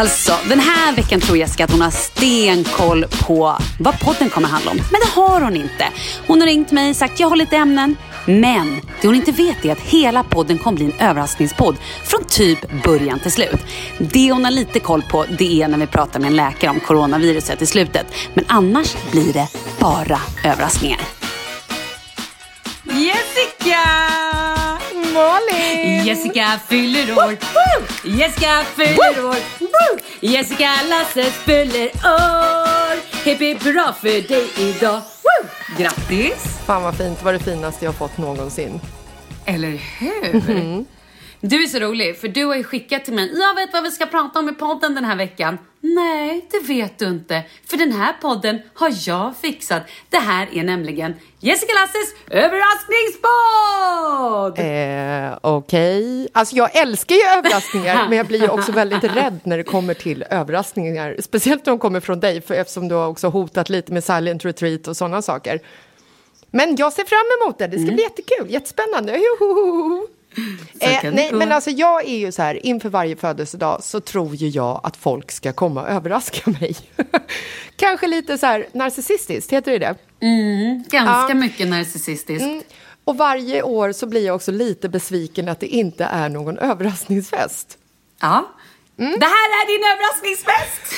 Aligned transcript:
Alltså, 0.00 0.32
den 0.48 0.60
här 0.60 0.96
veckan 0.96 1.20
tror 1.20 1.38
Jessica 1.38 1.64
att 1.64 1.70
hon 1.70 1.80
har 1.80 1.90
stenkoll 1.90 3.04
på 3.04 3.58
vad 3.78 4.00
podden 4.00 4.30
kommer 4.30 4.48
handla 4.48 4.70
om. 4.70 4.76
Men 4.76 5.00
det 5.00 5.20
har 5.20 5.40
hon 5.40 5.56
inte. 5.56 5.88
Hon 6.26 6.40
har 6.40 6.46
ringt 6.46 6.70
mig 6.70 6.90
och 6.90 6.96
sagt 6.96 7.20
jag 7.20 7.28
har 7.28 7.36
lite 7.36 7.56
ämnen. 7.56 7.96
Men 8.26 8.80
det 9.00 9.08
hon 9.08 9.16
inte 9.16 9.32
vet 9.32 9.64
är 9.64 9.72
att 9.72 9.80
hela 9.80 10.22
podden 10.22 10.58
kommer 10.58 10.76
bli 10.76 10.84
en 10.86 11.08
överraskningspodd 11.08 11.76
från 12.04 12.24
typ 12.24 12.82
början 12.84 13.20
till 13.20 13.32
slut. 13.32 13.60
Det 13.98 14.32
hon 14.32 14.44
har 14.44 14.50
lite 14.50 14.80
koll 14.80 15.02
på 15.02 15.24
det 15.38 15.62
är 15.62 15.68
när 15.68 15.78
vi 15.78 15.86
pratar 15.86 16.20
med 16.20 16.28
en 16.28 16.36
läkare 16.36 16.70
om 16.70 16.80
coronaviruset 16.80 17.62
i 17.62 17.66
slutet. 17.66 18.06
Men 18.34 18.44
annars 18.48 18.96
blir 19.10 19.32
det 19.32 19.48
bara 19.78 20.20
överraskningar. 20.44 21.00
Jessica! 22.84 23.80
Malin! 25.12 26.04
Jessica 26.04 26.60
fyller 26.68 27.12
år. 27.18 27.36
Jessica 28.04 28.64
fyller 28.76 29.24
år. 29.24 29.59
Jessica 30.20 30.70
Lasses 30.88 31.32
fyller 31.34 31.86
år. 32.04 33.24
Hipp 33.24 33.40
hipp 33.40 33.62
hurra 33.62 33.92
för 33.92 34.28
dig 34.28 34.48
idag. 34.58 35.02
Grattis! 35.78 36.58
Fan 36.66 36.82
vad 36.82 36.96
fint, 36.96 37.18
det 37.18 37.24
var 37.24 37.32
det 37.32 37.38
finaste 37.38 37.84
jag 37.84 37.94
fått 37.94 38.18
någonsin. 38.18 38.80
Eller 39.46 39.80
hur? 39.98 40.84
Du 41.42 41.62
är 41.62 41.66
så 41.66 41.78
rolig, 41.78 42.18
för 42.18 42.28
du 42.28 42.44
har 42.44 42.56
ju 42.56 42.64
skickat 42.64 43.04
till 43.04 43.14
mig. 43.14 43.38
Jag 43.38 43.54
vet 43.54 43.72
vad 43.72 43.82
vi 43.82 43.90
ska 43.90 44.06
prata 44.06 44.38
om 44.38 44.48
i 44.48 44.52
podden 44.52 44.94
den 44.94 45.04
här 45.04 45.16
veckan. 45.16 45.58
Nej, 45.80 46.46
det 46.50 46.58
vet 46.58 46.98
du 46.98 47.08
inte. 47.08 47.42
För 47.66 47.76
den 47.76 47.92
här 47.92 48.12
podden 48.20 48.58
har 48.74 48.92
jag 49.06 49.36
fixat. 49.36 49.82
Det 50.10 50.18
här 50.18 50.48
är 50.52 50.62
nämligen 50.62 51.14
Jessica 51.38 51.72
Lasses 51.72 52.14
överraskningspodd! 52.30 54.58
Eh, 54.58 55.38
Okej. 55.42 56.28
Alltså 56.32 56.56
jag 56.56 56.76
älskar 56.76 57.14
ju 57.14 57.22
överraskningar, 57.38 58.04
men 58.08 58.18
jag 58.18 58.26
blir 58.26 58.40
ju 58.40 58.48
också 58.48 58.72
väldigt 58.72 59.04
rädd 59.04 59.40
när 59.44 59.56
det 59.56 59.64
kommer 59.64 59.94
till 59.94 60.24
överraskningar. 60.30 61.16
Speciellt 61.20 61.66
när 61.66 61.72
de 61.72 61.78
kommer 61.78 62.00
från 62.00 62.20
dig, 62.20 62.40
för 62.40 62.54
eftersom 62.54 62.88
du 62.88 62.94
har 62.94 63.08
också 63.08 63.28
hotat 63.28 63.68
lite 63.68 63.92
med 63.92 64.04
silent 64.04 64.44
retreat 64.44 64.88
och 64.88 64.96
sådana 64.96 65.22
saker. 65.22 65.60
Men 66.50 66.76
jag 66.76 66.92
ser 66.92 67.04
fram 67.04 67.26
emot 67.42 67.58
det. 67.58 67.66
Det 67.66 67.78
ska 67.78 67.92
bli 67.92 68.02
jättekul, 68.02 68.50
jättespännande. 68.50 69.16
Joho! 69.16 70.06
Eh, 70.80 71.12
nej, 71.12 71.30
men 71.32 71.52
alltså 71.52 71.70
jag 71.70 72.04
är 72.08 72.18
ju 72.18 72.32
så 72.32 72.42
här, 72.42 72.66
inför 72.66 72.88
varje 72.88 73.16
födelsedag 73.16 73.84
så 73.84 74.00
tror 74.00 74.34
ju 74.34 74.48
jag 74.48 74.80
att 74.82 74.96
folk 74.96 75.30
ska 75.32 75.52
komma 75.52 75.82
och 75.82 75.88
överraska 75.88 76.50
mig. 76.60 76.76
Kanske 77.76 78.06
lite 78.06 78.38
så 78.38 78.46
här 78.46 78.66
narcissistiskt, 78.72 79.52
heter 79.52 79.72
det 79.72 79.78
det? 79.78 79.94
Ganska 80.90 81.28
Ja. 81.28 81.34
mycket 81.34 81.68
narcissistisk. 81.68 82.44
Mm. 82.44 82.62
Och 83.04 83.16
varje 83.16 83.62
år 83.62 83.92
så 83.92 84.06
blir 84.06 84.26
jag 84.26 84.34
också 84.36 84.52
lite 84.52 84.88
besviken 84.88 85.48
att 85.48 85.60
det 85.60 85.66
inte 85.66 86.04
är 86.04 86.28
någon 86.28 86.58
överraskningsfest. 86.58 87.78
Ja. 88.20 88.48
Mm. 88.98 89.18
Det 89.20 89.26
här 89.26 89.48
är 89.62 89.66
din 89.66 89.84
överraskningsfest! 89.92 90.94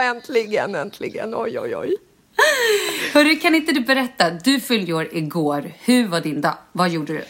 äntligen, 0.16 0.74
äntligen. 0.74 1.34
Oj, 1.36 1.58
oj, 1.60 1.76
oj. 1.76 1.96
Hörru, 3.12 3.36
kan 3.36 3.54
inte 3.54 3.72
du 3.72 3.80
berätta? 3.80 4.30
Du 4.30 4.60
fyllde 4.60 4.92
år 4.92 5.08
igår. 5.12 5.72
Hur 5.84 6.08
var 6.08 6.20
din 6.20 6.40
dag? 6.40 6.54
Vad 6.72 6.88
gjorde 6.90 7.12
du? 7.12 7.24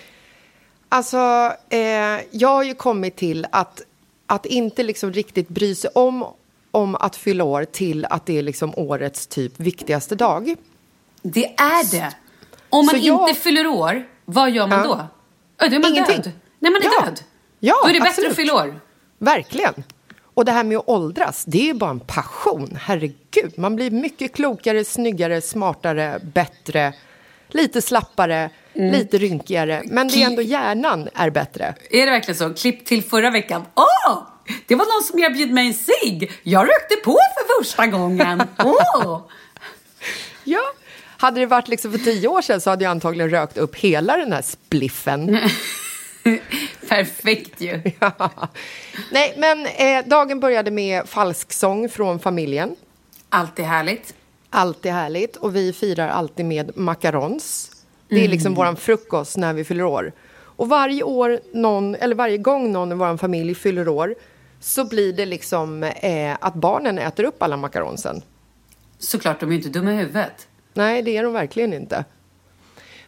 Alltså, 0.89 1.53
eh, 1.69 1.79
jag 2.31 2.49
har 2.49 2.63
ju 2.63 2.75
kommit 2.75 3.17
till 3.17 3.47
att, 3.53 3.83
att 4.27 4.47
inte 4.47 4.83
liksom 4.83 5.13
riktigt 5.13 5.49
bry 5.49 5.75
sig 5.75 5.91
om, 5.95 6.25
om 6.71 6.95
att 6.95 7.17
fylla 7.17 7.45
år 7.45 7.65
till 7.65 8.05
att 8.05 8.27
det 8.27 8.39
är 8.39 8.43
liksom 8.43 8.73
årets 8.77 9.27
typ 9.27 9.61
viktigaste 9.61 10.15
dag. 10.15 10.55
Det 11.23 11.45
är 11.61 11.91
det. 11.91 12.15
Om 12.71 12.87
man 12.87 12.95
Så 12.95 13.07
jag- 13.07 13.29
inte 13.29 13.41
fyller 13.41 13.67
år, 13.67 14.07
vad 14.25 14.51
gör 14.51 14.67
man 14.67 14.79
Ja. 14.79 14.85
då? 14.85 14.95
Ö, 15.65 15.69
Då 15.69 15.77
är 15.77 15.81
man 15.81 15.91
Ingenting. 15.93 16.17
död. 16.17 16.33
Nej, 16.59 16.73
man 16.73 16.83
är 16.83 16.87
Ja. 17.01 17.05
död. 17.05 17.21
Ja, 17.61 17.75
Då 17.83 17.89
är 17.89 17.93
det 17.93 17.99
bättre 17.99 18.09
absolut. 18.11 18.31
att 18.31 18.37
fylla 18.37 18.55
år. 18.55 18.81
Verkligen. 19.19 19.85
Och 20.35 20.45
det 20.45 20.53
här 20.53 20.65
med 20.65 20.79
att 20.79 20.89
åldras, 20.89 21.45
det 21.45 21.59
är 21.61 21.65
ju 21.65 21.75
bara 21.75 21.91
en 21.91 22.01
passion. 22.01 22.79
Herregud, 22.81 23.59
man 23.59 23.77
blir 23.77 23.91
mycket 23.91 24.33
klokare, 24.35 24.85
snyggare, 24.85 25.41
smartare, 25.41 26.21
bättre, 26.35 26.93
lite 27.49 27.83
slappare, 27.83 28.51
lite 28.79 29.19
rynkigare. 29.19 29.83
Men 29.85 30.09
det 30.09 30.23
är 30.23 30.27
ändå 30.27 30.43
hjärnan 30.43 31.09
är 31.15 31.31
bättre. 31.31 31.75
Är 31.91 32.07
det 32.07 32.13
verkligen 32.13 32.39
så? 32.39 32.55
Klipp 32.55 32.85
till 32.85 33.03
förra 33.03 33.31
veckan. 33.31 33.65
Åh! 33.75 34.23
Det 34.67 34.75
var 34.75 34.87
någon 34.87 35.05
som 35.05 35.19
erbjöd 35.19 35.51
mig 35.51 35.67
en 35.67 35.75
cigg. 35.75 36.33
Jag 36.43 36.63
rökte 36.69 36.97
på 37.05 37.19
för 37.35 37.63
första 37.63 37.87
gången. 37.87 38.43
Åh! 38.59 39.21
Ja. 40.45 40.61
Hade 41.19 41.41
det 41.41 41.47
varit 41.47 41.69
liksom 41.69 41.93
för 41.93 41.99
tio 41.99 42.29
år 42.29 42.43
sedan 42.43 42.61
så 42.61 42.71
hade 42.71 42.85
jag 42.85 42.91
antagligen 42.91 43.31
rökt 43.31 43.59
upp 43.59 43.77
hela 43.77 44.17
den 44.17 44.33
här 44.33 44.43
spliffen. 44.43 45.39
Perfekt 46.89 47.61
ju. 47.61 47.81
Ja. 48.01 48.31
Nej, 49.13 49.35
men 49.37 49.67
eh, 49.67 50.07
dagen 50.07 50.41
började 50.41 50.71
med 50.71 51.09
falsksång 51.09 51.89
från 51.89 52.19
familjen. 52.19 52.77
Alltid 53.29 53.65
härligt. 53.65 54.15
Alltid 54.51 54.93
härligt. 54.93 55.37
Och 55.37 55.57
vi 55.57 55.73
firar 55.73 56.09
alltid 56.09 56.47
med 56.47 56.77
macarons. 56.77 57.71
Det 58.09 58.25
är 58.25 58.29
liksom 58.29 58.55
våran 58.55 58.77
frukost 58.77 59.37
när 59.37 59.53
vi 59.53 59.65
fyller 59.65 59.85
år. 59.85 60.13
Och 60.57 60.69
varje 60.69 61.03
år 61.03 61.41
någon, 61.53 61.95
eller 61.95 62.15
varje 62.15 62.39
gång 62.39 62.73
någon 62.73 62.93
i 62.93 62.95
vår 62.95 63.17
familj 63.17 63.55
fyller 63.55 63.89
år 63.89 64.15
så 64.61 64.85
blir 64.85 65.13
det 65.13 65.27
liksom 65.27 65.83
eh, 65.83 66.37
att 66.41 66.55
barnen 66.55 66.99
äter 66.99 67.25
upp 67.25 67.43
alla 67.43 67.57
macaronsen. 67.57 68.23
Såklart, 68.99 69.41
de 69.41 69.47
är 69.47 69.51
ju 69.51 69.57
inte 69.57 69.69
dumma 69.69 69.93
i 69.93 69.97
huvudet. 69.97 70.49
Nej, 70.75 71.03
det 71.03 71.17
är 71.17 71.23
de 71.23 71.33
verkligen 71.33 71.73
inte. 71.73 72.05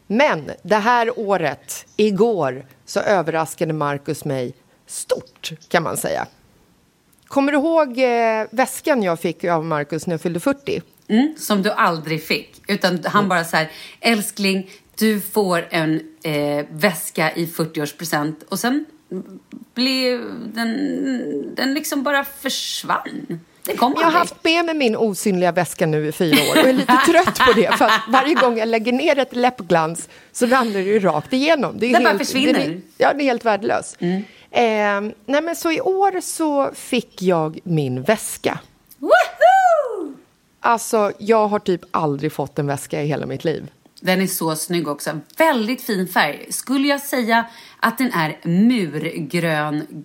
Men 0.06 0.50
det 0.62 0.76
här 0.76 1.18
året, 1.18 1.86
igår, 1.96 2.66
så 2.84 3.00
överraskade 3.00 3.72
Marcus 3.72 4.24
mig 4.24 4.54
stort, 4.86 5.52
kan 5.68 5.82
man 5.82 5.96
säga. 5.96 6.26
Kommer 7.26 7.52
du 7.52 7.58
ihåg 7.58 7.98
eh, 7.98 8.46
väskan 8.50 9.02
jag 9.02 9.20
fick 9.20 9.44
av 9.44 9.64
Marcus 9.64 10.06
när 10.06 10.14
jag 10.14 10.20
fyllde 10.20 10.40
40? 10.40 10.82
Mm, 11.08 11.34
som 11.38 11.62
du 11.62 11.70
aldrig 11.70 12.24
fick. 12.24 12.62
Utan 12.68 13.04
han 13.04 13.28
bara 13.28 13.44
så 13.44 13.56
här, 13.56 13.70
älskling, 14.00 14.70
du 14.98 15.20
får 15.20 15.66
en 15.70 16.00
eh, 16.22 16.66
väska 16.70 17.32
i 17.34 17.46
40-årspresent. 17.46 18.34
Och 18.48 18.58
sen 18.58 18.84
blev 19.74 20.20
den, 20.54 21.54
den 21.54 21.74
liksom 21.74 22.02
bara 22.02 22.24
försvann. 22.24 23.40
Jag 23.76 23.80
har 23.80 24.10
haft 24.10 24.44
med 24.44 24.64
mig 24.64 24.74
min 24.74 24.96
osynliga 24.96 25.52
väska 25.52 25.86
nu 25.86 26.08
i 26.08 26.12
fyra 26.12 26.36
år 26.50 26.62
och 26.62 26.68
är 26.68 26.72
lite 26.72 26.96
trött 27.06 27.38
på 27.46 27.52
det. 27.52 27.78
För 27.78 27.84
att 27.84 28.00
varje 28.08 28.34
gång 28.34 28.58
jag 28.58 28.68
lägger 28.68 28.92
ner 28.92 29.18
ett 29.18 29.36
läppglans 29.36 30.08
så 30.32 30.46
ramlar 30.46 30.80
det 30.80 30.86
ju 30.86 31.00
rakt 31.00 31.32
igenom. 31.32 31.78
Det 31.78 31.86
är 31.86 31.92
Den 31.92 32.02
bara 32.02 32.08
helt, 32.08 32.26
försvinner. 32.26 32.52
Det 32.52 32.64
är, 32.64 32.80
ja, 32.98 33.12
det 33.14 33.22
är 33.22 33.24
helt 33.24 33.44
värdelöst. 33.44 33.96
Eh, 34.00 35.00
nej, 35.26 35.42
men 35.42 35.56
så 35.56 35.72
i 35.72 35.80
år 35.80 36.20
så 36.20 36.70
fick 36.74 37.22
jag 37.22 37.58
min 37.62 38.02
väska. 38.02 38.58
Woho! 38.98 40.14
Alltså, 40.60 41.12
jag 41.18 41.48
har 41.48 41.58
typ 41.58 41.80
aldrig 41.90 42.32
fått 42.32 42.58
en 42.58 42.66
väska 42.66 43.02
i 43.02 43.06
hela 43.06 43.26
mitt 43.26 43.44
liv. 43.44 43.70
Den 44.00 44.20
är 44.20 44.26
så 44.26 44.56
snygg 44.56 44.88
också. 44.88 45.20
Väldigt 45.36 45.82
fin 45.82 46.08
färg. 46.08 46.46
Skulle 46.52 46.88
jag 46.88 47.00
säga 47.00 47.46
att 47.80 47.98
den 47.98 48.12
är 48.12 48.38
murgrön 48.42 50.04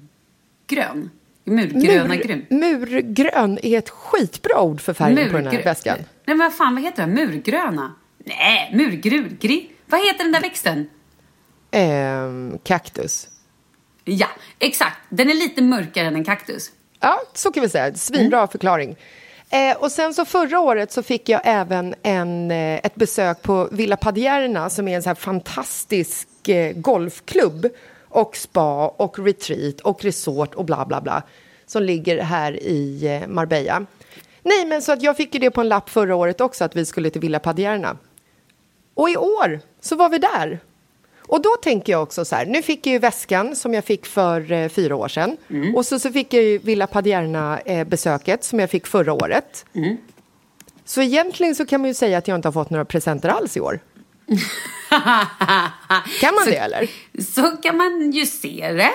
grön? 0.68 1.10
Murgröna 1.44 2.16
grön. 2.16 2.46
murgrön 2.50 3.60
är 3.64 3.78
ett 3.78 3.90
skitbra 3.90 4.62
ord 4.62 4.82
för 4.82 4.94
färgen 4.94 5.32
på 5.32 5.38
den 5.38 5.48
här 5.48 5.64
väskan. 5.64 5.98
Nej, 5.98 6.06
men 6.26 6.38
vad 6.38 6.54
fan, 6.54 6.76
vad 6.76 6.84
heter 6.84 7.08
det? 7.08 7.14
Murgröna? 7.14 7.96
Nej, 8.26 8.72
murgrugri. 8.74 9.70
Vad 9.86 10.06
heter 10.08 10.24
den 10.24 10.32
där 10.32 10.42
växten? 10.42 10.90
Ehm, 11.72 12.58
kaktus. 12.64 13.28
Ja, 14.04 14.28
exakt. 14.60 14.98
Den 15.10 15.30
är 15.30 15.34
lite 15.34 15.62
mörkare 15.62 16.08
än 16.08 16.16
en 16.16 16.24
kaktus. 16.24 16.72
Ja, 17.00 17.22
så 17.34 17.52
kan 17.52 17.64
vi 17.64 17.70
säga. 17.70 17.94
Svinbra 17.96 18.38
Mm. 18.38 18.48
förklaring. 18.48 18.96
Eh, 19.54 19.78
och 19.78 19.92
sen 19.92 20.14
så 20.14 20.26
förra 20.26 20.60
året 20.60 20.92
så 20.92 21.04
fick 21.04 21.30
jag 21.30 21.42
även 21.44 21.96
en, 22.04 22.52
eh, 22.52 22.80
ett 22.84 22.96
besök 22.96 23.42
på 23.42 23.70
Villa 23.72 23.98
Padierna 23.98 24.70
som 24.70 24.88
är 24.88 24.96
en 24.96 25.04
så 25.04 25.10
här 25.10 25.16
fantastisk 25.16 26.50
eh, 26.50 26.72
golfklubb 26.76 27.70
och 28.10 28.36
spa 28.36 28.88
och 28.88 29.20
retreat 29.20 29.80
och 29.80 30.04
resort 30.04 30.56
och 30.56 30.66
bla 30.66 30.86
bla 30.86 31.02
bla 31.02 31.24
som 31.66 31.84
ligger 31.84 32.22
här 32.22 32.64
i 32.64 33.08
eh, 33.08 33.28
Marbella. 33.28 33.86
Nej, 34.42 34.66
men 34.66 34.82
så 34.82 34.92
att 34.92 35.02
jag 35.02 35.18
fick 35.18 35.34
ju 35.34 35.40
det 35.40 35.52
på 35.52 35.62
en 35.62 35.70
lapp 35.70 35.90
förra 35.90 36.16
året 36.16 36.42
också 36.42 36.64
att 36.64 36.76
vi 36.76 36.86
skulle 36.86 37.10
till 37.10 37.22
Villa 37.22 37.40
Padierna. 37.40 37.98
Och 38.94 39.10
i 39.10 39.18
år 39.18 39.60
så 39.82 39.96
var 39.96 40.10
vi 40.10 40.18
där. 40.18 40.60
Och 41.28 41.42
då 41.42 41.50
tänker 41.62 41.92
jag 41.94 42.04
också 42.04 42.26
så 42.26 42.36
här, 42.36 42.46
nu 42.46 42.62
fick 42.62 42.88
jag 42.88 42.94
ju 42.94 43.00
väskan 43.00 43.56
som 43.56 43.74
jag 43.74 43.86
fick 43.86 44.06
för 44.06 44.52
eh, 44.52 44.70
fyra 44.70 44.96
år 44.96 45.08
sedan. 45.08 45.38
Och 45.76 45.86
så, 45.86 46.00
så 46.00 46.12
fick 46.12 46.34
jag 46.34 46.44
ju 46.44 46.58
Villa 46.58 46.88
Padierna-besöket 46.88 48.44
som 48.44 48.60
jag 48.60 48.70
fick 48.70 48.88
förra 48.88 49.14
året. 49.14 49.66
Så 50.86 51.02
egentligen 51.02 51.56
så 51.56 51.66
kan 51.66 51.82
man 51.82 51.88
ju 51.88 51.94
säga 51.94 52.18
att 52.18 52.28
jag 52.28 52.36
inte 52.36 52.48
har 52.48 52.54
fått 52.54 52.70
några 52.70 52.86
presenter 52.86 53.30
alls 53.30 53.58
i 53.58 53.60
år. 53.60 53.80
Kan 56.22 56.36
man 56.36 56.44
Så- 56.44 56.50
det 56.50 56.58
eller? 56.58 56.90
Så 57.34 57.42
kan 57.58 57.78
man 57.78 58.12
ju 58.12 58.26
se 58.26 58.72
det. 58.72 58.90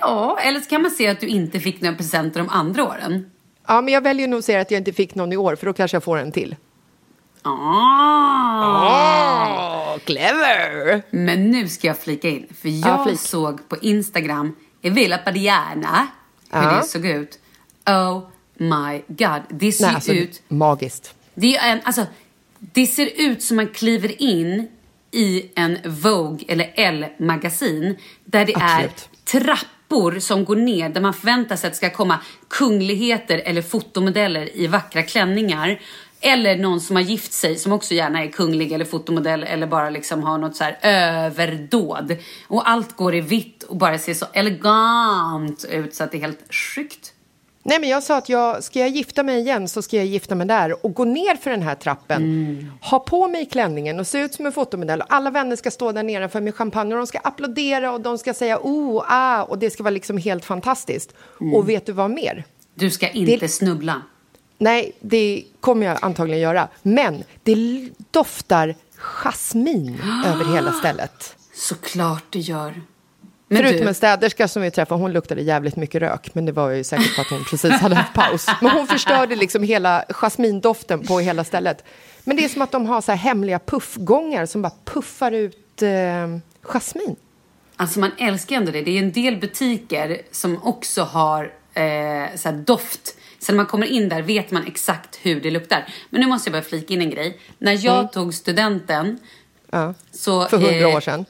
Ja, 0.00 0.38
eller 0.42 0.60
så 0.60 0.68
kan 0.68 0.82
man 0.82 0.90
se 0.90 1.08
att 1.08 1.20
du 1.20 1.26
inte 1.26 1.60
fick 1.60 1.80
några 1.80 1.96
presenter 1.96 2.40
de 2.40 2.48
andra 2.48 2.84
åren. 2.84 3.30
Ja, 3.68 3.80
men 3.80 3.94
jag 3.94 4.00
väljer 4.00 4.28
nog 4.28 4.38
att 4.38 4.44
säga 4.44 4.60
att 4.60 4.70
jag 4.70 4.78
inte 4.80 4.92
fick 4.92 5.14
någon 5.14 5.32
i 5.32 5.36
år 5.36 5.56
för 5.56 5.66
då 5.66 5.72
kanske 5.72 5.94
jag 5.94 6.04
får 6.04 6.16
en 6.18 6.32
till. 6.32 6.56
Ah. 7.42 7.50
Clever! 10.04 11.02
Men 11.10 11.50
nu 11.50 11.68
ska 11.68 11.86
jag 11.86 11.98
flika 11.98 12.28
in. 12.28 12.46
För 12.60 12.68
jag 12.68 13.08
Ja, 13.08 13.16
såg 13.16 13.68
på 13.68 13.76
Instagram 13.76 14.56
i 14.82 14.90
Villa 14.90 15.18
Padiana 15.18 16.06
hur 16.50 16.62
Ja. 16.62 16.76
det 16.76 16.82
såg 16.82 17.06
ut. 17.06 17.38
Oh 17.86 18.28
my 18.56 19.02
god. 19.08 19.42
Det 19.48 19.72
ser 19.72 19.86
Nej, 19.86 19.94
alltså, 19.94 20.12
ut... 20.12 20.42
magiskt. 20.48 21.14
Det, 21.34 21.56
är 21.56 21.72
en, 21.72 21.80
alltså, 21.84 22.06
det 22.58 22.86
ser 22.86 23.10
ut 23.20 23.42
som 23.42 23.56
man 23.56 23.68
kliver 23.68 24.22
in 24.22 24.68
i 25.10 25.50
en 25.54 25.78
Vogue 25.84 26.44
eller 26.48 26.72
Elle-magasin 26.76 27.96
där 28.24 28.44
det 28.44 28.54
Absolut. 28.56 29.08
är 29.34 29.40
trappor 29.40 30.18
som 30.18 30.44
går 30.44 30.56
ner 30.56 30.88
där 30.88 31.00
man 31.00 31.14
förväntar 31.14 31.56
sig 31.56 31.66
att 31.68 31.72
det 31.72 31.76
ska 31.76 31.90
komma 31.90 32.18
kungligheter 32.48 33.38
eller 33.44 33.62
fotomodeller 33.62 34.56
i 34.56 34.66
vackra 34.66 35.02
klänningar. 35.02 35.80
Eller 36.26 36.56
någon 36.56 36.80
som 36.80 36.96
har 36.96 37.02
gift 37.02 37.32
sig 37.32 37.56
som 37.56 37.72
också 37.72 37.94
gärna 37.94 38.24
är 38.24 38.28
kunglig 38.28 38.72
eller 38.72 38.84
fotomodell 38.84 39.42
eller 39.42 39.66
bara 39.66 39.90
liksom 39.90 40.22
har 40.22 40.38
något 40.38 40.56
så 40.56 40.64
här 40.64 40.78
överdåd. 40.82 42.16
Och 42.48 42.68
allt 42.70 42.96
går 42.96 43.14
i 43.14 43.20
vitt 43.20 43.62
och 43.62 43.76
bara 43.76 43.98
ser 43.98 44.14
så 44.14 44.26
elegant 44.32 45.64
ut 45.70 45.94
så 45.94 46.04
att 46.04 46.12
det 46.12 46.18
är 46.18 46.20
helt 46.20 46.54
sjukt. 46.54 47.12
Nej, 47.62 47.80
men 47.80 47.88
jag 47.88 48.02
sa 48.02 48.16
att 48.18 48.28
jag, 48.28 48.64
ska 48.64 48.78
jag 48.80 48.88
gifta 48.88 49.22
mig 49.22 49.38
igen 49.40 49.68
så 49.68 49.82
ska 49.82 49.96
jag 49.96 50.06
gifta 50.06 50.34
mig 50.34 50.46
där 50.46 50.86
och 50.86 50.94
gå 50.94 51.04
ner 51.04 51.36
för 51.36 51.50
den 51.50 51.62
här 51.62 51.74
trappen. 51.74 52.72
Ha 52.82 52.98
på 52.98 53.28
mig 53.28 53.46
klänningen 53.46 54.00
och 54.00 54.06
se 54.06 54.18
ut 54.20 54.34
som 54.34 54.46
en 54.46 54.52
fotomodell. 54.52 55.00
Och 55.00 55.06
alla 55.08 55.30
vänner 55.30 55.56
ska 55.56 55.70
stå 55.70 55.92
där 55.92 56.02
nere 56.02 56.28
för 56.28 56.40
med 56.40 56.54
champagne 56.54 56.94
och 56.94 56.98
de 56.98 57.06
ska 57.06 57.18
applådera 57.18 57.92
och 57.92 58.00
de 58.00 58.18
ska 58.18 58.34
säga 58.34 58.58
oh, 58.62 59.04
ah 59.08 59.42
och 59.42 59.58
det 59.58 59.70
ska 59.70 59.82
vara 59.82 59.90
liksom 59.94 60.18
helt 60.18 60.44
fantastiskt. 60.44 61.14
Och 61.54 61.68
vet 61.68 61.86
du 61.86 61.92
vad 61.92 62.10
mer? 62.10 62.44
Du 62.74 62.90
ska 62.90 63.08
inte 63.08 63.36
Det- 63.36 63.48
snubbla. 63.48 64.02
Nej, 64.58 64.92
det 65.00 65.44
kommer 65.60 65.86
jag 65.86 65.98
antagligen 66.02 66.42
göra. 66.42 66.68
Men 66.82 67.24
det 67.42 67.88
doftar 68.10 68.74
jasmin 68.96 70.02
över 70.26 70.54
hela 70.54 70.72
stället. 70.80 71.36
Såklart 71.54 72.24
det 72.30 72.38
gör. 72.38 72.82
Men 73.48 73.58
Förutom 73.58 73.80
du, 73.80 73.88
en 73.88 73.94
städerska 73.94 74.48
som 74.48 74.62
vi 74.62 74.70
träffade, 74.70 75.00
hon 75.00 75.12
luktade 75.12 75.42
jävligt 75.42 75.76
mycket 75.76 76.02
rök. 76.02 76.34
Men 76.34 76.46
det 76.46 76.52
var 76.52 76.70
ju 76.70 76.84
säkert 76.84 77.14
för 77.14 77.22
att 77.22 77.30
hon 77.30 77.44
precis 77.44 77.72
hade 77.72 77.94
haft 77.94 78.14
paus. 78.14 78.46
Men 78.60 78.70
hon 78.70 78.86
förstörde 78.86 79.36
liksom 79.36 79.62
hela 79.62 80.04
jasmindoften 80.08 81.06
på 81.06 81.18
hela 81.18 81.44
stället. 81.44 81.84
Men 82.24 82.36
det 82.36 82.44
är 82.44 82.48
som 82.48 82.62
att 82.62 82.72
de 82.72 82.86
har 82.86 83.00
så 83.00 83.12
här 83.12 83.18
hemliga 83.18 83.58
puffgångar 83.58 84.46
som 84.46 84.62
bara 84.62 84.72
puffar 84.84 85.32
ut 85.32 85.82
eh, 85.82 85.90
jasmin. 86.62 87.16
alltså 87.76 88.00
man 88.00 88.10
älskar 88.18 88.56
ändå 88.56 88.72
det. 88.72 88.82
Det 88.82 88.90
är 88.90 89.02
en 89.02 89.12
del 89.12 89.36
butiker 89.36 90.22
som 90.30 90.62
också 90.62 91.02
har 91.02 91.52
eh, 91.74 92.36
så 92.36 92.50
doft 92.50 93.16
Så 93.46 93.52
när 93.52 93.56
man 93.56 93.66
kommer 93.66 93.86
in 93.86 94.08
där 94.08 94.22
vet 94.22 94.50
man 94.50 94.66
exakt 94.66 95.18
hur 95.22 95.40
det 95.40 95.50
luktar. 95.50 95.84
Men 96.10 96.20
nu 96.20 96.26
måste 96.26 96.50
jag 96.50 96.52
bara 96.62 96.68
flika 96.68 96.94
in 96.94 97.00
en 97.00 97.10
grej. 97.10 97.38
När 97.58 97.84
jag 97.84 98.12
tog 98.12 98.34
studenten, 98.34 99.18
Ja. 99.70 99.94
så, 100.12 100.48
För 100.48 100.56
hundra 100.56 100.88
eh, 100.90 100.96
år 100.96 101.00
sedan. 101.00 101.24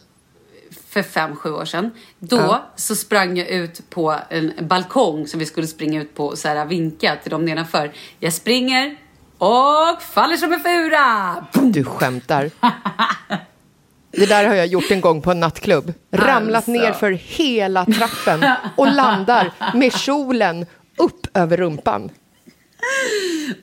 för 0.89 1.03
fem, 1.03 1.37
sju 1.37 1.53
år 1.53 1.65
sedan. 1.65 1.91
Då 2.19 2.37
Ja. 2.37 2.67
så 2.77 2.97
sprang 2.97 3.37
jag 3.37 3.49
ut 3.49 3.91
på 3.91 4.17
en 4.31 4.53
balkong 4.61 5.27
som 5.27 5.41
vi 5.41 5.47
skulle 5.47 5.67
springa 5.67 6.03
ut 6.03 6.15
på 6.15 6.27
och 6.27 6.39
så 6.39 6.49
här 6.49 6.67
vinka 6.67 7.17
till 7.23 7.31
dem 7.31 7.45
nedanför. 7.45 7.93
Jag 8.21 8.33
springer 8.33 8.97
och 9.39 10.03
faller 10.03 10.37
som 10.37 10.53
en 10.53 10.61
fura! 10.61 11.47
Boom! 11.53 11.73
Du 11.73 11.85
skämtar. 11.85 12.51
Det 14.11 14.27
där 14.27 14.47
har 14.47 14.55
jag 14.55 14.67
gjort 14.67 14.91
en 14.91 15.01
gång 15.01 15.23
på 15.23 15.31
en 15.31 15.41
nattklubb. 15.41 15.93
Ramlat 16.13 16.57
Alltså. 16.57 16.71
ner 16.71 16.93
för 16.93 17.11
hela 17.11 17.85
trappen 17.85 18.45
och 18.77 18.93
landar 18.93 19.53
med 19.75 19.93
kjolen 19.93 20.67
upp 20.97 21.27
över 21.37 21.57
rumpan. 21.57 22.11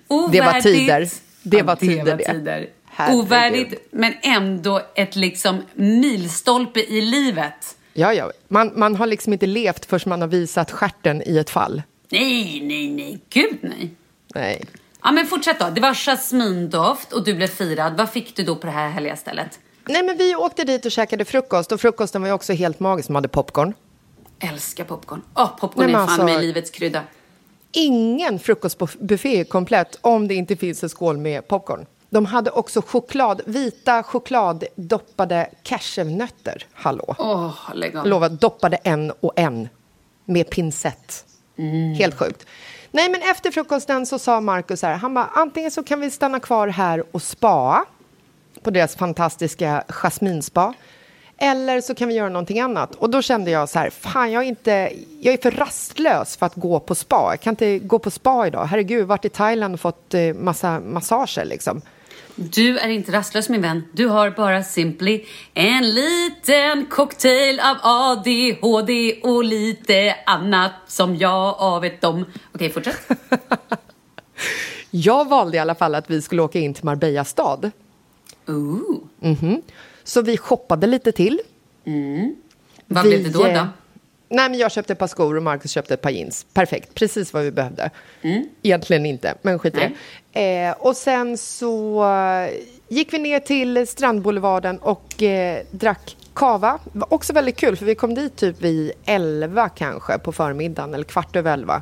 Det 0.07 0.15
var 0.17 0.17
Ovärdigt. 0.27 0.63
tider. 0.63 1.09
Det 1.43 1.61
var 1.61 1.71
Ja, 1.73 1.75
tider 1.75 2.05
var 2.11 2.17
det. 2.17 2.33
tider. 2.33 2.69
Herregud. 2.85 3.21
Ovärdigt, 3.21 3.87
men 3.91 4.13
ändå 4.21 4.81
ett 4.95 5.15
liksom 5.15 5.61
milstolpe 5.73 6.79
i 6.79 7.01
livet. 7.01 7.77
Ja, 7.93 8.13
ja. 8.13 8.31
Man, 8.47 8.71
man 8.75 8.95
har 8.95 9.07
liksom 9.07 9.33
inte 9.33 9.45
levt 9.45 9.85
förrän 9.85 10.09
man 10.09 10.21
har 10.21 10.27
visat 10.27 10.71
stjärten 10.71 11.21
i 11.25 11.37
ett 11.37 11.49
fall. 11.49 11.81
Nej, 12.09 12.61
nej, 12.63 12.89
nej. 12.89 13.19
Gud, 13.29 13.57
nej. 13.61 13.89
Nej. 14.35 14.63
Ja, 15.03 15.11
men 15.11 15.27
fortsätt 15.27 15.59
då. 15.59 15.69
Det 15.69 15.81
var 15.81 15.93
jasmindoft 15.93 17.13
och 17.13 17.23
du 17.23 17.33
blev 17.33 17.47
firad. 17.47 17.97
Vad 17.97 18.09
fick 18.09 18.35
du 18.35 18.43
då 18.43 18.55
på 18.55 18.67
det 18.67 18.73
här 18.73 18.89
härliga 18.89 19.15
stället? 19.15 19.59
Nej, 19.85 20.03
men 20.03 20.17
vi 20.17 20.35
åkte 20.35 20.63
dit 20.63 20.85
och 20.85 20.91
käkade 20.91 21.25
frukost 21.25 21.71
och 21.71 21.81
frukosten 21.81 22.21
var 22.21 22.29
ju 22.29 22.33
också 22.33 22.53
helt 22.53 22.79
magisk. 22.79 23.07
De 23.07 23.15
hade 23.15 23.27
popcorn. 23.27 23.73
Älskar 24.39 24.83
popcorn. 24.83 25.21
Åh, 25.35 25.57
popcorn 25.59 25.85
Nej, 25.85 25.95
är 25.95 25.99
fan 25.99 26.09
alltså- 26.09 26.23
med 26.25 26.41
livets 26.41 26.71
krydda. 26.71 27.01
Ingen 27.73 28.39
frukostbuffé 28.39 29.39
är 29.39 29.43
komplett 29.43 29.97
om 30.01 30.27
det 30.27 30.35
inte 30.35 30.55
finns 30.55 30.83
en 30.83 30.89
skål 30.89 31.17
med 31.17 31.47
popcorn. 31.47 31.85
De 32.09 32.25
hade 32.25 32.51
också 32.51 32.81
choklad, 32.81 33.41
vita 33.45 34.03
chokladdoppade 34.03 35.49
cashewnötter. 35.63 36.65
Hallå. 36.73 37.15
Av. 37.17 37.53
Lova, 38.05 38.29
doppade 38.29 38.75
en 38.77 39.11
och 39.11 39.33
en 39.35 39.69
med 40.25 40.49
pincett. 40.49 41.25
Helt 41.97 42.15
sjukt. 42.15 42.45
Nej, 42.91 43.09
men 43.09 43.21
efter 43.21 43.51
frukosten 43.51 44.05
så 44.05 44.19
sa 44.19 44.41
Markus 44.41 44.81
här, 44.81 44.95
han 44.95 45.13
bara, 45.13 45.25
antingen 45.25 45.71
så 45.71 45.83
kan 45.83 46.01
vi 46.01 46.11
stanna 46.11 46.39
kvar 46.39 46.67
här 46.67 47.03
och 47.11 47.21
spa 47.21 47.85
på 48.61 48.71
deras 48.71 48.95
fantastiska 48.95 49.83
jasminspa. 49.89 50.73
Eller 51.43 51.81
så 51.81 51.95
kan 51.95 52.07
vi 52.07 52.13
göra 52.13 52.29
någonting 52.29 52.59
annat. 52.59 52.95
Och 52.95 53.09
då 53.09 53.21
kände 53.21 53.51
jag 53.51 53.69
så 53.69 53.79
här, 53.79 53.89
fan 53.89 54.31
jag 54.31 54.43
är, 54.43 54.47
inte, 54.47 54.91
jag 55.21 55.33
är 55.33 55.37
för 55.37 55.51
rastlös 55.51 56.37
för 56.37 56.45
att 56.45 56.55
gå 56.55 56.79
på 56.79 56.95
spa. 56.95 57.27
Jag 57.31 57.41
kan 57.41 57.51
inte 57.51 57.79
gå 57.79 57.99
på 57.99 58.11
spa 58.11 58.47
idag. 58.47 58.65
Herregud, 58.65 59.07
varit 59.07 59.25
i 59.25 59.29
Thailand 59.29 59.73
och 59.73 59.79
fått 59.79 60.13
eh, 60.13 60.33
massa 60.33 60.79
massager 60.79 61.45
liksom. 61.45 61.81
Du 62.35 62.77
är 62.77 62.89
inte 62.89 63.11
rastlös 63.11 63.49
min 63.49 63.61
vän. 63.61 63.83
Du 63.93 64.07
har 64.07 64.29
bara 64.29 64.63
simply 64.63 65.25
en 65.53 65.89
liten 65.89 66.85
cocktail 66.85 67.59
av 67.59 67.77
ADHD 67.81 69.19
och 69.23 69.43
lite 69.43 70.15
annat 70.25 70.71
som 70.87 71.15
jag 71.15 71.81
vet 71.81 72.03
om. 72.03 72.25
Okej, 72.51 72.69
fortsätt. 72.69 73.09
Jag 74.95 75.29
valde 75.29 75.57
i 75.57 75.59
alla 75.59 75.75
fall 75.75 75.95
att 75.95 76.09
vi 76.09 76.21
skulle 76.21 76.41
åka 76.41 76.59
in 76.59 76.73
till 76.73 76.85
Marbella 76.85 77.25
stad. 77.25 77.71
Ooh. 78.47 78.97
Så 80.03 80.21
vi 80.21 80.37
shoppade 80.37 80.87
lite 80.87 81.11
till. 81.11 81.39
Vad 82.87 83.03
Vi, 83.03 83.09
blev 83.09 83.23
det 83.23 83.29
då? 83.29 83.45
eh, 83.45 83.53
då? 83.53 83.67
Nej, 84.29 84.49
men 84.49 84.59
jag 84.59 84.71
köpte 84.71 84.93
ett 84.93 84.99
par 84.99 85.07
skor 85.07 85.35
och 85.37 85.43
Marcus 85.43 85.71
köpte 85.71 85.93
ett 85.93 86.01
par 86.01 86.09
jeans. 86.09 86.45
Perfekt, 86.53 86.93
precis 86.93 87.33
vad 87.33 87.43
vi 87.43 87.51
behövde. 87.51 87.89
Egentligen 88.63 89.05
inte, 89.05 89.35
men 89.41 89.59
skit 89.59 89.75
i 89.75 89.91
det. 90.33 90.65
Eh, 90.65 90.71
och 90.79 90.97
sen 90.97 91.37
så 91.37 92.03
eh, 92.09 92.49
gick 92.87 93.13
vi 93.13 93.19
ner 93.19 93.39
till 93.39 93.87
Strandboulevarden 93.87 94.77
och 94.77 95.23
eh, 95.23 95.63
drack 95.71 96.17
kava. 96.33 96.79
Det 96.93 96.99
var 96.99 97.13
också 97.13 97.33
väldigt 97.33 97.57
kul, 97.57 97.75
för 97.75 97.85
vi 97.85 97.95
kom 97.95 98.15
dit 98.15 98.35
typ 98.35 98.61
vid 98.61 98.91
elva 99.05 99.69
kanske 99.69 100.17
på 100.17 100.31
förmiddagen, 100.31 100.93
eller 100.93 101.03
kvart 101.03 101.35
över 101.35 101.53
elva. 101.53 101.81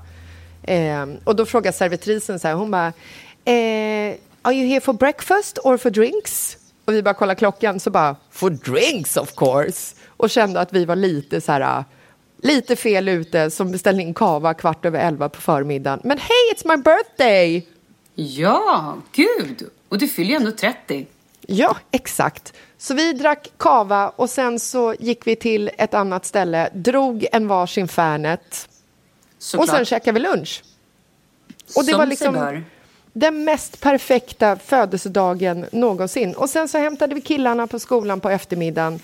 Eh, 0.63 1.06
och 1.24 1.36
då 1.36 1.46
frågade 1.46 1.78
servitrisen 1.78 2.40
så 2.40 2.48
här, 2.48 2.56
hon 2.56 2.72
bara, 2.72 2.88
eh, 3.46 4.16
are 4.42 4.54
you 4.56 4.68
here 4.68 4.82
for 4.82 4.94
breakfast 4.94 5.60
or 5.63 5.78
for 5.78 5.90
drinks? 5.90 6.58
Och 6.91 6.95
vi 6.98 7.03
bara 7.03 7.13
kollade 7.13 7.36
klockan, 7.39 7.79
så 7.79 7.89
bara, 7.89 8.15
for 8.31 8.50
drinks 8.50 9.17
of 9.17 9.36
course. 9.36 9.95
Och 10.07 10.29
kände 10.29 10.60
att 10.62 10.74
vi 10.74 10.86
var 10.86 10.95
lite 10.95 11.41
så 11.41 11.51
här, 11.51 11.83
lite 12.41 12.75
fel 12.75 13.10
ute 13.10 13.51
som 13.51 13.71
beställde 13.71 14.01
in 14.01 14.13
kava 14.13 14.53
kvart 14.53 14.86
över 14.86 15.00
elva 15.00 15.29
på 15.29 15.41
förmiddagen. 15.41 16.00
Men 16.03 16.17
hej, 16.17 16.53
it's 16.55 16.75
my 16.75 16.83
birthday! 16.83 17.67
Ja, 18.15 18.98
gud. 19.12 19.69
Och 19.89 19.98
du 19.98 20.07
fyller 20.07 20.29
ju 20.29 20.36
ändå 20.36 20.51
30. 20.51 21.07
Ja, 21.48 21.77
exakt. 21.91 22.53
Så 22.77 22.93
vi 22.93 23.13
drack 23.13 23.51
kava 23.57 24.10
och 24.10 24.29
sen 24.29 24.60
så 24.60 24.95
gick 25.00 25.27
vi 25.27 25.36
till 25.36 25.69
ett 25.77 25.93
annat 25.93 26.25
ställe, 26.25 26.69
drog 26.74 27.25
en 27.31 27.48
varsin 27.48 27.88
Fernet 27.88 28.69
Såklart. 29.38 29.69
och 29.69 29.75
sen 29.75 29.86
käkade 29.86 30.19
vi 30.19 30.19
lunch. 30.19 30.63
Och 31.75 31.86
det 31.86 31.91
Som 31.91 31.98
var 31.98 32.05
sig 32.05 32.10
liksom 32.10 32.33
bör. 32.33 32.63
Den 33.13 33.44
mest 33.44 33.82
perfekta 33.82 34.56
födelsedagen 34.56 35.65
någonsin. 35.72 36.34
Och 36.34 36.50
sen 36.50 36.68
så 36.68 36.77
hämtade 36.77 37.15
vi 37.15 37.22
killarna 37.22 37.68
på 37.68 37.80
skolan 37.80 38.20
på 38.20 38.30
eftermiddagen 38.30 39.00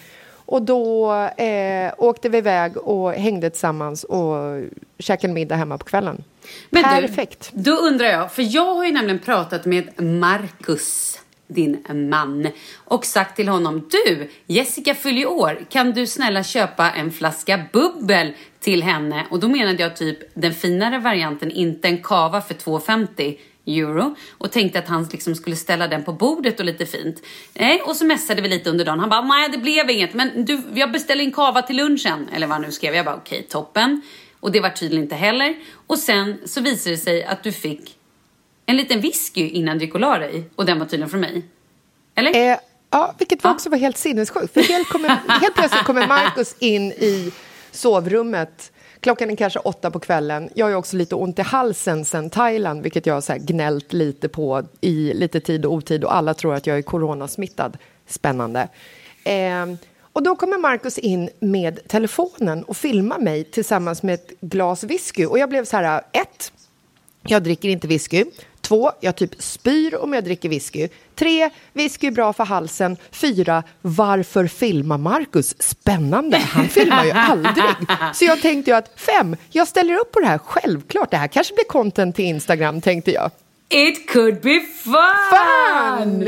och 0.48 0.62
då 0.62 1.14
eh, 1.38 1.94
åkte 1.98 2.30
vi 2.30 2.38
iväg 2.38 2.78
och 2.78 3.14
hängde 3.14 3.50
tillsammans 3.50 4.04
och 4.04 4.62
käkade 5.00 5.34
middag 5.34 5.56
hemma 5.56 5.78
på 5.78 5.86
kvällen. 5.86 6.24
Men 6.70 6.84
Perfekt. 6.84 7.50
Du, 7.54 7.72
då 7.72 7.78
undrar 7.78 8.08
jag, 8.08 8.32
för 8.32 8.56
jag 8.56 8.76
har 8.76 8.86
ju 8.86 8.92
nämligen 8.92 9.20
pratat 9.20 9.66
med 9.66 10.02
Marcus, 10.02 11.20
din 11.48 11.86
man, 12.10 12.48
och 12.76 13.06
sagt 13.06 13.36
till 13.36 13.48
honom, 13.48 13.90
du, 13.92 14.30
Jessica 14.46 14.96
fyller 14.96 15.26
år, 15.26 15.66
kan 15.70 15.92
du 15.92 16.08
snälla 16.08 16.44
köpa 16.44 16.92
en 16.92 17.12
flaska 17.12 17.64
bubbel 17.74 18.34
till 18.60 18.84
henne? 18.84 19.26
Och 19.32 19.40
då 19.40 19.48
menade 19.48 19.84
jag 19.84 19.96
typ 19.96 20.18
den 20.34 20.54
finare 20.54 21.00
varianten, 21.00 21.52
inte 21.52 21.88
en 21.88 22.04
kava 22.04 22.42
för 22.42 22.54
2,50 22.54 23.38
euro 23.68 24.16
och 24.38 24.52
tänkte 24.52 24.80
att 24.80 24.88
han 24.88 25.08
liksom 25.12 25.36
skulle 25.36 25.56
ställa 25.56 25.88
den 25.88 26.04
på 26.04 26.14
bordet 26.14 26.60
och 26.60 26.66
lite 26.66 26.86
fint. 26.86 27.22
Nej, 27.54 27.82
och 27.82 27.96
så 27.96 28.06
mässade 28.06 28.42
vi 28.42 28.50
lite 28.50 28.70
under 28.70 28.86
dagen. 28.86 29.00
Han 29.00 29.10
bara, 29.10 29.22
nej 29.22 29.50
det 29.50 29.58
blev 29.58 29.90
inget, 29.90 30.14
men 30.14 30.46
du, 30.46 30.62
jag 30.74 30.92
beställer 30.92 31.24
en 31.24 31.32
kava 31.32 31.62
till 31.62 31.76
lunchen. 31.76 32.30
Eller 32.34 32.48
vad 32.48 32.54
han 32.54 32.62
nu 32.62 32.72
skrev. 32.72 32.96
Jag 32.96 33.06
bara, 33.06 33.16
okej, 33.16 33.48
toppen. 33.50 34.02
Och 34.40 34.52
det 34.52 34.60
var 34.60 34.70
tydligen 34.70 35.04
inte 35.04 35.16
heller. 35.16 35.56
Och 35.88 36.00
sen 36.00 36.38
så 36.46 36.62
visade 36.62 36.96
det 36.96 37.00
sig 37.00 37.24
att 37.24 37.44
du 37.44 37.52
fick 37.52 37.98
en 38.66 38.78
liten 38.78 39.02
whisky 39.02 39.50
innan 39.50 39.78
du 39.78 39.86
gick 39.86 39.94
och 39.94 40.00
la 40.00 40.18
dig. 40.18 40.50
Och 40.56 40.66
den 40.66 40.80
var 40.80 40.86
tydligen 40.86 41.10
från 41.10 41.22
mig. 41.22 41.46
Eller? 42.16 42.52
Eh, 42.52 42.58
ja, 42.90 43.16
vilket 43.18 43.44
var 43.44 43.52
också 43.52 43.70
var 43.70 43.78
helt 43.78 43.98
sinnessjukt. 43.98 44.54
För 44.54 44.62
helt, 44.62 44.90
kommer, 44.90 45.10
helt 45.28 45.56
plötsligt 45.56 45.84
kommer 45.84 46.08
Markus 46.08 46.56
in 46.60 46.92
i 46.92 47.32
sovrummet. 47.72 48.72
Klockan 49.00 49.30
är 49.30 49.36
kanske 49.36 49.60
åtta 49.60 49.92
på 49.92 50.00
kvällen. 50.00 50.50
Jag 50.54 50.66
har 50.66 50.74
också 50.74 50.98
lite 50.98 51.16
ont 51.16 51.40
i 51.40 51.42
halsen 51.42 52.06
sen 52.06 52.30
Thailand, 52.30 52.84
vilket 52.84 53.06
jag 53.06 53.14
har 53.14 53.22
så 53.22 53.32
här 53.32 53.40
gnällt 53.40 53.94
lite 53.94 54.30
på 54.30 54.64
i 54.82 55.14
lite 55.14 55.40
tid 55.40 55.66
och 55.66 55.74
otid. 55.74 56.04
Och 56.04 56.16
alla 56.16 56.34
tror 56.34 56.54
att 56.54 56.68
jag 56.68 56.78
är 56.78 56.82
coronasmittad. 56.82 57.78
Spännande. 58.08 58.68
Eh, 59.24 59.66
och 60.18 60.24
då 60.24 60.36
kommer 60.36 60.58
Markus 60.58 60.98
in 60.98 61.30
med 61.40 61.88
telefonen 61.88 62.64
och 62.64 62.78
filmar 62.78 63.20
mig 63.20 63.44
tillsammans 63.44 64.04
med 64.04 64.14
ett 64.14 64.32
glas 64.42 64.84
whisky. 64.84 65.26
Och 65.26 65.40
jag 65.40 65.50
blev 65.50 65.66
så 65.66 65.78
här, 65.78 66.04
äh, 66.12 66.22
ett, 66.22 66.52
jag 67.22 67.44
dricker 67.44 67.70
inte 67.70 67.88
whisky. 67.88 68.26
Två, 68.68 68.92
jag 69.00 69.16
typ 69.16 69.32
spyr 69.40 69.96
om 69.96 70.14
jag 70.14 70.24
dricker 70.24 70.50
whisky. 70.50 70.90
Tre, 71.16 71.50
whisky 71.74 72.08
är 72.08 72.12
bra 72.12 72.34
för 72.34 72.44
halsen. 72.44 72.98
Fyra, 73.12 73.64
varför 73.82 74.48
filmar 74.48 74.98
Marcus? 74.98 75.62
Spännande, 75.62 76.38
han 76.38 76.68
filmar 76.68 77.06
ju 77.06 77.12
aldrig. 77.16 77.76
Så 78.14 78.26
jag 78.26 78.42
tänkte 78.42 78.72
ju 78.72 78.78
att 78.78 79.00
fem, 79.00 79.36
jag 79.50 79.68
ställer 79.68 79.94
upp 79.94 80.12
på 80.12 80.20
det 80.20 80.28
här 80.28 80.38
självklart. 80.38 81.12
Det 81.12 81.18
här 81.18 81.28
kanske 81.28 81.54
blir 81.54 81.66
content 81.66 82.16
till 82.16 82.26
Instagram, 82.26 82.82
tänkte 82.82 83.12
jag. 83.12 83.32
It 83.70 84.10
could 84.10 84.42
be 84.42 84.60
fun! 84.84 84.94
Fan! 85.32 86.20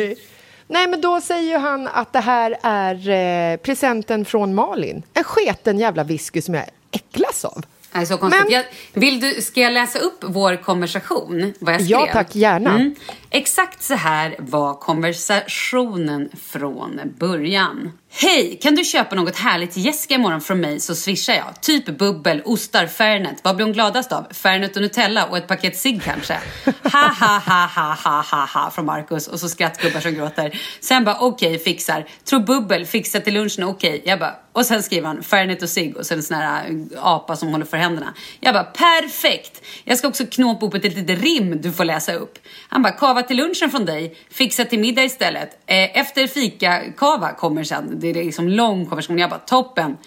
Nej, 0.67 0.87
men 0.87 1.01
då 1.01 1.21
säger 1.21 1.51
ju 1.51 1.57
han 1.57 1.87
att 1.87 2.13
det 2.13 2.19
här 2.19 2.57
är 2.63 3.09
eh, 3.09 3.57
presenten 3.57 4.25
från 4.25 4.53
Malin. 4.55 5.03
En 5.13 5.23
sketen 5.23 5.79
jävla 5.79 6.03
whisky 6.03 6.41
som 6.41 6.53
jag 6.53 6.65
äcklas 6.91 7.45
av. 7.45 7.65
Nej, 7.91 8.05
så 8.05 8.17
konstigt. 8.17 8.43
Men- 8.43 8.51
Jag, 8.53 8.63
vill 8.93 9.19
du, 9.19 9.41
ska 9.41 9.61
jag 9.61 9.73
läsa 9.73 9.99
upp 9.99 10.23
vår 10.27 10.55
konversation? 10.55 11.53
Vad 11.59 11.73
jag 11.73 11.81
skrev? 11.81 11.91
Ja, 11.99 12.07
tack, 12.13 12.35
gärna. 12.35 12.69
Mm. 12.75 12.95
Exakt 13.29 13.83
så 13.83 13.93
här 13.93 14.35
var 14.39 14.73
konversationen 14.73 16.29
från 16.43 16.99
början. 17.19 17.91
Hej, 18.11 18.59
kan 18.61 18.75
du 18.75 18.83
köpa 18.83 19.15
något 19.15 19.35
härligt 19.35 19.71
till 19.71 19.85
Jessica 19.85 20.15
imorgon 20.15 20.41
från 20.41 20.59
mig 20.59 20.79
så 20.79 20.95
swishar 20.95 21.33
jag. 21.33 21.61
Typ 21.61 21.85
bubbel, 21.85 22.41
ostar, 22.45 22.87
Fernet. 22.87 23.39
Vad 23.43 23.55
blir 23.55 23.65
hon 23.65 23.73
gladast 23.73 24.11
av? 24.11 24.27
Fernet 24.31 24.75
och 24.75 24.81
Nutella 24.81 25.25
och 25.25 25.37
ett 25.37 25.47
paket 25.47 25.77
cigg 25.77 26.01
kanske? 26.03 26.39
Ha, 26.83 27.07
ha, 27.19 27.41
ha, 27.45 27.65
ha, 27.75 27.93
ha, 28.03 28.21
ha, 28.31 28.45
ha, 28.45 28.71
från 28.71 28.85
Markus. 28.85 29.27
Och 29.27 29.39
så 29.39 29.49
skrattgubbar 29.49 29.99
som 29.99 30.13
gråter. 30.13 30.59
Sen 30.79 31.03
bara, 31.03 31.17
okej, 31.19 31.59
fixar. 31.59 32.07
Tror 32.25 32.39
bubbel, 32.39 32.85
fixar 32.85 33.19
till 33.19 33.33
lunchen, 33.33 33.63
okej. 33.63 34.01
Jag 34.05 34.19
bara, 34.19 34.35
Och 34.53 34.65
sen 34.65 34.83
skriver 34.83 35.07
han 35.07 35.23
Fernet 35.23 35.61
och 35.61 35.69
cigg 35.69 35.97
och 35.97 36.05
sen 36.05 36.17
en 36.17 36.23
sån 36.23 36.37
här 36.37 36.69
eh, 36.69 37.05
apa 37.05 37.35
som 37.35 37.49
håller 37.49 37.65
för 37.65 37.77
händerna. 37.77 38.13
Jag 38.39 38.53
bara 38.53 38.63
perfekt! 38.63 39.61
Jag 39.83 39.97
ska 39.97 40.07
också 40.07 40.25
knåpa 40.25 40.65
upp 40.65 40.73
ett 40.73 40.83
litet 40.83 41.21
rim 41.21 41.61
du 41.61 41.71
får 41.71 41.85
läsa 41.85 42.13
upp. 42.13 42.39
Han 42.69 42.81
bara 42.81 42.93
kava 42.93 43.23
till 43.23 43.37
lunchen 43.37 43.69
från 43.71 43.85
dig, 43.85 44.15
fixa 44.31 44.65
till 44.65 44.79
middag 44.79 45.03
istället. 45.03 45.49
Eh, 45.65 45.99
efter 45.99 46.27
fika 46.27 46.81
kava 46.97 47.33
kommer 47.33 47.63
sen. 47.63 47.98
Det 47.99 48.09
är 48.09 48.13
liksom 48.13 48.47
lång 48.47 48.85
konversation. 48.85 49.17
Jag 49.17 49.29
bara 49.29 49.39
toppen. 49.39 49.97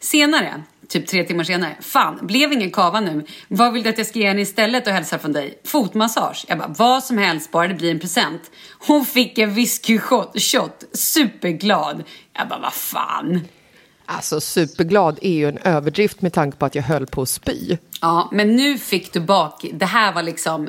Senare, 0.00 0.62
typ 0.88 1.06
tre 1.06 1.24
timmar 1.24 1.44
senare. 1.44 1.76
Fan, 1.80 2.18
blev 2.22 2.52
ingen 2.52 2.70
kava 2.70 3.00
nu. 3.00 3.26
Vad 3.48 3.72
vill 3.72 3.82
du 3.82 3.88
att 3.90 3.98
jag 3.98 4.06
ska 4.06 4.18
ge 4.18 4.28
henne 4.28 4.40
istället 4.40 4.86
och 4.86 4.92
hälsa 4.92 5.18
från 5.18 5.32
dig? 5.32 5.60
Fotmassage. 5.64 6.44
Jag 6.48 6.58
bara, 6.58 6.74
vad 6.78 7.04
som 7.04 7.18
helst, 7.18 7.50
bara 7.50 7.68
det 7.68 7.74
blir 7.74 7.90
en 7.90 8.00
present. 8.00 8.50
Hon 8.86 9.04
fick 9.04 9.38
en 9.38 9.54
whisky-shot, 9.54 10.38
shot, 10.38 10.84
superglad. 10.92 12.04
Jag 12.32 12.48
bara, 12.48 12.60
vad 12.60 12.74
fan. 12.74 13.40
Alltså 14.06 14.40
superglad 14.40 15.18
är 15.22 15.32
ju 15.32 15.48
en 15.48 15.58
överdrift 15.58 16.22
med 16.22 16.32
tanke 16.32 16.58
på 16.58 16.66
att 16.66 16.74
jag 16.74 16.82
höll 16.82 17.06
på 17.06 17.22
att 17.22 17.28
spy. 17.28 17.76
Ja, 18.00 18.28
men 18.32 18.56
nu 18.56 18.78
fick 18.78 19.12
du 19.12 19.20
bak. 19.20 19.64
Det 19.72 19.86
här 19.86 20.12
var 20.12 20.22
liksom 20.22 20.68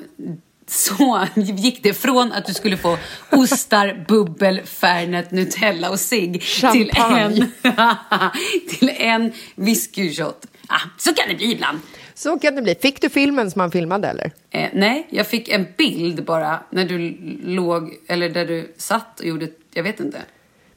så 0.68 1.28
gick 1.36 1.84
det 1.84 1.94
från 1.94 2.32
att 2.32 2.46
du 2.46 2.54
skulle 2.54 2.78
få 2.78 2.98
ostar, 3.32 4.06
bubbel, 4.08 4.62
Fernet, 4.66 5.32
Nutella 5.32 5.90
och 5.90 6.00
cigg 6.00 6.42
till 6.72 6.92
en, 6.96 7.52
till 8.70 8.90
en 8.90 9.34
whiskyshot. 9.56 10.46
Ah, 10.68 10.82
så 10.98 11.14
kan 11.14 11.30
det 11.30 11.36
bli 11.36 11.52
ibland. 11.52 11.80
Så 12.14 12.40
kan 12.40 12.56
det 12.56 12.62
bli. 12.62 12.76
Fick 12.76 13.02
du 13.02 13.10
filmen 13.10 13.52
som 13.52 13.62
han 13.62 13.72
filmade 13.72 14.08
eller? 14.08 14.32
Eh, 14.52 14.70
nej, 14.74 15.08
jag 15.10 15.28
fick 15.28 15.50
en 15.50 15.68
bild 15.78 16.24
bara 16.24 16.60
när 16.70 16.86
du 16.86 17.18
låg, 17.44 17.94
eller 18.08 18.30
där 18.30 18.46
du 18.46 18.74
satt 18.78 19.20
och 19.20 19.26
gjorde, 19.26 19.48
jag 19.74 19.84
vet 19.84 20.00
inte. 20.00 20.22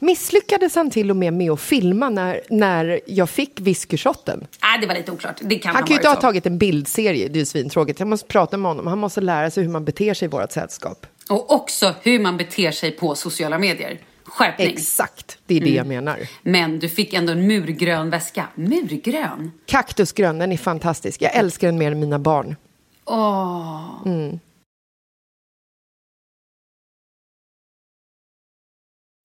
Misslyckades 0.03 0.75
han 0.75 0.91
till 0.91 1.11
och 1.11 1.17
med 1.17 1.33
med 1.33 1.51
att 1.51 1.61
filma 1.61 2.09
när, 2.09 2.41
när 2.51 3.01
jag 3.07 3.31
fick 3.31 3.61
whiskyshotten? 3.61 4.47
Nej, 4.63 4.79
det 4.81 4.87
var 4.87 4.95
lite 4.95 5.13
oklart. 5.13 5.37
Det 5.41 5.59
kan 5.59 5.75
Han 5.75 5.83
ha 5.83 5.87
kan 5.87 5.95
ju 5.95 5.99
inte 5.99 6.09
ha 6.09 6.15
så. 6.15 6.21
tagit 6.21 6.47
en 6.47 6.59
bildserie, 6.59 7.29
det 7.29 7.37
är 7.37 7.41
ju 7.41 7.47
svintråkigt. 7.47 7.99
Jag 8.01 8.09
måste 8.09 8.27
prata 8.27 8.57
med 8.57 8.71
honom, 8.71 8.87
han 8.87 8.99
måste 8.99 9.21
lära 9.21 9.51
sig 9.51 9.63
hur 9.63 9.71
man 9.71 9.85
beter 9.85 10.15
sig 10.15 10.27
i 10.27 10.29
vårt 10.29 10.53
sällskap. 10.53 11.07
Och 11.31 11.53
också 11.55 11.95
hur 12.03 12.19
man 12.19 12.37
beter 12.37 12.71
sig 12.71 12.91
på 12.91 13.15
sociala 13.15 13.59
medier. 13.59 13.99
Skärpning. 14.25 14.69
Exakt, 14.69 15.39
det 15.47 15.57
är 15.57 15.61
det 15.61 15.71
jag 15.71 15.87
menar. 15.87 16.19
Men 16.43 16.79
du 16.79 16.89
fick 16.89 17.15
ändå 17.15 17.33
en 17.33 17.47
murgrön 17.47 18.11
väska. 18.11 18.47
Murgrön? 18.55 19.53
Kaktusgrön, 19.67 20.39
den 20.39 20.53
är 20.53 20.57
fantastisk. 20.57 21.23
Jag 21.23 21.35
älskar 21.37 21.69
den 21.69 21.79
mer 21.79 21.93
än 21.93 22.01
mina 22.01 22.19
barn. 22.19 22.57
Åh. 23.05 23.83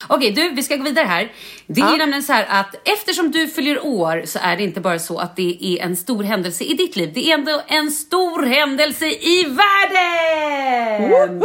Okej, 0.08 0.32
du, 0.32 0.50
vi 0.50 0.64
ska 0.64 0.76
gå 0.76 0.84
vidare 0.84 1.06
här. 1.06 1.32
Det 1.68 1.82
är 1.82 1.86
Ja. 1.86 1.96
nämligen 1.96 2.24
så 2.24 2.34
här 2.34 2.46
att 2.50 2.76
eftersom 2.88 3.32
du 3.32 3.48
fyller 3.48 3.86
år 3.86 4.24
så 4.26 4.40
är 4.42 4.58
det 4.58 4.64
inte 4.64 4.82
bara 4.82 5.00
så 5.00 5.18
att 5.18 5.36
det 5.36 5.58
är 5.62 5.80
en 5.86 5.96
stor 5.96 6.24
händelse 6.24 6.64
i 6.64 6.74
ditt 6.74 6.96
liv. 6.96 7.12
Det 7.14 7.30
är 7.32 7.34
ändå 7.34 7.62
en 7.68 7.92
stor 7.92 8.42
händelse 8.46 9.06
i 9.06 9.44
världen! 9.44 11.42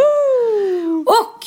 Och 1.07 1.47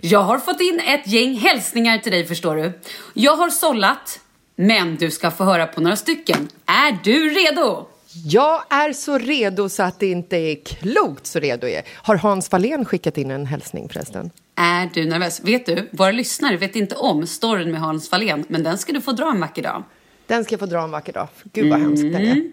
jag 0.00 0.20
har 0.20 0.38
fått 0.38 0.60
in 0.60 0.80
ett 0.80 1.06
gäng 1.08 1.34
hälsningar 1.36 1.98
till 1.98 2.12
dig 2.12 2.26
förstår 2.26 2.56
du. 2.56 2.72
Jag 3.14 3.36
har 3.36 3.50
sållat, 3.50 4.20
men 4.56 4.96
du 4.96 5.10
ska 5.10 5.30
få 5.30 5.44
höra 5.44 5.66
på 5.66 5.80
några 5.80 5.96
stycken. 5.96 6.48
Är 6.66 6.98
du 7.04 7.28
redo? 7.30 7.86
Jag 8.26 8.62
är 8.70 8.92
så 8.92 9.18
redo 9.18 9.68
så 9.68 9.82
att 9.82 10.00
det 10.00 10.06
inte 10.10 10.36
är 10.36 10.56
klokt 10.64 11.26
så 11.26 11.38
redo 11.38 11.66
jag 11.66 11.76
är. 11.78 11.84
Har 11.94 12.16
Hans 12.16 12.48
Fahlén 12.48 12.84
skickat 12.84 13.18
in 13.18 13.30
en 13.30 13.46
hälsning 13.46 13.88
förresten? 13.88 14.30
Är 14.56 14.90
du 14.94 15.04
nervös? 15.04 15.40
Vet 15.44 15.66
du, 15.66 15.88
våra 15.92 16.10
lyssnare 16.10 16.56
vet 16.56 16.76
inte 16.76 16.94
om 16.94 17.26
storyn 17.26 17.70
med 17.70 17.80
Hans 17.80 18.08
Fahlén, 18.10 18.44
men 18.48 18.62
den 18.62 18.78
ska 18.78 18.92
du 18.92 19.00
få 19.00 19.12
dra 19.12 19.30
en 19.30 19.40
vacker 19.40 19.62
dag. 19.62 19.84
Den 20.26 20.44
ska 20.44 20.52
jag 20.52 20.60
få 20.60 20.66
dra 20.66 20.82
en 20.82 20.90
vacker 20.90 21.12
dag. 21.12 21.28
Gud 21.52 21.70
vad 21.70 21.80
hemskt 21.80 22.02
den 22.02 22.14
är. 22.14 22.50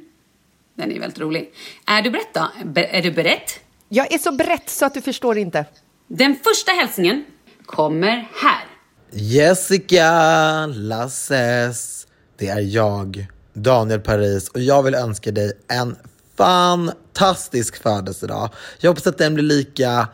Den 0.76 0.92
är 0.92 1.00
väldigt 1.00 1.20
rolig. 1.20 1.54
Är 1.86 2.02
du 2.02 2.10
beredd 2.10 2.26
då? 2.34 2.50
Be- 2.66 2.88
är 2.92 3.02
du 3.02 3.12
beredd? 3.12 3.42
Jag 3.90 4.14
är 4.14 4.18
så 4.18 4.32
brett 4.32 4.70
så 4.70 4.86
att 4.86 4.94
du 4.94 5.02
förstår 5.02 5.38
inte. 5.38 5.66
Den 6.08 6.36
första 6.44 6.72
hälsningen 6.72 7.26
kommer 7.66 8.28
här. 8.34 8.66
Jessica 9.12 10.66
Lasses, 10.66 12.08
det 12.38 12.48
är 12.48 12.60
jag, 12.62 13.28
Daniel 13.54 14.00
Paris 14.00 14.50
och 14.50 14.60
jag 14.60 14.84
vill 14.84 14.96
önska 14.96 15.32
dig 15.32 15.52
en 15.68 15.96
fantastisk 16.38 17.84
födelsedag. 17.84 18.50
Jag 18.80 18.90
hoppas 18.92 19.08
att 19.08 19.18
den 19.18 19.34
blir 19.34 19.44
lika 19.44 20.08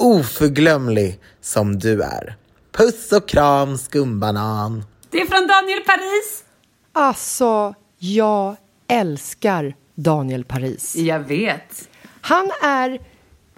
oförglömlig 0.00 1.18
som 1.40 1.78
du 1.78 2.02
är. 2.02 2.36
Puss 2.72 3.12
och 3.12 3.28
kram 3.28 3.78
skumbanan. 3.78 4.84
Det 5.10 5.20
är 5.20 5.26
från 5.26 5.46
Daniel 5.46 5.80
Paris. 5.80 6.44
Alltså, 6.92 7.74
jag 7.98 8.56
älskar 8.88 9.74
Daniel 9.94 10.44
Paris. 10.44 10.96
Jag 10.96 11.20
vet. 11.20 11.88
Han 12.20 12.50
är 12.62 13.00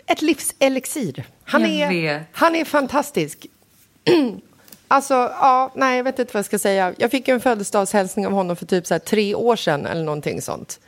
ett 0.06 0.22
livselixir. 0.22 1.24
Han, 1.44 1.62
Jag 1.62 1.70
är, 1.70 1.88
vet. 2.18 2.22
han 2.32 2.54
är 2.54 2.64
fantastisk. 2.64 3.46
Alltså, 4.88 5.14
ja, 5.14 5.72
nej, 5.74 5.96
jag 5.96 6.04
vet 6.04 6.18
inte 6.18 6.32
vad 6.34 6.38
jag 6.38 6.44
ska 6.46 6.58
säga. 6.58 6.94
Jag 6.98 7.10
fick 7.10 7.28
en 7.28 7.40
födelsedagshälsning 7.40 8.26
av 8.26 8.32
honom 8.32 8.56
för 8.56 8.66
typ 8.66 8.86
så 8.86 8.94
här 8.94 8.98
tre 8.98 9.34
år 9.34 9.56
sedan 9.56 9.86
eller 9.86 10.04
någonting 10.04 10.42
sånt. 10.42 10.80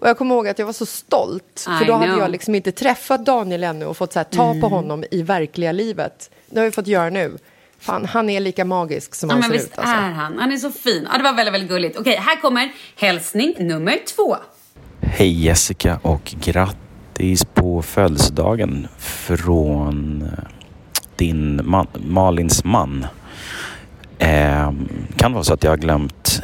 Och 0.00 0.08
jag 0.08 0.18
kommer 0.18 0.34
ihåg 0.34 0.48
att 0.48 0.58
jag 0.58 0.66
var 0.66 0.72
så 0.72 0.86
stolt, 0.86 1.66
för 1.78 1.84
I 1.84 1.86
då 1.86 1.92
hade 1.92 2.06
know. 2.06 2.18
jag 2.18 2.30
liksom 2.30 2.54
inte 2.54 2.72
träffat 2.72 3.26
Daniel 3.26 3.64
ännu 3.64 3.84
och 3.84 3.96
fått 3.96 4.12
så 4.12 4.18
här, 4.18 4.24
ta 4.24 4.54
på 4.60 4.68
honom 4.68 5.04
i 5.10 5.22
verkliga 5.22 5.72
livet. 5.72 6.30
Det 6.46 6.58
har 6.60 6.64
vi 6.64 6.70
fått 6.72 6.86
göra 6.86 7.10
nu. 7.10 7.38
Fan, 7.80 8.04
han 8.04 8.30
är 8.30 8.40
lika 8.40 8.64
magisk 8.64 9.14
som 9.14 9.28
Ja, 9.28 9.34
han 9.34 9.40
men 9.40 9.48
ser 9.50 9.56
visst 9.56 9.72
ut. 9.72 9.78
Alltså. 9.78 9.94
är 9.94 10.10
han. 10.10 10.38
Han 10.38 10.52
är 10.52 10.56
så 10.56 10.70
fin. 10.70 11.08
Ja, 11.12 11.18
det 11.18 11.24
var 11.24 11.32
väldigt, 11.32 11.54
väldigt 11.54 11.70
gulligt. 11.70 11.98
Okej, 11.98 12.16
här 12.16 12.40
kommer 12.40 12.72
hälsning 12.96 13.54
nummer 13.58 13.98
två. 14.16 14.36
Hej 15.00 15.44
Jessica 15.44 15.98
och 16.02 16.34
grattis 16.40 17.44
på 17.44 17.82
födelsedagen 17.82 18.88
från 18.98 20.22
eh, 20.22 20.44
din 21.16 21.60
man, 21.64 21.86
Malins 21.94 22.64
man. 22.64 23.06
Eh, 24.18 24.72
kan 25.16 25.32
vara 25.32 25.44
så 25.44 25.54
att 25.54 25.64
jag 25.64 25.70
har 25.70 25.76
glömt 25.76 26.42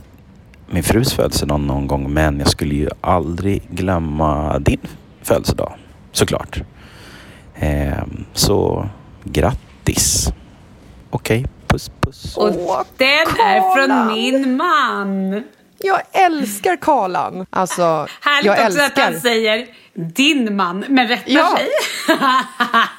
min 0.71 0.83
frus 0.83 1.13
födelsedag 1.13 1.61
någon 1.61 1.87
gång 1.87 2.13
men 2.13 2.39
jag 2.39 2.49
skulle 2.49 2.75
ju 2.75 2.89
aldrig 3.01 3.63
glömma 3.71 4.59
din 4.59 4.81
födelsedag 5.23 5.75
såklart. 6.13 6.63
Eh, 7.55 8.03
så 8.33 8.89
grattis. 9.25 10.33
Okej, 11.11 11.47
puss 11.67 11.91
puss. 12.01 12.37
Och 12.37 12.51
den 12.97 13.27
är 13.47 13.75
från 13.77 14.15
min 14.15 14.57
man. 14.57 15.45
Jag 15.85 16.01
älskar 16.13 16.77
Karlan. 16.77 17.47
Alltså, 17.51 17.83
Härligt 18.21 18.47
jag 18.47 18.53
också 18.67 18.79
att 18.81 18.85
älskar. 18.85 19.03
han 19.03 19.21
säger 19.21 19.67
din 19.95 20.57
man, 20.57 20.85
men 20.89 21.09
rättar 21.09 21.31
Ja. 21.33 21.57
sig. 21.57 21.69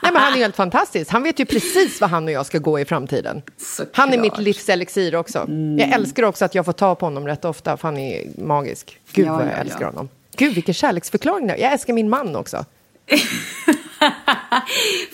Nej, 0.01 0.11
men 0.13 0.15
han 0.15 0.33
är 0.33 0.37
helt 0.37 0.55
fantastisk. 0.55 1.11
Han 1.11 1.23
vet 1.23 1.39
ju 1.39 1.45
precis 1.45 2.01
vad 2.01 2.09
han 2.09 2.25
och 2.25 2.31
jag 2.31 2.45
ska 2.45 2.57
gå 2.57 2.79
i 2.79 2.85
framtiden. 2.85 3.41
Såklart. 3.57 3.97
Han 3.97 4.13
är 4.13 4.17
mitt 4.17 4.37
livselixir 4.37 5.15
också. 5.15 5.45
Jag 5.77 5.89
älskar 5.89 6.23
också 6.23 6.45
att 6.45 6.55
jag 6.55 6.65
får 6.65 6.73
ta 6.73 6.95
på 6.95 7.05
honom 7.05 7.27
rätt 7.27 7.45
ofta, 7.45 7.77
för 7.77 7.87
han 7.87 7.97
är 7.97 8.23
magisk. 8.37 8.99
Gud 9.13 9.25
Ja, 9.27 9.31
vad 9.33 9.41
jag 9.41 9.47
ja, 9.47 9.53
ja. 9.55 9.61
älskar 9.61 9.85
honom. 9.85 10.09
Gud, 10.37 10.53
vilken 10.55 10.73
kärleksförklaring. 10.73 11.47
Jag 11.49 11.59
älskar 11.59 11.93
min 11.93 12.09
man 12.09 12.35
också. 12.35 12.65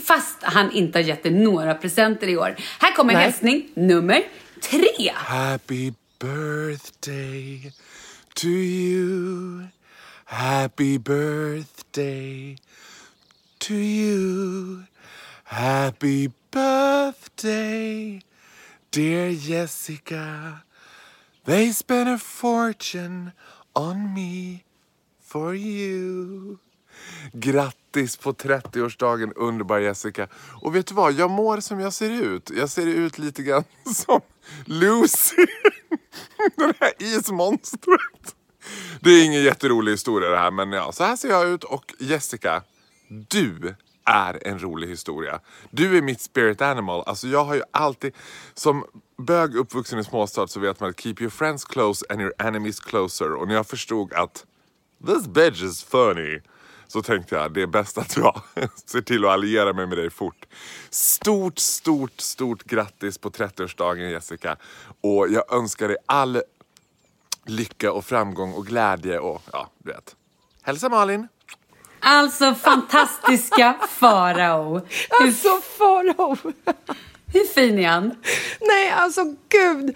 Fast 0.07 0.37
han 0.43 0.71
inte 0.71 0.97
har 0.99 1.03
gett 1.03 1.23
dig 1.23 1.31
några 1.31 1.73
presenter 1.75 2.27
i 2.27 2.37
år. 2.37 2.55
Här 2.79 2.91
kommer 2.95 3.13
Nej. 3.13 3.23
hälsning 3.23 3.67
nummer 3.73 4.21
tre. 4.69 5.11
Happy 5.15 5.93
birthday 6.21 7.71
to 8.35 8.49
you. 8.49 9.69
Happy 10.25 10.99
birthday 10.99 12.57
to 13.59 13.73
you. 13.73 14.83
Happy 15.45 16.31
birthday, 16.51 18.21
dear 18.91 19.33
Jessica. 19.33 20.63
They 21.45 21.71
spent 21.71 22.07
a 22.07 22.19
fortune 22.19 23.33
on 23.75 24.13
me 24.13 24.63
for 25.19 25.55
you. 25.55 26.59
Grattis 27.33 28.17
på 28.17 28.33
30-årsdagen 28.33 29.33
underbar 29.35 29.79
Jessica. 29.79 30.27
Och 30.61 30.75
vet 30.75 30.87
du 30.87 30.93
vad, 30.93 31.13
jag 31.13 31.31
mår 31.31 31.59
som 31.59 31.79
jag 31.79 31.93
ser 31.93 32.09
ut. 32.09 32.51
Jag 32.55 32.69
ser 32.69 32.85
ut 32.85 33.17
lite 33.17 33.43
grann 33.43 33.63
som 33.95 34.21
Lucy. 34.65 35.35
Det 36.55 36.73
här 36.79 36.93
ismonstret. 36.99 38.35
Det 38.99 39.09
är 39.09 39.25
ingen 39.25 39.43
jätterolig 39.43 39.91
historia 39.91 40.29
det 40.29 40.37
här 40.37 40.51
men 40.51 40.71
ja, 40.71 40.91
så 40.91 41.03
här 41.03 41.15
ser 41.15 41.29
jag 41.29 41.49
ut 41.49 41.63
och 41.63 41.93
Jessica, 41.99 42.63
du 43.07 43.75
är 44.05 44.47
en 44.47 44.59
rolig 44.59 44.87
historia. 44.87 45.39
Du 45.71 45.97
är 45.97 46.01
mitt 46.01 46.21
spirit 46.21 46.61
animal. 46.61 47.03
Alltså 47.05 47.27
jag 47.27 47.43
har 47.43 47.55
ju 47.55 47.61
alltid, 47.71 48.13
som 48.53 48.85
bög 49.17 49.55
uppvuxen 49.55 49.99
i 49.99 50.03
småstad 50.03 50.47
så 50.47 50.59
vet 50.59 50.79
man 50.79 50.89
att 50.89 50.99
keep 50.99 51.15
your 51.19 51.29
friends 51.29 51.65
close 51.65 52.05
and 52.09 52.21
your 52.21 52.33
enemies 52.39 52.79
closer. 52.79 53.33
Och 53.33 53.47
när 53.47 53.55
jag 53.55 53.67
förstod 53.67 54.13
att 54.13 54.45
this 55.07 55.27
bitch 55.27 55.63
is 55.63 55.83
funny 55.83 56.41
så 56.91 57.01
tänkte 57.01 57.35
jag 57.35 57.53
det 57.53 57.61
är 57.61 57.67
bäst 57.67 57.97
att 57.97 58.17
jag 58.17 58.41
ser 58.85 59.01
till 59.01 59.25
att 59.25 59.31
alliera 59.31 59.73
mig 59.73 59.87
med 59.87 59.97
dig 59.97 60.09
fort. 60.09 60.45
Stort, 60.89 61.59
stort, 61.59 62.21
stort 62.21 62.63
grattis 62.63 63.17
på 63.17 63.29
30-årsdagen 63.29 64.09
Jessica. 64.09 64.57
Och 65.01 65.27
jag 65.29 65.53
önskar 65.53 65.87
dig 65.87 65.97
all 66.05 66.41
lycka 67.45 67.91
och 67.91 68.05
framgång 68.05 68.53
och 68.53 68.65
glädje 68.65 69.19
och 69.19 69.41
ja, 69.51 69.69
du 69.77 69.91
vet. 69.91 70.15
Hälsa 70.61 70.89
Malin! 70.89 71.27
Alltså 71.99 72.55
fantastiska 72.55 73.75
Farao. 73.89 74.81
Alltså 75.21 75.61
Farao! 75.77 76.37
Hur 77.33 77.53
fin 77.53 77.79
är 77.79 77.89
han? 77.89 78.15
Nej, 78.61 78.91
alltså 78.91 79.35
gud! 79.49 79.95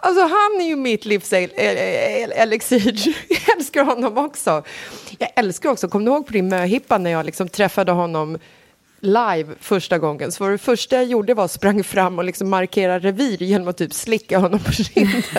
Alltså 0.00 0.22
han 0.22 0.60
är 0.60 0.64
ju 0.66 0.76
mitt 0.76 1.04
livs 1.04 1.32
el- 1.32 1.50
el- 1.56 2.32
elixir. 2.32 3.14
Jag 3.28 3.56
älskar 3.56 3.84
honom 3.84 4.18
också. 4.18 4.62
Jag 5.18 5.28
älskar 5.36 5.70
också, 5.70 5.88
kommer 5.88 6.06
du 6.06 6.12
ihåg 6.12 6.26
på 6.26 6.32
din 6.32 6.48
möhippa 6.48 6.98
när 6.98 7.10
jag 7.10 7.26
liksom 7.26 7.48
träffade 7.48 7.92
honom 7.92 8.38
live 9.00 9.54
första 9.60 9.98
gången? 9.98 10.32
Så 10.32 10.44
var 10.44 10.50
det 10.50 10.58
första 10.58 10.96
jag 10.96 11.04
gjorde 11.04 11.34
var 11.34 11.44
att 11.44 11.50
sprang 11.50 11.84
fram 11.84 12.18
och 12.18 12.24
liksom 12.24 12.50
markera 12.50 12.98
revir 12.98 13.42
genom 13.42 13.68
att 13.68 13.76
typ 13.76 13.92
slicka 13.92 14.38
honom 14.38 14.60
på 14.60 14.72
kinden. 14.72 15.22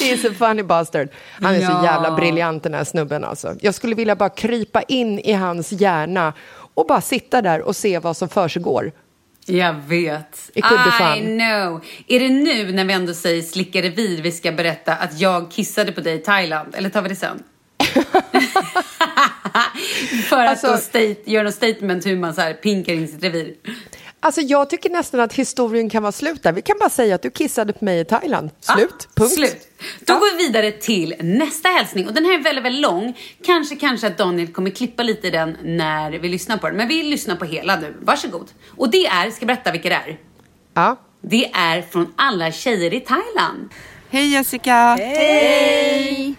He's 0.00 0.30
a 0.30 0.34
funny 0.38 0.62
bastard. 0.62 1.08
Han 1.42 1.54
är 1.54 1.60
så 1.60 1.72
Ja. 1.72 1.84
jävla 1.84 2.16
briljant 2.16 2.62
den 2.62 2.74
här 2.74 2.84
snubben 2.84 3.24
alltså. 3.24 3.54
Jag 3.60 3.74
skulle 3.74 3.94
vilja 3.94 4.16
bara 4.16 4.28
krypa 4.28 4.82
in 4.82 5.18
i 5.18 5.32
hans 5.32 5.72
hjärna 5.72 6.32
och 6.74 6.86
bara 6.86 7.00
sitta 7.00 7.42
där 7.42 7.60
och 7.62 7.76
se 7.76 7.98
vad 7.98 8.16
som 8.16 8.28
försiggår. 8.28 8.92
Jag 9.48 9.74
vet. 9.74 10.50
I 10.54 10.60
know. 11.20 11.84
Är 12.08 12.20
det 12.20 12.28
nu 12.28 12.72
när 12.72 12.84
vi 12.84 12.92
ändå 12.92 13.14
säger 13.14 13.42
slicka 13.42 13.82
revir 13.82 14.22
vi 14.22 14.32
ska 14.32 14.52
berätta 14.52 14.94
att 14.94 15.20
jag 15.20 15.50
kissade 15.50 15.92
på 15.92 16.00
dig 16.00 16.14
i 16.14 16.18
Thailand? 16.18 16.74
Eller 16.74 16.90
tar 16.90 17.02
vi 17.02 17.08
det 17.08 17.16
sen? 17.16 17.42
För 20.28 20.36
att 20.44 20.50
Alltså- 20.50 20.66
då 20.66 20.76
state, 20.76 21.16
göra 21.24 21.42
något 21.44 21.54
statement 21.54 22.06
hur 22.06 22.16
man 22.16 22.34
så 22.34 22.40
här 22.40 22.52
pinkar 22.54 22.92
in 22.92 23.08
sitt 23.08 23.24
revir. 23.24 23.54
Alltså 24.20 24.40
jag 24.40 24.70
tycker 24.70 24.90
nästan 24.90 25.20
att 25.20 25.32
historien 25.32 25.90
kan 25.90 26.02
vara 26.02 26.12
slut 26.12 26.42
där. 26.42 26.52
Vi 26.52 26.62
kan 26.62 26.76
bara 26.80 26.90
säga 26.90 27.14
att 27.14 27.22
du 27.22 27.30
kissade 27.30 27.72
på 27.72 27.84
mig 27.84 28.00
i 28.00 28.04
Thailand. 28.04 28.50
Slut. 28.60 29.08
Punkt. 29.14 29.32
Slut. 29.34 29.68
Då 30.00 30.12
Ja. 30.14 30.18
går 30.18 30.36
vi 30.36 30.46
vidare 30.46 30.70
till 30.72 31.14
nästa 31.20 31.68
hälsning. 31.68 32.06
Och 32.08 32.14
den 32.14 32.24
här 32.24 32.34
är 32.34 32.42
väldigt, 32.42 32.64
väldigt 32.64 32.82
lång. 32.82 33.18
Kanske, 33.44 33.76
kanske 33.76 34.06
att 34.06 34.18
Daniel 34.18 34.48
kommer 34.52 34.70
klippa 34.70 35.02
lite 35.02 35.26
i 35.26 35.30
den 35.30 35.56
när 35.62 36.10
vi 36.10 36.28
lyssnar 36.28 36.56
på 36.56 36.66
den. 36.68 36.76
Men 36.76 36.88
vi 36.88 37.02
lyssnar 37.02 37.36
på 37.36 37.44
hela 37.44 37.76
nu. 37.76 37.94
Varsågod. 38.02 38.48
Och 38.76 38.90
det 38.90 39.06
är, 39.06 39.30
ska 39.30 39.40
jag 39.40 39.46
berätta 39.46 39.72
vilka 39.72 39.88
det 39.88 39.94
är? 39.94 40.18
Ja. 40.74 40.96
Det 41.20 41.50
är 41.54 41.82
från 41.82 42.12
alla 42.16 42.52
tjejer 42.52 42.94
i 42.94 43.00
Thailand. 43.00 43.68
Hej 44.10 44.26
Jessica! 44.32 44.94
Hej! 45.00 46.34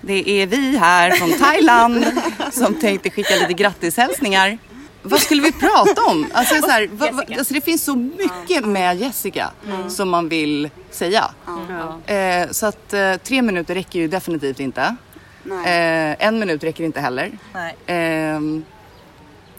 Det 0.00 0.30
är 0.42 0.46
vi 0.46 0.76
här 0.78 1.10
från 1.10 1.32
Thailand 1.32 2.04
som 2.52 2.74
tänkte 2.74 3.10
skicka 3.10 3.34
lite 3.34 3.52
grattishälsningar. 3.52 4.58
Vad 5.02 5.20
skulle 5.20 5.42
vi 5.42 5.52
prata 5.52 6.04
om? 6.10 6.26
Alltså, 6.32 6.54
så 6.54 6.66
här, 6.70 6.86
va, 6.92 7.08
va, 7.12 7.22
alltså 7.38 7.54
det 7.54 7.60
finns 7.60 7.84
så 7.84 7.94
mycket 7.96 8.64
med 8.66 8.96
Jessica 8.96 9.50
som 9.88 10.10
man 10.10 10.28
vill 10.28 10.70
säga. 10.90 11.30
Eh, 12.06 12.50
så 12.50 12.66
att 12.66 12.92
eh, 12.92 13.14
tre 13.16 13.42
minuter 13.42 13.74
räcker 13.74 13.98
ju 13.98 14.08
definitivt 14.08 14.60
inte. 14.60 14.96
Eh, 15.64 16.26
en 16.26 16.38
minut 16.38 16.64
räcker 16.64 16.84
inte 16.84 17.00
heller. 17.00 17.38
Ehm, 17.86 18.64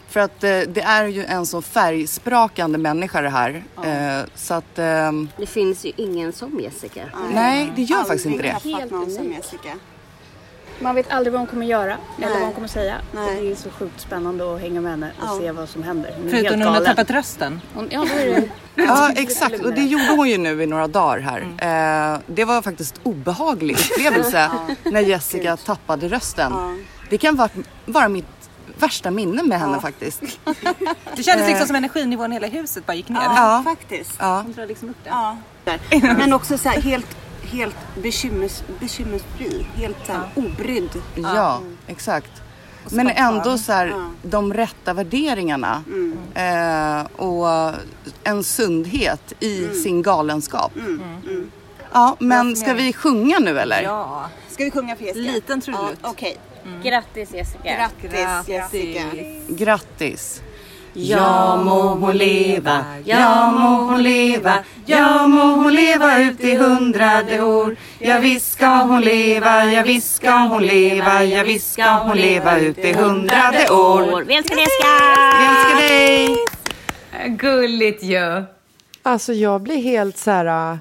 för 0.08 0.20
att 0.20 0.44
eh, 0.44 0.58
det 0.60 0.80
är 0.86 1.06
ju 1.06 1.24
en 1.24 1.46
så 1.46 1.62
färgsprakande 1.62 2.78
människa 2.78 3.20
det 3.20 3.28
här. 3.30 3.64
Eh, 3.84 4.24
så 4.34 4.54
att... 4.54 4.78
ehm, 4.78 5.28
Det 5.36 5.46
finns 5.46 5.84
ju 5.84 5.92
ingen 5.96 6.32
som 6.32 6.60
Jessica. 6.60 7.04
Nej, 7.32 7.72
det 7.76 7.82
gör 7.82 7.98
faktiskt 8.04 8.26
inte 8.26 8.42
det. 8.42 8.48
Helt 8.48 8.92
unik. 8.92 9.44
Man 10.84 10.94
vet 10.94 11.12
aldrig 11.12 11.32
vad 11.32 11.40
hon 11.40 11.46
kommer 11.48 11.66
göra 11.66 11.96
eller 12.18 12.32
vad 12.32 12.42
hon 12.42 12.52
kommer 12.52 12.68
säga. 12.68 12.96
Och 13.12 13.18
det 13.42 13.50
är 13.50 13.54
så 13.54 13.70
sjukt 13.70 14.00
spännande 14.00 14.54
att 14.54 14.60
hänga 14.60 14.80
med 14.80 14.90
henne 14.90 15.10
och 15.20 15.38
se 15.40 15.52
vad 15.52 15.68
som 15.68 15.82
händer. 15.82 16.14
Hon 16.16 16.26
är 16.26 16.30
Förutom 16.30 16.46
helt 16.46 16.58
när 16.58 16.66
hon 16.66 16.74
har 16.74 16.84
tappat 16.84 17.10
rösten. 17.10 17.60
Hon, 17.74 17.88
ja, 17.90 18.00
då 18.00 18.20
är 18.20 18.26
det... 18.26 18.48
Ja, 18.82 19.10
exakt. 19.16 19.64
Och 19.64 19.74
det 19.74 19.80
gjorde 19.80 20.10
hon 20.16 20.28
ju 20.28 20.38
nu 20.38 20.62
i 20.62 20.66
några 20.66 20.88
dagar 20.88 21.18
här. 21.18 21.40
Eh, 22.14 22.20
det 22.26 22.44
var 22.44 22.62
faktiskt 22.62 23.00
obehaglig 23.02 23.76
upplevelse 23.78 24.50
när 24.82 25.00
Jessica 25.00 25.56
tappade 25.56 26.08
rösten. 26.08 26.52
Det 27.10 27.18
kan 27.18 27.36
vara, 27.36 27.48
vara 27.86 28.08
mitt 28.08 28.26
värsta 28.78 29.10
minne 29.10 29.42
med 29.42 29.60
henne 29.60 29.80
faktiskt. 29.80 30.22
Det 31.16 31.22
kändes 31.22 31.48
liksom 31.48 31.62
Eh, 31.62 31.66
som 31.66 31.76
energinnivån 31.76 32.32
i 32.32 32.34
hela 32.34 32.46
huset 32.46 32.86
bara 32.86 32.94
gick 32.94 33.08
ner. 33.08 33.22
Ja, 33.22 33.62
faktiskt. 33.64 34.16
Ja. 34.18 34.42
Hon 34.42 34.52
drar 34.52 34.66
liksom 34.66 34.88
upp 34.88 35.04
det. 35.04 35.10
Ja. 35.10 35.36
Men 36.00 36.32
också 36.32 36.58
så 36.58 36.68
här 36.68 36.80
helt, 36.80 37.16
helt 37.54 37.76
bekymers, 38.02 38.62
bekymmersfri. 38.80 39.66
Helt 39.74 39.96
så 40.06 40.12
här 40.12 40.28
obrydd. 40.34 40.90
Ja, 41.14 41.60
exakt. 41.86 42.30
Och 42.84 42.92
Men 42.92 43.08
ändå 43.08 43.58
så 43.58 43.72
här, 43.72 43.86
Ja. 43.86 44.10
de 44.22 44.54
rätta 44.54 44.92
värderingarna 44.92 45.84
eh, 46.34 47.04
och 47.26 47.74
en 48.24 48.44
sundhet 48.44 49.32
i 49.40 49.68
sin 49.68 50.02
galenskap. 50.02 50.72
Ja, 51.92 52.16
men 52.20 52.56
ska 52.56 52.74
vi 52.74 52.92
sjunga 52.92 53.38
nu 53.38 53.58
eller? 53.60 53.82
Ja. 53.82 54.26
Ska 54.50 54.64
vi 54.64 54.70
sjunga 54.70 54.96
för 54.96 55.04
Jessica? 55.04 55.32
Liten 55.32 55.60
trudelutt. 55.60 55.98
Ja, 56.02 56.08
Okej. 56.10 56.36
Grattis 56.82 57.34
Jessica. 57.34 57.62
Grattis, 57.64 58.48
Jessica. 58.48 59.00
Grattis! 59.48 60.42
Ja 60.96 61.56
må 61.56 61.80
hon 61.98 62.16
leva, 62.16 62.84
ja 63.04 63.50
må 63.50 63.70
hon 63.88 64.02
leva, 64.02 64.52
ja 64.86 65.26
må 65.26 65.42
hon 65.56 65.74
leva 65.74 66.18
ut 66.22 66.40
i 66.40 66.54
hundrade 66.56 67.40
år. 67.42 67.76
Ja 67.98 68.18
visst 68.18 68.52
ska 68.52 68.68
hon 68.68 69.00
leva, 69.02 69.64
ja 69.64 69.82
visst 69.82 70.14
ska 70.16 70.30
hon 70.30 70.62
leva, 70.62 71.24
ja 71.24 71.42
visst 71.42 71.72
ska 71.72 71.84
hon 71.92 72.16
leva 72.16 72.58
ut 72.58 72.78
i 72.78 72.92
hundrade 72.92 73.70
år. 73.70 74.22
Vi 74.22 74.34
älskar 74.36 74.56
dig 74.56 74.64
Jessica! 74.64 74.94
Vi 75.38 75.46
älskar 75.46 75.88
dig! 75.88 76.36
Gulligt 77.36 78.02
ju. 78.02 78.44
Alltså 79.02 79.32
jag 79.32 79.60
blir 79.60 79.82
helt 79.82 80.18
så 80.18 80.30
här... 80.30 80.72
äh, 80.72 80.78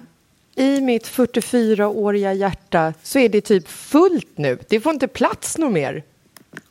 I 0.64 0.82
mitt 0.82 1.08
44-åriga 1.08 2.34
hjärta 2.34 2.94
så 3.04 3.20
är 3.20 3.30
det 3.30 3.42
typ 3.42 3.68
fullt 3.70 4.38
nu. 4.38 4.58
Det 4.70 4.80
får 4.80 4.94
inte 4.94 5.08
plats 5.08 5.58
något 5.58 5.72
mer. 5.72 6.04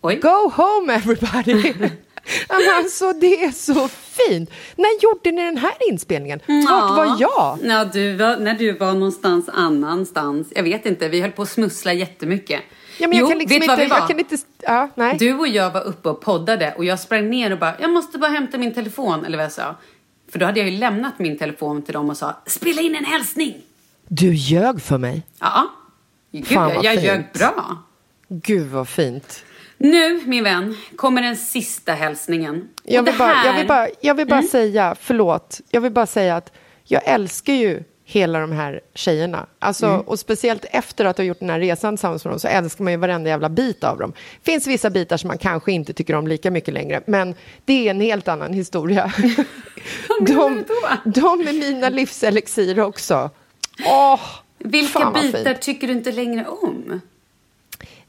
Oj. 0.00 0.16
Go 0.16 0.52
home 0.54 0.94
everybody! 0.94 1.72
alltså 2.48 3.12
det 3.12 3.44
är 3.44 3.50
så 3.50 3.88
fint. 3.88 4.50
När 4.76 5.02
gjorde 5.02 5.30
ni 5.30 5.44
den 5.44 5.56
här 5.56 5.72
inspelningen? 5.90 6.40
Vart 6.46 6.96
var 6.96 7.16
jag? 7.20 7.58
Ja, 7.62 7.84
du 7.84 8.16
var, 8.16 8.36
när 8.36 8.54
du 8.54 8.72
var 8.72 8.92
någonstans 8.92 9.48
annanstans. 9.48 10.48
Jag 10.54 10.62
vet 10.62 10.86
inte, 10.86 11.08
vi 11.08 11.20
höll 11.20 11.32
på 11.32 11.42
att 11.42 11.48
smussla 11.50 11.92
jättemycket. 11.92 12.60
Ja, 12.98 13.08
men 13.08 13.18
jag 13.18 13.24
jo, 13.24 13.28
kan 13.28 13.38
liksom 13.38 13.60
vet 13.60 13.62
du 13.62 13.66
vad 13.66 13.78
inte, 13.78 13.84
vi 13.84 13.90
var? 13.90 13.98
jag 13.98 14.08
kan 14.08 14.18
inte... 14.18 14.36
Ja, 14.62 14.88
nej. 14.94 15.16
Du 15.18 15.38
och 15.38 15.48
jag 15.48 15.70
var 15.70 15.82
uppe 15.82 16.08
och 16.08 16.20
poddade 16.20 16.74
och 16.76 16.84
jag 16.84 17.00
sprang 17.00 17.30
ner 17.30 17.52
och 17.52 17.58
bara, 17.58 17.74
jag 17.80 17.90
måste 17.90 18.18
bara 18.18 18.30
hämta 18.30 18.58
min 18.58 18.74
telefon, 18.74 19.24
eller 19.24 19.36
vad 19.36 19.44
jag 19.44 19.52
sa. 19.52 19.76
För 20.32 20.38
då 20.38 20.46
hade 20.46 20.60
jag 20.60 20.68
ju 20.68 20.78
lämnat 20.78 21.18
min 21.18 21.38
telefon 21.38 21.82
till 21.82 21.94
dem 21.94 22.10
och 22.10 22.16
sa, 22.16 22.36
spela 22.46 22.82
in 22.82 22.94
en 22.94 23.04
hälsning. 23.04 23.54
Du 24.08 24.34
ljög 24.34 24.82
för 24.82 24.98
mig. 24.98 25.22
Ja, 25.38 25.70
Gud, 26.32 26.46
Fan, 26.46 26.70
jag, 26.70 26.84
jag 26.84 27.04
ljög 27.04 27.24
bra. 27.34 27.76
Gud 28.28 28.66
vad 28.70 28.88
fint. 28.88 29.44
Nu, 29.82 30.20
min 30.26 30.44
vän, 30.44 30.76
kommer 30.96 31.22
den 31.22 31.36
sista 31.36 31.92
hälsningen. 31.92 32.68
Jag 32.84 33.02
vill 33.02 33.18
bara, 33.18 33.32
här- 33.32 33.46
jag 33.46 33.58
vill 33.58 33.66
bara, 33.68 33.88
jag 34.00 34.14
vill 34.14 34.26
bara 34.26 34.38
Mm. 34.38 34.48
säga, 34.50 34.96
förlåt, 35.00 35.60
jag 35.70 35.80
vill 35.80 35.92
bara 35.92 36.06
säga 36.06 36.36
att 36.36 36.52
jag 36.84 37.02
älskar 37.04 37.52
ju 37.52 37.82
hela 38.04 38.38
de 38.38 38.52
här 38.52 38.80
tjejerna. 38.94 39.46
Alltså, 39.58 39.86
Mm. 39.86 40.00
Och 40.00 40.18
speciellt 40.18 40.64
efter 40.70 41.04
att 41.04 41.16
ha 41.18 41.24
gjort 41.24 41.38
den 41.40 41.50
här 41.50 41.60
resan 41.60 41.96
tillsammans 41.96 42.24
med 42.24 42.32
dem 42.32 42.40
så 42.40 42.48
älskar 42.48 42.84
man 42.84 42.92
ju 42.92 42.96
varenda 42.96 43.30
jävla 43.30 43.48
bit 43.48 43.84
av 43.84 43.98
dem. 43.98 44.12
Det 44.42 44.50
finns 44.52 44.66
vissa 44.66 44.90
bitar 44.90 45.16
som 45.16 45.28
man 45.28 45.38
kanske 45.38 45.72
inte 45.72 45.92
tycker 45.92 46.14
om 46.14 46.26
lika 46.26 46.50
mycket 46.50 46.74
längre, 46.74 47.00
men 47.06 47.34
det 47.64 47.86
är 47.86 47.90
en 47.90 48.00
helt 48.00 48.28
annan 48.28 48.52
historia. 48.52 49.12
de, 50.20 50.64
de 51.04 51.40
är 51.48 51.52
mina 51.70 51.88
livselixir 51.88 52.80
också. 52.80 53.30
Åh, 53.86 54.20
Vilka 54.58 55.00
fan 55.00 55.12
vad 55.12 55.22
bitar 55.22 55.44
fint. 55.44 55.62
tycker 55.62 55.86
du 55.86 55.92
inte 55.92 56.12
längre 56.12 56.46
om? 56.46 57.00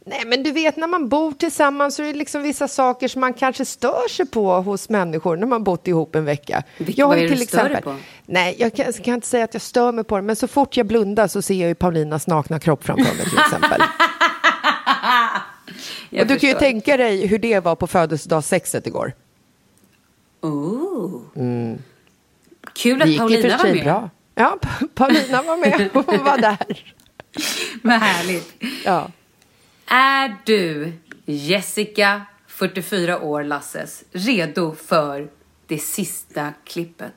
Nej, 0.06 0.22
men 0.26 0.44
du 0.44 0.52
vet 0.52 0.78
när 0.78 0.88
man 0.88 1.10
bor 1.10 1.32
tillsammans 1.32 1.96
så 1.96 2.04
är 2.04 2.08
det 2.08 2.14
liksom 2.14 2.42
vissa 2.42 2.68
saker 2.68 3.08
som 3.08 3.20
man 3.22 3.34
kanske 3.34 3.66
stör 3.66 4.10
sig 4.10 4.26
på 4.26 4.54
hos 4.62 4.90
människor 4.90 5.36
när 5.38 5.48
man 5.48 5.64
bott 5.64 5.88
ihop 5.88 6.16
en 6.16 6.26
vecka. 6.26 6.64
Vilka- 6.78 7.04
har 7.04 7.10
vad 7.10 7.18
är 7.18 7.22
det 7.22 7.36
du 7.36 7.46
stör 7.46 7.70
dig 7.70 7.82
på? 7.82 7.96
Nej, 8.26 8.56
jag 8.60 8.74
kan, 8.76 8.94
kan 8.94 9.14
inte 9.14 9.28
säga 9.28 9.44
att 9.44 9.54
jag 9.54 9.62
stör 9.62 9.92
mig 9.92 10.04
på 10.04 10.16
det, 10.16 10.22
men 10.22 10.36
så 10.36 10.48
fort 10.48 10.78
jag 10.78 10.86
blundar 10.86 11.28
så 11.28 11.42
ser 11.42 11.54
jag 11.56 11.68
ju 11.68 11.76
Paulinas 11.76 12.28
nakna 12.28 12.60
kropp 12.60 12.84
framför 12.84 13.16
mig 13.16 13.26
till 13.30 13.38
exempel. 13.40 13.82
Jag 16.10 16.22
Och 16.22 16.28
du 16.28 16.40
kan 16.40 16.50
ju 16.50 16.54
förstår. 16.56 16.60
tänka 16.60 16.98
dig 16.98 17.28
hur 17.28 17.40
det 17.40 17.60
var 17.60 17.76
på 17.76 17.88
födelsedagssexet 17.88 18.88
igår. 18.88 19.14
Oh. 20.42 21.22
Mm. 21.36 21.78
Kul 22.74 23.02
att 23.02 23.18
Paulina 23.18 23.58
var 23.58 23.74
med. 23.74 23.84
bra. 23.84 24.10
Ja, 24.36 24.58
Pa- 24.62 24.88
Paulina 24.96 25.42
var 25.42 25.58
med. 25.58 25.90
Hon 25.94 26.24
var 26.24 26.38
där. 26.38 26.94
Vad 27.84 28.00
härligt. 28.00 28.54
Ja. 28.86 29.08
Är 29.96 30.36
du, 30.46 30.94
Jessica, 31.26 32.22
44 32.48 33.20
år, 33.20 33.44
Lasses, 33.44 34.04
redo 34.12 34.76
för 34.88 35.28
det 35.68 35.78
sista 35.78 36.54
klippet? 36.66 37.14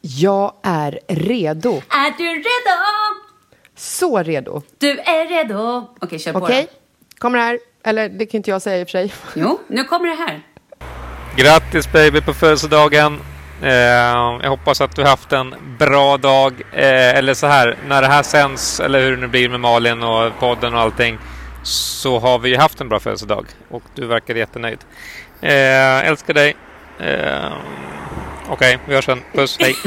Jag 0.00 0.54
är 0.62 1.00
redo. 1.08 1.82
Är 1.88 2.18
du 2.18 2.24
redo? 2.24 2.78
Så 3.76 4.22
redo. 4.22 4.62
Du 4.78 4.90
är 4.98 5.28
redo. 5.28 5.94
Okej, 6.00 6.18
kör 6.18 6.32
på 6.32 6.38
Okej, 6.38 6.68
då. 6.70 7.18
kommer 7.18 7.38
här. 7.38 7.58
Eller 7.84 8.08
det 8.08 8.26
kan 8.26 8.38
inte 8.38 8.50
jag 8.50 8.62
säga 8.62 8.80
i 8.80 8.84
och 8.84 8.88
för 8.88 8.90
sig. 8.90 9.12
Jo, 9.34 9.60
nu 9.68 9.84
kommer 9.84 10.08
det 10.08 10.14
här. 10.14 10.42
Grattis 11.36 11.92
baby 11.92 12.20
på 12.20 12.34
födelsedagen! 12.34 13.20
Eh, 13.62 13.72
jag 14.42 14.50
hoppas 14.50 14.80
att 14.80 14.96
du 14.96 15.02
har 15.02 15.08
haft 15.08 15.32
en 15.32 15.54
bra 15.78 16.16
dag. 16.16 16.52
Eh, 16.72 17.18
eller 17.18 17.34
så 17.34 17.46
här, 17.46 17.76
när 17.88 18.02
det 18.02 18.08
här 18.08 18.22
sänds, 18.22 18.80
eller 18.80 19.00
hur 19.00 19.10
det 19.10 19.16
nu 19.16 19.26
blir 19.26 19.48
med 19.48 19.60
Malin 19.60 20.02
och 20.02 20.38
podden 20.38 20.74
och 20.74 20.80
allting, 20.80 21.18
så 21.62 22.18
har 22.18 22.38
vi 22.38 22.56
haft 22.56 22.80
en 22.80 22.88
bra 22.88 23.00
födelsedag 23.00 23.46
och 23.68 23.82
du 23.94 24.06
verkar 24.06 24.34
jättenöjd. 24.34 24.78
Eh, 25.40 26.08
älskar 26.08 26.34
dig. 26.34 26.56
Eh, 26.98 27.52
Okej, 28.50 28.74
okay, 28.74 28.86
vi 28.88 28.94
hörs 28.94 29.04
sen. 29.04 29.22
Puss, 29.32 29.56
hej. 29.60 29.76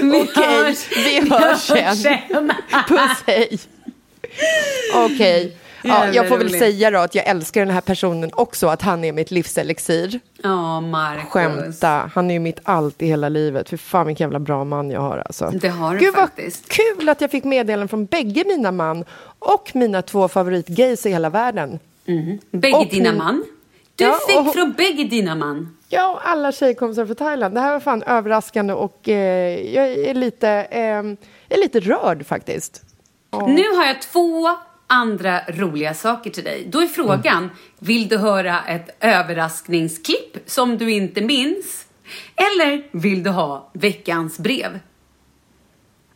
Okej, 0.00 0.76
vi 0.96 1.30
hörs 1.30 1.58
sen. 2.02 2.52
Puss, 2.88 3.24
hej. 3.26 3.58
Okej. 4.94 5.46
Okay. 5.46 5.52
Ja, 5.82 6.08
jag 6.08 6.28
får 6.28 6.38
väl 6.38 6.50
säga 6.50 6.90
då 6.90 6.98
att 6.98 7.14
jag 7.14 7.26
älskar 7.26 7.60
den 7.60 7.74
här 7.74 7.80
personen 7.80 8.30
också, 8.34 8.66
att 8.66 8.82
han 8.82 9.04
är 9.04 9.12
mitt 9.12 9.30
livselixir. 9.30 10.20
Ja, 10.42 10.80
Marcus. 10.80 11.28
Skämta, 11.28 12.10
han 12.14 12.30
är 12.30 12.34
ju 12.34 12.40
mitt 12.40 12.60
allt 12.62 13.02
i 13.02 13.06
hela 13.06 13.28
livet. 13.28 13.68
För 13.68 13.76
fan 13.76 14.06
vilken 14.06 14.24
jävla 14.24 14.38
bra 14.38 14.64
man 14.64 14.90
jag 14.90 15.00
har 15.00 15.18
alltså. 15.18 15.50
Det 15.60 15.68
har 15.68 15.94
du 15.94 16.00
Gud, 16.00 16.14
faktiskt. 16.14 16.68
Kul 16.68 17.08
att 17.08 17.20
jag 17.20 17.30
fick 17.30 17.44
meddelanden 17.44 17.88
från 17.88 18.06
bägge 18.06 18.44
mina 18.46 18.72
man 18.72 19.04
och 19.38 19.70
mina 19.74 20.02
två 20.02 20.28
favoritgays 20.28 21.06
i 21.06 21.10
hela 21.10 21.30
världen. 21.30 21.78
Mm. 22.06 22.38
Bägge 22.50 22.76
och 22.76 22.86
dina 22.90 23.12
man? 23.12 23.44
Du 23.96 24.04
ja, 24.04 24.18
fick 24.28 24.40
och... 24.40 24.52
från 24.52 24.72
bägge 24.72 25.04
dina 25.04 25.34
man? 25.34 25.76
Ja, 25.88 26.20
alla 26.24 26.52
tjejkompisar 26.52 27.06
från 27.06 27.16
Thailand. 27.16 27.54
Det 27.54 27.60
här 27.60 27.72
var 27.72 27.80
fan 27.80 28.02
överraskande 28.02 28.72
och 28.72 29.08
eh, 29.08 29.74
jag 29.74 29.92
är 29.92 30.14
lite, 30.14 30.48
eh, 30.70 30.98
är 31.48 31.60
lite 31.60 31.80
rörd 31.80 32.26
faktiskt. 32.26 32.82
Och... 33.30 33.50
Nu 33.50 33.62
har 33.76 33.84
jag 33.84 34.02
två 34.02 34.48
andra 34.90 35.40
roliga 35.48 35.94
saker 35.94 36.30
till 36.30 36.44
dig. 36.44 36.66
Då 36.68 36.80
är 36.80 36.86
frågan, 36.86 37.38
mm. 37.38 37.50
vill 37.78 38.08
du 38.08 38.16
höra 38.16 38.64
ett 38.68 38.96
överraskningsklipp 39.00 40.36
som 40.46 40.78
du 40.78 40.92
inte 40.92 41.20
minns? 41.20 41.86
Eller 42.36 42.82
vill 42.90 43.22
du 43.22 43.30
ha 43.30 43.70
veckans 43.72 44.38
brev? 44.38 44.78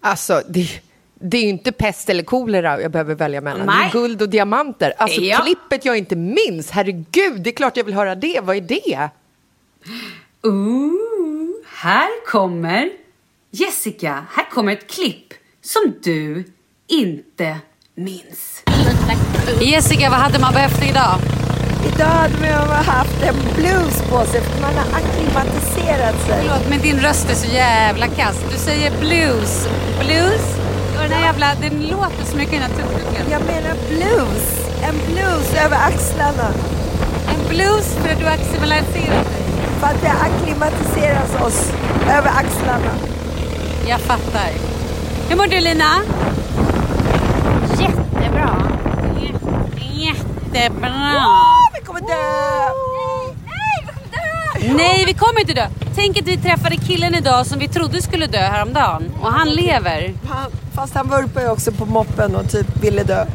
Alltså, 0.00 0.42
det, 0.48 0.68
det 1.14 1.36
är 1.36 1.42
ju 1.42 1.48
inte 1.48 1.72
pest 1.72 2.08
eller 2.08 2.22
kolera 2.22 2.80
jag 2.80 2.90
behöver 2.90 3.14
välja 3.14 3.40
mellan. 3.40 3.66
Nej. 3.66 3.90
Det 3.92 3.98
är 3.98 4.02
guld 4.02 4.22
och 4.22 4.28
diamanter. 4.28 4.94
Alltså 4.98 5.20
ja. 5.20 5.40
klippet 5.42 5.84
jag 5.84 5.98
inte 5.98 6.16
minns, 6.16 6.70
herregud, 6.70 7.40
det 7.40 7.50
är 7.50 7.54
klart 7.54 7.76
jag 7.76 7.84
vill 7.84 7.94
höra 7.94 8.14
det. 8.14 8.40
Vad 8.40 8.56
är 8.56 8.60
det? 8.60 9.08
Ooh, 10.42 11.50
här 11.66 12.26
kommer 12.26 12.90
Jessica, 13.50 14.26
här 14.30 14.50
kommer 14.50 14.72
ett 14.72 14.90
klipp 14.90 15.34
som 15.60 15.94
du 16.02 16.44
inte 16.86 17.58
minns. 17.96 18.62
Jessica, 19.60 20.10
vad 20.10 20.18
hade 20.18 20.38
man 20.38 20.52
behövt 20.52 20.82
idag? 20.82 21.18
Idag 21.94 22.06
hade 22.06 22.66
man 22.66 22.84
haft 22.84 23.22
en 23.22 23.34
blues 23.56 24.02
på 24.10 24.24
sig 24.24 24.40
för 24.40 24.62
man 24.62 24.74
har 24.74 24.86
akklimatiserat 25.00 26.26
sig. 26.26 26.42
Förlåt, 26.42 26.68
men 26.70 26.80
din 26.80 27.00
röst 27.00 27.30
är 27.30 27.34
så 27.34 27.46
jävla 27.46 28.06
kass. 28.06 28.36
Du 28.52 28.58
säger 28.58 28.90
blues. 29.00 29.68
Blues? 30.00 30.56
Och 30.96 31.02
den 31.02 31.12
här 31.12 31.26
jävla, 31.26 31.54
den 31.60 31.82
låter 31.82 32.24
så 32.24 32.36
mycket 32.36 32.54
i 32.54 32.58
den 32.58 32.70
här 32.70 32.76
tuk 32.76 33.30
Jag 33.30 33.42
menar 33.42 33.74
blues. 33.88 34.44
En 34.82 34.94
blues 35.06 35.54
över 35.64 35.76
axlarna. 35.76 36.48
En 37.28 37.48
blues 37.48 37.94
för 38.02 38.12
att 38.12 38.18
du 38.18 38.24
har 38.24 38.32
akklimatiserat 38.32 38.92
dig? 38.94 39.10
För 39.80 39.86
att 39.86 40.02
det 40.02 40.10
akklimatiseras 40.10 41.42
oss 41.42 41.72
över 42.08 42.30
axlarna. 42.30 42.92
Jag 43.88 44.00
fattar. 44.00 44.50
Hur 45.28 45.36
mår 45.36 45.46
du 45.46 45.60
Lina? 45.60 46.00
Jättebra. 48.24 48.68
Jättebra. 49.92 50.88
Oh, 50.88 51.74
vi 51.74 51.86
kommer 51.86 52.00
dö! 52.00 52.06
Nej, 53.46 53.86
vi 53.86 53.92
kommer 53.92 54.68
dö! 54.68 54.74
Nej, 54.76 55.04
vi 55.06 55.14
kommer 55.14 55.40
inte 55.40 55.52
dö. 55.52 55.66
Tänk 55.94 56.18
att 56.18 56.26
vi 56.26 56.36
träffade 56.36 56.76
killen 56.76 57.14
idag 57.14 57.46
som 57.46 57.58
vi 57.58 57.68
trodde 57.68 58.02
skulle 58.02 58.26
dö 58.26 58.38
häromdagen. 58.38 59.12
Och 59.22 59.32
han 59.32 59.48
lever. 59.48 60.14
Han, 60.28 60.50
fast 60.74 60.94
han 60.94 61.08
vurpar 61.08 61.40
ju 61.40 61.48
också 61.48 61.72
på 61.72 61.86
moppen 61.86 62.36
och 62.36 62.50
typ 62.50 62.84
ville 62.84 63.02
dö. 63.02 63.26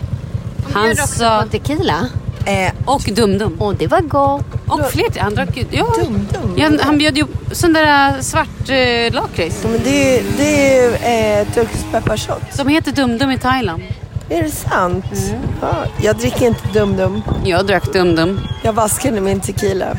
Han 0.73 0.95
sa... 0.95 1.45
tequila? 1.51 2.09
Eh, 2.45 2.73
och 2.85 3.01
Dum-Dum. 3.01 3.55
Och 3.59 3.75
det 3.75 3.87
var 3.87 4.01
gott. 4.01 4.45
Och 4.67 4.91
fler. 4.91 5.19
Han 5.19 5.35
drack 5.35 5.65
ja. 5.71 5.85
Dum-Dum? 5.85 6.53
Ja, 6.57 6.69
han 6.81 6.97
bjöd 6.97 7.17
ju 7.17 7.25
sån 7.51 7.73
där 7.73 8.09
äh, 8.09 8.21
svart 8.21 8.69
eh, 8.69 9.13
lakrits. 9.13 9.59
Ja, 9.63 9.69
men 9.69 9.79
det 9.83 10.17
är, 10.17 10.23
det 10.37 10.77
är 10.77 11.41
eh, 11.41 11.47
turkisk 11.53 11.91
pepparshot. 11.91 12.41
De 12.57 12.67
heter 12.67 12.91
Dum-Dum 12.91 13.31
i 13.31 13.37
Thailand. 13.37 13.83
Är 14.29 14.43
det 14.43 14.51
sant? 14.51 15.05
Mm. 15.29 15.41
Ja, 15.61 15.85
jag 16.01 16.17
dricker 16.17 16.47
inte 16.47 16.67
Dum-Dum. 16.73 17.21
Jag 17.45 17.65
drack 17.65 17.83
Dum-Dum. 17.93 18.39
Jag 18.63 18.73
vaskade 18.73 19.21
min 19.21 19.39
tequila. 19.39 19.91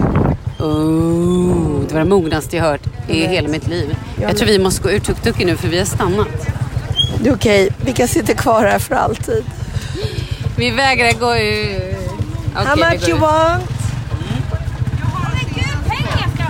Oh, 0.58 1.80
det 1.88 1.94
var 1.94 2.00
det 2.00 2.04
mognaste 2.04 2.56
jag 2.56 2.64
hört 2.64 2.82
i 3.08 3.26
hela 3.26 3.48
mitt 3.48 3.66
liv. 3.66 3.96
Jag, 4.20 4.30
jag 4.30 4.36
tror 4.36 4.48
vi 4.48 4.58
måste 4.58 4.82
gå 4.82 4.90
ur 4.90 4.98
tuk-tuken 4.98 5.46
nu 5.46 5.56
för 5.56 5.68
vi 5.68 5.78
har 5.78 5.84
stannat. 5.84 6.28
Det 7.22 7.28
är 7.28 7.34
okej. 7.34 7.66
Okay. 7.66 7.76
Vi 7.84 7.92
kan 7.92 8.08
sitta 8.08 8.34
kvar 8.34 8.64
här 8.64 8.78
för 8.78 8.94
alltid. 8.94 9.44
Vi 10.56 10.70
vägrar 10.70 11.12
gå 11.12 11.36
ur. 11.36 11.96
Okay, 12.52 12.64
How 12.64 12.76
much 12.76 13.08
you 13.08 13.18
want? 13.18 13.64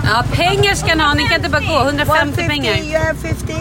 Ja, 0.03 0.23
pengar 0.31 0.75
ska 0.75 0.95
ni 0.95 1.03
ha. 1.03 1.13
Ni 1.13 1.23
kan 1.23 1.35
inte 1.35 1.49
bara 1.49 1.61
gå. 1.61 1.87
150 1.87 2.19
150, 2.19 2.47
pengar. 2.47 2.77
You 2.77 2.99
have 2.99 3.19
50. 3.19 3.53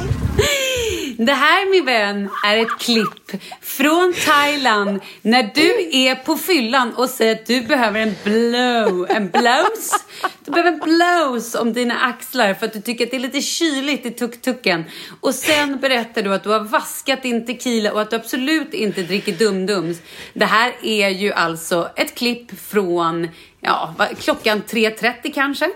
Det 1.26 1.32
här 1.32 1.70
min 1.70 1.84
vän 1.84 2.28
är 2.46 2.56
ett 2.56 2.78
klipp 2.78 3.42
från 3.60 4.14
Thailand 4.26 5.00
när 5.22 5.50
du 5.54 5.90
är 5.92 6.14
på 6.14 6.36
fyllan 6.36 6.94
och 6.94 7.08
säger 7.08 7.34
att 7.34 7.46
du 7.46 7.60
behöver 7.60 8.00
en 8.00 8.14
blow, 8.24 9.06
en 9.10 9.30
blows? 9.30 10.04
Du 10.44 10.50
behöver 10.52 10.72
en 10.72 10.78
blows 10.78 11.54
om 11.54 11.72
dina 11.72 12.00
axlar 12.00 12.54
för 12.54 12.66
att 12.66 12.72
du 12.72 12.80
tycker 12.80 13.04
att 13.04 13.10
det 13.10 13.16
är 13.16 13.20
lite 13.20 13.40
kyligt 13.40 14.06
i 14.06 14.10
tuk-tuken. 14.10 14.84
Och 15.20 15.34
sen 15.34 15.78
berättar 15.80 16.22
du 16.22 16.34
att 16.34 16.44
du 16.44 16.50
har 16.50 16.60
vaskat 16.60 17.22
din 17.22 17.46
tequila 17.46 17.92
och 17.92 18.00
att 18.00 18.10
du 18.10 18.16
absolut 18.16 18.74
inte 18.74 19.02
dricker 19.02 19.32
dum-dums. 19.32 19.98
Det 20.32 20.46
här 20.46 20.72
är 20.82 21.08
ju 21.08 21.32
alltså 21.32 21.90
ett 21.96 22.14
klipp 22.14 22.60
från 22.60 23.28
ja, 23.60 23.94
klockan 24.18 24.62
3.30 24.62 25.32
kanske. 25.34 25.70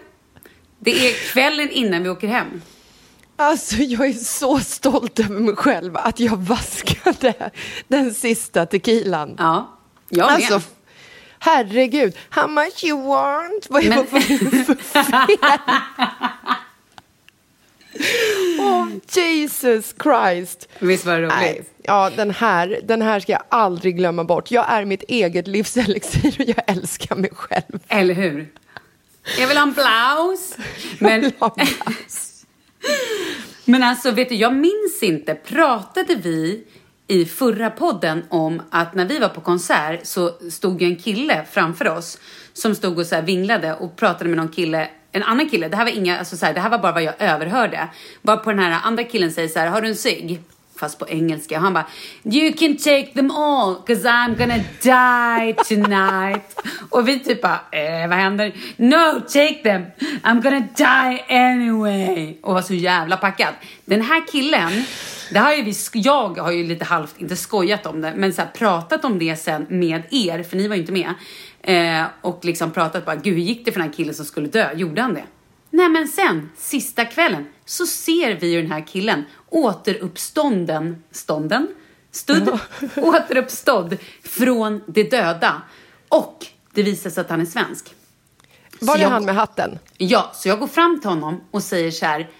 Det 0.78 1.08
är 1.08 1.32
kvällen 1.32 1.70
innan 1.70 2.02
vi 2.02 2.08
åker 2.08 2.28
hem. 2.28 2.60
Alltså 3.36 3.76
jag 3.76 4.06
är 4.06 4.12
så 4.12 4.58
stolt 4.58 5.20
över 5.20 5.40
mig 5.40 5.56
själv 5.56 5.96
att 5.96 6.20
jag 6.20 6.36
vaskade 6.36 7.50
den 7.88 8.14
sista 8.14 8.66
tequilan. 8.66 9.36
Ja, 9.38 9.78
jag 10.08 10.26
med. 10.26 10.34
Alltså, 10.34 10.60
herregud, 11.38 12.16
how 12.30 12.48
much 12.48 12.84
you 12.84 13.02
want? 13.02 13.66
Vad 13.70 13.84
är 13.84 13.90
det 13.90 14.06
för 14.06 14.74
fel? 14.74 15.06
oh, 18.58 18.88
Jesus 19.08 19.94
Christ. 20.02 20.68
Visst 20.78 21.06
var 21.06 21.14
det 21.14 21.20
roligt? 21.20 21.34
Nej, 21.36 21.64
ja, 21.82 22.10
den 22.16 22.30
här, 22.30 22.80
den 22.84 23.02
här 23.02 23.20
ska 23.20 23.32
jag 23.32 23.42
aldrig 23.48 23.96
glömma 23.96 24.24
bort. 24.24 24.50
Jag 24.50 24.64
är 24.68 24.84
mitt 24.84 25.02
eget 25.02 25.46
livselixir 25.46 26.36
och 26.38 26.48
jag 26.48 26.62
älskar 26.66 27.16
mig 27.16 27.30
själv. 27.34 27.78
Eller 27.88 28.14
hur? 28.14 28.52
Jag 29.38 29.48
vill 29.48 29.56
ha 29.56 29.62
en 29.62 29.72
blouse. 29.72 30.62
Men... 30.98 31.32
Men 33.64 33.82
alltså, 33.82 34.10
vet 34.10 34.28
du, 34.28 34.34
jag 34.34 34.54
minns 34.54 35.02
inte. 35.02 35.34
Pratade 35.34 36.14
vi 36.14 36.64
i 37.06 37.24
förra 37.24 37.70
podden 37.70 38.22
om 38.28 38.62
att 38.70 38.94
när 38.94 39.04
vi 39.04 39.18
var 39.18 39.28
på 39.28 39.40
konsert 39.40 40.00
så 40.02 40.30
stod 40.50 40.82
ju 40.82 40.88
en 40.88 40.96
kille 40.96 41.44
framför 41.50 41.88
oss 41.88 42.18
som 42.52 42.74
stod 42.74 42.98
och 42.98 43.06
så 43.06 43.20
vinglade 43.20 43.74
och 43.74 43.96
pratade 43.96 44.30
med 44.30 44.36
någon 44.36 44.48
kille 44.48 44.88
en 45.16 45.22
annan 45.22 45.50
kille, 45.50 45.68
det 45.68 45.76
här 45.76 45.84
var 45.84 45.92
inga, 45.92 46.18
alltså 46.18 46.36
så 46.36 46.46
här, 46.46 46.54
det 46.54 46.60
här 46.60 46.70
var 46.70 46.78
bara 46.78 46.92
vad 46.92 47.02
jag 47.02 47.14
överhörde. 47.18 47.88
Bara 48.22 48.36
på 48.36 48.50
den 48.50 48.58
här 48.58 48.80
andra 48.82 49.04
killen 49.04 49.32
säger 49.32 49.48
så 49.48 49.58
här, 49.58 49.66
har 49.66 49.80
du 49.80 49.88
en 49.88 49.96
cigg? 49.96 50.40
Fast 50.76 50.98
på 50.98 51.08
engelska. 51.08 51.58
Han 51.58 51.72
bara, 51.72 51.86
you 52.24 52.52
can 52.52 52.76
take 52.76 53.06
them 53.14 53.30
all 53.30 53.74
cause 53.86 54.08
I'm 54.08 54.36
gonna 54.38 54.58
die 54.82 55.54
tonight. 55.64 56.60
och 56.90 57.08
vi 57.08 57.18
typ 57.18 57.42
bara, 57.42 57.60
eh, 57.70 58.08
vad 58.08 58.18
händer? 58.18 58.52
No, 58.76 59.20
take 59.20 59.60
them. 59.62 59.82
I'm 60.22 60.42
gonna 60.42 60.64
die 60.76 61.34
anyway. 61.36 62.36
Och 62.42 62.54
var 62.54 62.62
så 62.62 62.74
jävla 62.74 63.16
packad. 63.16 63.54
Den 63.84 64.02
här 64.02 64.26
killen, 64.32 64.84
det 65.32 65.38
har 65.38 65.54
ju 65.54 65.62
vi, 65.62 65.74
jag 65.92 66.38
har 66.38 66.52
ju 66.52 66.64
lite 66.64 66.84
halvt, 66.84 67.20
inte 67.20 67.36
skojat 67.36 67.86
om 67.86 68.00
det, 68.00 68.12
men 68.16 68.32
så 68.32 68.42
här, 68.42 68.48
pratat 68.48 69.04
om 69.04 69.18
det 69.18 69.36
sen 69.36 69.66
med 69.68 70.02
er, 70.10 70.42
för 70.42 70.56
ni 70.56 70.68
var 70.68 70.76
ju 70.76 70.80
inte 70.80 70.92
med. 70.92 71.14
Eh, 71.62 72.06
och 72.20 72.44
liksom 72.44 72.70
pratat 72.70 73.04
bara, 73.04 73.16
gud 73.16 73.34
hur 73.34 73.40
gick 73.40 73.64
det 73.64 73.72
för 73.72 73.80
den 73.80 73.88
här 73.88 73.96
killen 73.96 74.14
som 74.14 74.24
skulle 74.24 74.48
dö? 74.48 74.72
Gjorde 74.74 75.02
han 75.02 75.14
det? 75.14 75.24
Nej 75.70 75.88
men 75.88 76.08
sen, 76.08 76.50
sista 76.56 77.04
kvällen, 77.04 77.46
så 77.64 77.86
ser 77.86 78.34
vi 78.34 78.52
ju 78.52 78.62
den 78.62 78.72
här 78.72 78.86
killen 78.86 79.24
återuppstånden, 79.50 81.02
stånden, 81.10 81.68
studd, 82.10 82.58
återuppstådd 82.96 83.96
från 84.22 84.80
de 84.86 85.02
döda. 85.02 85.62
Och 86.08 86.46
det 86.74 86.82
visar 86.82 87.10
sig 87.10 87.20
att 87.20 87.30
han 87.30 87.40
är 87.40 87.46
svensk. 87.46 87.94
Var 88.80 88.98
det 88.98 89.04
han 89.04 89.24
med 89.24 89.34
hatten? 89.34 89.78
Ja, 89.96 90.30
så 90.34 90.48
jag 90.48 90.60
går 90.60 90.66
fram 90.66 91.00
till 91.00 91.10
honom 91.10 91.40
och 91.50 91.62
säger 91.62 91.90
så 91.90 92.06
här, 92.06 92.30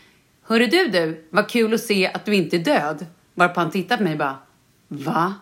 Hörru 0.46 0.66
du 0.66 0.88
du, 0.88 1.26
vad 1.30 1.48
kul 1.48 1.74
att 1.74 1.80
se 1.80 2.06
att 2.06 2.24
du 2.24 2.34
inte 2.34 2.56
är 2.56 2.60
död. 2.60 3.06
Varpå 3.34 3.60
han 3.60 3.70
tittar 3.70 3.96
på 3.96 4.02
mig 4.02 4.12
och 4.12 4.18
bara, 4.18 4.38
va? 4.88 5.34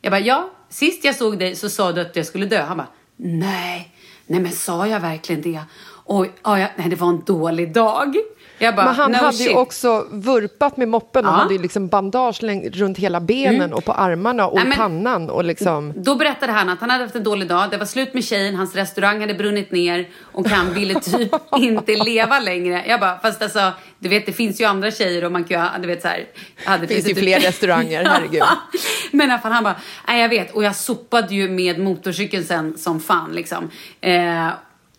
Jag 0.00 0.12
bara, 0.12 0.20
ja, 0.20 0.50
sist 0.68 1.04
jag 1.04 1.16
såg 1.16 1.38
dig 1.38 1.56
så 1.56 1.68
sa 1.68 1.92
du 1.92 2.00
att 2.00 2.16
jag 2.16 2.26
skulle 2.26 2.46
dö. 2.46 2.62
Han 2.62 2.76
bara, 2.76 2.88
nej, 3.16 3.94
nej 4.26 4.40
men 4.40 4.52
sa 4.52 4.86
jag 4.86 5.00
verkligen 5.00 5.42
det? 5.42 5.60
Oj, 6.04 6.32
ja, 6.44 6.56
nej, 6.76 6.88
det 6.88 6.96
var 6.96 7.08
en 7.08 7.22
dålig 7.26 7.72
dag. 7.72 8.16
Bara, 8.60 8.72
Men 8.84 8.94
han 8.94 9.12
no 9.12 9.16
hade 9.16 9.32
shit. 9.36 9.50
ju 9.50 9.54
också 9.54 10.06
vurpat 10.10 10.76
med 10.76 10.88
moppen 10.88 11.26
och 11.26 11.32
Ja. 11.32 11.36
hade 11.36 11.54
ju 11.54 11.62
liksom 11.62 11.88
bandage 11.88 12.42
runt 12.72 12.98
hela 12.98 13.20
benen 13.20 13.54
Mm. 13.54 13.72
och 13.72 13.84
på 13.84 13.92
armarna 13.92 14.46
och 14.46 14.54
Nej, 14.56 14.64
men- 14.64 14.76
pannan 14.76 15.30
och 15.30 15.44
liksom... 15.44 15.92
Då 15.96 16.14
berättade 16.14 16.52
han 16.52 16.68
att 16.68 16.80
han 16.80 16.90
hade 16.90 17.04
haft 17.04 17.14
en 17.16 17.22
dålig 17.24 17.48
dag, 17.48 17.70
det 17.70 17.76
var 17.76 17.86
slut 17.86 18.14
med 18.14 18.24
tjejen, 18.24 18.54
hans 18.54 18.74
restaurang 18.74 19.20
hade 19.20 19.34
brunnit 19.34 19.72
ner 19.72 20.08
och 20.32 20.48
han 20.48 20.74
ville 20.74 21.00
typ 21.00 21.32
inte 21.58 21.92
leva 21.96 22.40
längre. 22.40 22.84
Jag 22.88 23.00
bara, 23.00 23.18
fast 23.18 23.42
alltså, 23.42 23.72
du 23.98 24.08
vet 24.08 24.26
det 24.26 24.32
finns 24.32 24.60
ju 24.60 24.64
andra 24.64 24.90
tjejer 24.90 25.24
och 25.24 25.32
man 25.32 25.44
kan 25.44 25.60
ju, 25.76 25.80
du 25.82 25.86
vet 25.88 26.02
så 26.02 26.08
här. 26.08 26.26
Hade 26.64 26.86
Det 26.86 26.94
finns 26.94 27.08
ju 27.08 27.14
typ- 27.14 27.22
fler 27.22 27.40
restauranger, 27.40 28.04
herregud. 28.04 28.42
Men 29.10 29.28
i 29.28 29.32
alla 29.32 29.42
fall, 29.42 29.52
han 29.52 29.64
bara, 29.64 29.76
nej 30.08 30.20
jag 30.22 30.28
vet. 30.28 30.54
Och 30.54 30.64
jag 30.64 30.76
sopade 30.76 31.34
ju 31.34 31.48
med 31.48 31.78
motorcykeln 31.78 32.44
sen 32.44 32.78
som 32.78 33.00
fan 33.00 33.30
liksom. 33.32 33.70
Eh, 34.00 34.48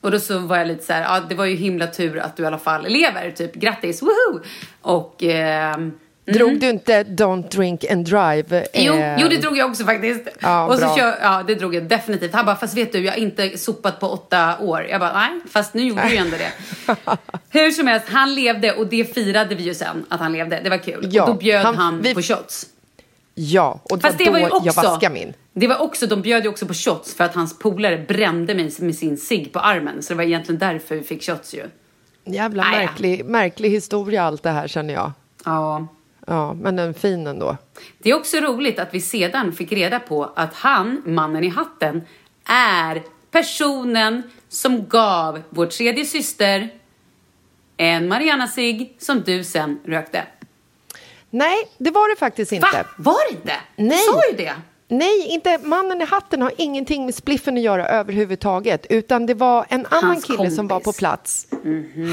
och 0.03 0.11
då 0.11 0.19
så 0.19 0.39
var 0.39 0.57
jag 0.57 0.67
lite 0.67 0.85
så 0.85 0.93
här, 0.93 1.01
ja 1.01 1.21
det 1.29 1.35
var 1.35 1.45
ju 1.45 1.55
himla 1.55 1.87
tur 1.87 2.19
att 2.19 2.37
du 2.37 2.43
i 2.43 2.45
alla 2.45 2.57
fall 2.57 2.85
lever, 2.87 3.31
typ 3.31 3.53
grattis, 3.55 4.01
woho! 4.01 4.39
Och... 4.81 5.23
ehm, 5.23 5.91
Drog 6.25 6.59
du 6.59 6.69
inte 6.69 7.03
Don't 7.03 7.49
drink 7.49 7.85
and 7.91 8.05
drive? 8.05 8.65
Jo, 8.73 8.93
eh, 8.93 9.17
jo, 9.21 9.27
det 9.29 9.37
drog 9.37 9.57
jag 9.57 9.69
också 9.69 9.83
faktiskt. 9.85 10.27
Ja, 10.39 10.65
och 10.67 10.73
så 10.73 10.79
bra. 10.79 10.95
kör, 10.97 11.15
ja, 11.21 11.43
det 11.47 11.55
drog 11.55 11.75
jag 11.75 11.83
definitivt. 11.83 12.33
Han 12.33 12.45
bara, 12.45 12.55
fast 12.55 12.77
vet 12.77 12.91
du, 12.91 12.99
jag 13.05 13.11
har 13.11 13.19
inte 13.19 13.57
sopat 13.57 13.99
på 13.99 14.07
åtta 14.07 14.57
år. 14.59 14.87
Jag 14.89 14.99
bara, 14.99 15.13
nej, 15.13 15.29
fast 15.49 15.73
nu 15.73 15.83
gjorde 15.83 16.01
du 16.03 16.09
ju 16.09 16.17
ändå 16.17 16.37
det. 16.37 16.51
Hur 17.59 17.71
som 17.71 17.87
helst, 17.87 18.05
han 18.09 18.35
levde 18.35 18.71
och 18.71 18.87
det 18.87 19.13
firade 19.15 19.55
vi 19.55 19.63
ju 19.63 19.73
sen, 19.73 20.05
att 20.09 20.19
han 20.19 20.33
levde. 20.33 20.59
Det 20.63 20.69
var 20.69 20.77
kul. 20.77 21.07
Ja, 21.11 21.23
och 21.23 21.29
då 21.29 21.33
bjöd 21.35 21.65
han, 21.65 21.75
han- 21.75 22.01
vi- 22.01 22.13
på 22.15 22.21
shots. 22.21 22.65
Ja, 23.35 23.79
och 23.83 23.97
det 23.97 24.01
Fast 24.01 24.13
var 24.13 24.19
det 24.19 24.25
då 24.25 24.31
var 24.31 24.39
ju 24.39 24.45
också, 24.45 24.65
jag 24.65 24.73
vaskade 24.73 25.13
min. 25.13 25.33
Det 25.53 25.67
var 25.67 25.81
också, 25.81 26.07
de 26.07 26.21
bjöd 26.21 26.43
ju 26.43 26.49
också 26.49 26.65
på 26.65 26.73
shots 26.73 27.13
för 27.13 27.23
att 27.23 27.35
hans 27.35 27.59
polare 27.59 27.97
brände 27.97 28.55
mig 28.55 28.71
med 28.79 28.95
sin 28.95 29.17
cigg 29.17 29.53
på 29.53 29.59
armen. 29.59 30.03
Så 30.03 30.13
det 30.13 30.17
var 30.17 30.23
egentligen 30.23 30.59
därför 30.59 30.95
vi 30.95 31.03
fick 31.03 31.23
shots 31.23 31.53
ju. 31.53 31.63
Jävla 32.25 32.63
ja. 32.63 32.71
märklig, 32.71 33.25
märklig 33.25 33.69
historia 33.69 34.23
allt 34.23 34.43
det 34.43 34.49
här 34.49 34.67
känner 34.67 34.93
jag. 34.93 35.11
Ja. 35.45 35.87
Ja, 36.27 36.53
men 36.53 36.75
den 36.75 36.93
fin 36.93 37.27
ändå. 37.27 37.57
Det 37.99 38.09
är 38.09 38.15
också 38.15 38.37
roligt 38.37 38.79
att 38.79 38.93
vi 38.93 39.01
sedan 39.01 39.53
fick 39.53 39.71
reda 39.71 39.99
på 39.99 40.31
att 40.35 40.53
han, 40.53 41.01
mannen 41.05 41.43
i 41.43 41.49
hatten, 41.49 42.01
är 42.45 43.03
personen 43.31 44.23
som 44.49 44.87
gav 44.87 45.41
vår 45.49 45.65
tredje 45.65 46.05
syster 46.05 46.69
en 47.77 48.07
Mariana 48.07 48.47
cigg 48.47 48.95
som 48.99 49.21
du 49.21 49.43
sen 49.43 49.79
rökte. 49.85 50.23
Nej, 51.33 51.67
det 51.77 51.91
var 51.91 52.09
det 52.09 52.19
faktiskt 52.19 52.51
inte. 52.51 52.67
Va? 52.73 52.83
Var 52.97 53.31
det 53.31 53.35
inte? 53.35 53.53
Nej. 53.75 53.89
Du 54.07 54.13
sa 54.13 54.21
ju 54.31 54.37
det. 54.37 54.53
Nej, 54.87 55.27
inte, 55.27 55.57
mannen 55.57 56.01
i 56.01 56.05
hatten 56.05 56.41
har 56.41 56.51
ingenting 56.57 57.05
med 57.05 57.15
spliffen 57.15 57.57
att 57.57 57.63
göra 57.63 57.87
överhuvudtaget. 57.87 58.85
Utan 58.89 59.25
det 59.25 59.33
var 59.33 59.65
en 59.69 59.85
annan 59.85 60.03
Hans 60.03 60.23
kille 60.25 60.51
som 60.51 60.67
var 60.67 60.79
på 60.79 60.93
plats. 60.93 61.47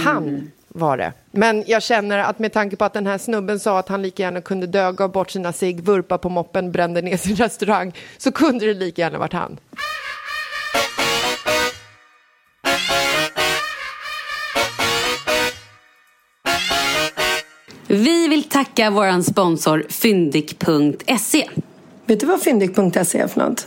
Han 0.04 0.50
var 0.68 0.96
det. 0.96 1.12
Men 1.30 1.64
jag 1.66 1.82
känner 1.82 2.18
att 2.18 2.38
med 2.38 2.52
tanke 2.52 2.76
på 2.76 2.84
att 2.84 2.92
den 2.92 3.06
här 3.06 3.18
snubben 3.18 3.60
sa 3.60 3.78
att 3.78 3.88
han 3.88 4.02
lika 4.02 4.22
gärna 4.22 4.40
kunde 4.40 4.66
dö, 4.66 4.92
gav 4.92 5.12
bort 5.12 5.30
sina 5.30 5.52
cigg, 5.52 5.80
vurpa 5.80 6.18
på 6.18 6.28
moppen, 6.28 6.72
brände 6.72 7.02
ner 7.02 7.16
sin 7.16 7.36
restaurang, 7.36 7.94
så 8.18 8.32
kunde 8.32 8.66
det 8.66 8.74
lika 8.74 9.02
gärna 9.02 9.18
varit 9.18 9.32
han. 9.32 9.58
Tacka 18.50 18.90
våran 18.90 19.24
sponsor 19.24 19.86
Fyndik.se. 19.88 21.48
Vet 22.06 22.20
du 22.20 22.26
vad 22.26 22.42
fyndik.se 22.42 23.18
är 23.18 23.26
för 23.26 23.40
något? 23.40 23.66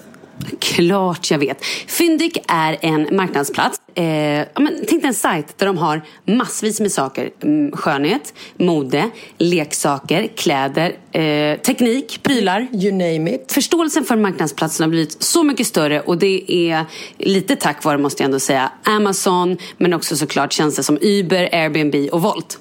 Klart 0.60 1.32
jag 1.32 1.40
vet. 1.40 1.66
Fyndik 1.88 2.38
är 2.48 2.78
en 2.82 3.16
marknadsplats. 3.16 3.82
Eh, 3.96 4.04
men, 4.04 4.80
tänk 4.88 5.02
dig 5.02 5.08
en 5.08 5.14
sajt 5.14 5.58
där 5.58 5.66
de 5.66 5.78
har 5.78 6.02
massvis 6.26 6.80
med 6.80 6.92
saker. 6.92 7.30
Mm, 7.44 7.72
skönhet, 7.72 8.34
mode, 8.58 9.10
leksaker, 9.38 10.28
kläder, 10.28 10.96
eh, 11.12 11.60
teknik, 11.60 12.24
prylar. 12.24 12.68
You 12.72 12.92
name 12.92 13.36
it. 13.36 13.52
Förståelsen 13.52 14.04
för 14.04 14.16
marknadsplatsen 14.16 14.84
har 14.84 14.90
blivit 14.90 15.24
så 15.24 15.44
mycket 15.44 15.68
större 15.68 16.02
och 16.02 16.18
det 16.18 16.52
är 16.52 16.86
lite 17.18 17.56
tack 17.56 17.84
vare, 17.84 17.98
måste 17.98 18.24
jag 18.24 18.26
ändå 18.26 18.40
säga, 18.40 18.72
Amazon 18.84 19.58
men 19.78 19.94
också 19.94 20.18
såklart 20.18 20.54
tjänster 20.54 20.84
som 20.84 20.98
Uber, 21.02 21.50
Airbnb 21.52 22.10
och 22.12 22.22
Volt. 22.22 22.60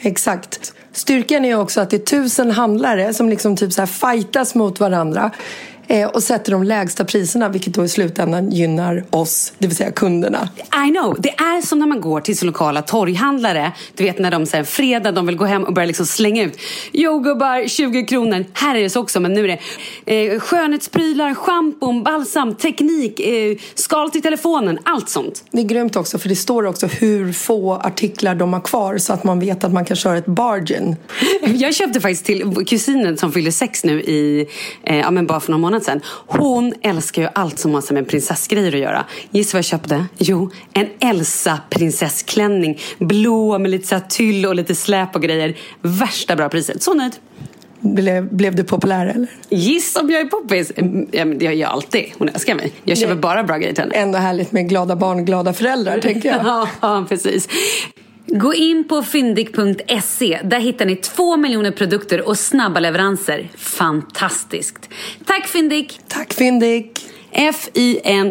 Exakt. 0.00 0.72
Styrkan 0.96 1.44
är 1.44 1.60
också 1.60 1.80
att 1.80 1.90
det 1.90 1.96
är 1.96 2.20
tusen 2.20 2.50
handlare 2.50 3.14
som 3.14 3.28
liksom 3.28 3.56
typ 3.56 3.72
så 3.72 3.82
här 3.82 3.86
fightas 3.86 4.54
mot 4.54 4.80
varandra 4.80 5.30
eh, 5.86 6.08
och 6.08 6.22
sätter 6.22 6.52
de 6.52 6.62
lägsta 6.62 7.04
priserna 7.04 7.48
vilket 7.48 7.74
då 7.74 7.84
i 7.84 7.88
slutändan 7.88 8.50
gynnar 8.50 9.04
oss, 9.10 9.52
det 9.58 9.66
vill 9.66 9.76
säga 9.76 9.90
kunderna. 9.90 10.48
I 10.88 10.90
know. 10.90 11.16
Det 11.18 11.28
är 11.28 11.66
som 11.66 11.78
när 11.78 11.86
man 11.86 12.00
går 12.00 12.20
till 12.20 12.38
sin 12.38 12.46
lokala 12.46 12.82
torghandlare. 12.82 13.72
Du 13.94 14.04
vet 14.04 14.18
när 14.18 14.30
de 14.30 14.46
säger 14.46 14.64
fredag, 14.64 15.12
de 15.12 15.26
vill 15.26 15.36
gå 15.36 15.44
hem 15.44 15.64
och 15.64 15.74
börja 15.74 15.86
liksom 15.86 16.06
slänga 16.06 16.42
ut. 16.42 16.58
Jo 16.92 17.18
gubbar, 17.18 17.68
20 17.68 18.04
kronor. 18.04 18.44
Här 18.52 18.74
är 18.74 18.82
det 18.82 18.90
så 18.90 19.00
också, 19.00 19.20
men 19.20 19.32
nu 19.32 19.44
är 19.44 19.58
det 20.04 20.32
eh, 20.32 20.40
skönhetsprylar, 20.40 21.34
schampon, 21.34 22.02
balsam, 22.02 22.54
teknik, 22.54 23.20
eh, 23.20 23.56
skal 23.74 24.10
till 24.10 24.22
telefonen, 24.22 24.78
allt 24.82 25.08
sånt. 25.08 25.44
Det 25.50 25.60
är 25.60 25.64
grymt 25.64 25.96
också 25.96 26.18
för 26.18 26.28
det 26.28 26.36
står 26.36 26.66
också 26.66 26.86
hur 26.86 27.32
få 27.32 27.74
artiklar 27.74 28.34
de 28.34 28.52
har 28.52 28.60
kvar 28.60 28.98
så 28.98 29.12
att 29.12 29.24
man 29.24 29.40
vet 29.40 29.64
att 29.64 29.72
man 29.72 29.84
kan 29.84 29.96
köra 29.96 30.18
ett 30.18 30.26
bargain. 30.26 30.96
Jag 31.42 31.74
köpte 31.74 32.00
faktiskt 32.00 32.24
till 32.24 32.64
kusinen 32.66 33.18
som 33.18 33.32
fyller 33.32 33.50
sex 33.50 33.84
nu 33.84 34.00
i, 34.00 34.46
eh, 34.82 34.96
ja 34.96 35.10
men 35.10 35.26
bara 35.26 35.40
för 35.40 35.52
någon 35.52 35.60
månad 35.76 35.84
sedan. 35.84 36.00
Hon 36.26 36.74
älskar 36.82 37.22
ju 37.22 37.28
allt 37.34 37.58
som 37.58 37.74
har 37.74 37.92
med 37.92 38.08
prinsessgrejer 38.08 38.72
att 38.72 38.78
göra. 38.80 39.04
Gissa 39.30 39.56
vad 39.56 39.58
jag 39.58 39.64
köpte? 39.64 40.06
Jo, 40.18 40.50
en 40.72 40.86
Elsa 41.00 41.60
prinsessklänning. 41.70 42.78
Blå 42.98 43.58
med 43.58 43.70
lite 43.70 43.86
så 43.86 44.00
tyll 44.08 44.46
och 44.46 44.54
lite 44.54 44.74
släp 44.74 45.16
och 45.16 45.22
grejer. 45.22 45.56
Värsta 45.82 46.36
bra 46.36 46.48
priset. 46.48 46.82
Så 46.82 46.94
nöjd. 46.94 47.12
Blev, 47.80 48.34
blev 48.34 48.54
du 48.54 48.64
populär 48.64 49.06
eller? 49.06 49.26
Gissa 49.48 50.00
om 50.00 50.10
jag 50.10 50.20
är 50.20 50.24
poppis? 50.24 50.72
Mm, 50.76 51.06
Ja, 51.12 51.24
men 51.24 51.38
det 51.38 51.44
gör 51.44 51.52
jag 51.52 51.70
alltid. 51.70 52.04
Hon 52.18 52.28
älskar 52.28 52.54
mig. 52.54 52.72
Jag 52.84 52.98
köper 52.98 53.14
bara 53.14 53.42
bra 53.42 53.56
grejer 53.56 53.74
till 53.74 53.82
henne. 53.82 53.94
Ändå 53.94 54.18
härligt 54.18 54.52
med 54.52 54.68
glada 54.68 54.96
barn, 54.96 55.24
glada 55.24 55.52
föräldrar 55.52 55.98
tänker 56.00 56.28
jag. 56.28 56.68
Ja, 56.80 57.06
precis. 57.08 57.48
Gå 58.28 58.54
in 58.54 58.88
på 58.88 59.02
fyndik.se. 59.02 60.40
Där 60.44 60.60
hittar 60.60 60.86
ni 60.86 60.96
två 60.96 61.36
miljoner 61.36 61.70
produkter 61.70 62.28
och 62.28 62.38
snabba 62.38 62.80
leveranser. 62.80 63.48
Fantastiskt. 63.56 64.90
Tack 65.24 65.46
Fyndik! 65.46 66.00
Tack 66.08 66.32
Fyndik! 66.34 67.06
F-Y-N-D-I-Q.se. 67.32 68.30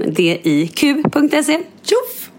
Tjoff! 1.83 2.29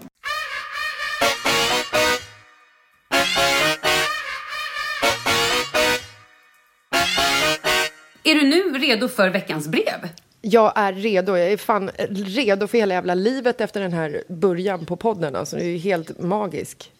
Är 8.23 8.35
du 8.35 8.43
nu 8.43 8.63
redo 8.77 9.07
för 9.07 9.29
veckans 9.29 9.67
brev? 9.67 10.09
Jag 10.41 10.73
är 10.75 10.93
redo. 10.93 11.37
Jag 11.37 11.51
är 11.51 11.57
fan 11.57 11.89
redo 12.09 12.67
för 12.67 12.77
hela 12.77 12.93
jävla 12.93 13.13
livet 13.13 13.61
efter 13.61 13.81
den 13.81 13.93
här 13.93 14.23
början 14.29 14.85
på 14.85 14.95
podden. 14.95 15.35
Alltså, 15.35 15.55
det 15.55 15.63
är 15.63 15.69
ju 15.69 15.77
helt 15.77 16.19
magisk. 16.19 16.91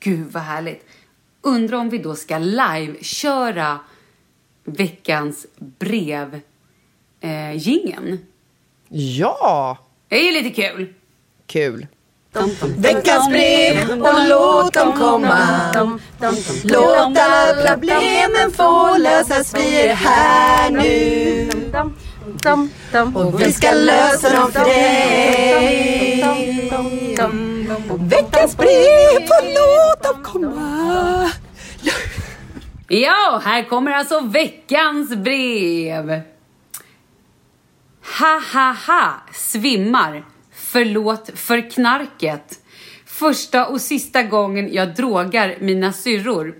Gud 0.00 0.32
vad 0.32 0.42
härligt. 0.42 0.86
Undrar 1.42 1.78
om 1.78 1.88
vi 1.88 1.98
då 1.98 2.14
ska 2.14 2.38
live-köra 2.38 3.78
veckans 4.64 5.46
brev 5.56 6.40
eh, 7.20 7.56
jingeln. 7.56 8.18
Ja! 8.88 9.78
Det 10.08 10.16
är 10.16 10.24
ju 10.24 10.42
lite 10.42 10.62
kul. 10.62 10.94
Kul. 11.46 11.86
Veckans 12.76 13.28
brev 13.28 14.02
och 14.02 14.28
låt 14.28 14.74
dem 14.74 14.92
komma. 14.92 15.38
Låt 16.64 17.18
alla 17.18 17.68
problemen 17.68 18.52
få 18.52 18.96
lösas, 18.98 19.54
vi 19.54 19.80
är 19.80 19.94
här 19.94 20.70
nu. 20.70 21.50
Och 23.14 23.40
vi 23.40 23.52
ska 23.52 23.70
lösa 23.70 24.36
dem 24.36 24.52
för 24.52 24.64
dig. 24.64 26.20
Veckans 27.98 28.56
brev 28.56 29.28
låt 29.42 30.02
dem 30.02 30.22
komma. 30.22 31.30
Ja, 32.88 33.42
här 33.44 33.68
kommer 33.68 33.90
alltså 33.92 34.20
veckans 34.20 35.16
brev. 35.16 36.20
Ha 38.18 38.40
ha 38.52 38.76
ha, 38.86 39.12
svimmar. 39.32 40.24
Förlåt 40.52 41.30
för 41.34 41.70
knarket. 41.70 42.58
Första 43.06 43.66
och 43.66 43.80
sista 43.80 44.22
gången 44.22 44.72
jag 44.72 44.94
drogar 44.94 45.56
mina 45.60 45.92
syrror. 45.92 46.54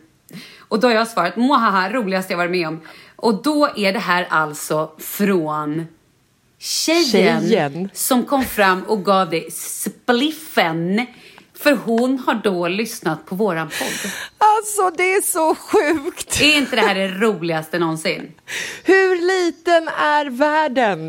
Och 0.59 0.81
då 0.81 0.89
har 0.89 0.95
jag 0.95 1.09
svarat, 1.09 1.37
mohaha, 1.37 1.91
roligaste 1.91 2.33
jag 2.33 2.39
varit 2.39 2.51
med 2.51 2.69
om. 2.69 2.81
Och 3.17 3.43
då 3.43 3.69
är 3.77 3.93
det 3.93 3.99
här 3.99 4.27
alltså 4.31 4.93
från 4.99 5.87
tjejen, 6.59 7.41
Tjejen. 7.49 7.91
som 7.93 8.25
kom 8.25 8.45
fram 8.45 8.83
och 8.83 9.05
gav 9.05 9.31
dig 9.31 9.51
spliffen. 9.51 11.07
För 11.61 11.73
hon 11.73 12.19
har 12.19 12.35
då 12.35 12.69
lyssnat 12.69 13.27
på 13.27 13.35
våran 13.35 13.69
podd. 13.69 14.13
Alltså, 14.39 14.91
det 14.97 15.15
är 15.15 15.23
så 15.23 15.55
sjukt! 15.55 16.41
Är 16.41 16.57
inte 16.57 16.77
det 16.77 16.83
här 16.83 16.95
det 16.95 17.09
roligaste 17.09 17.79
någonsin? 17.79 18.33
Hur 18.85 19.27
liten 19.27 19.89
är 19.89 20.31
världen? 20.31 21.07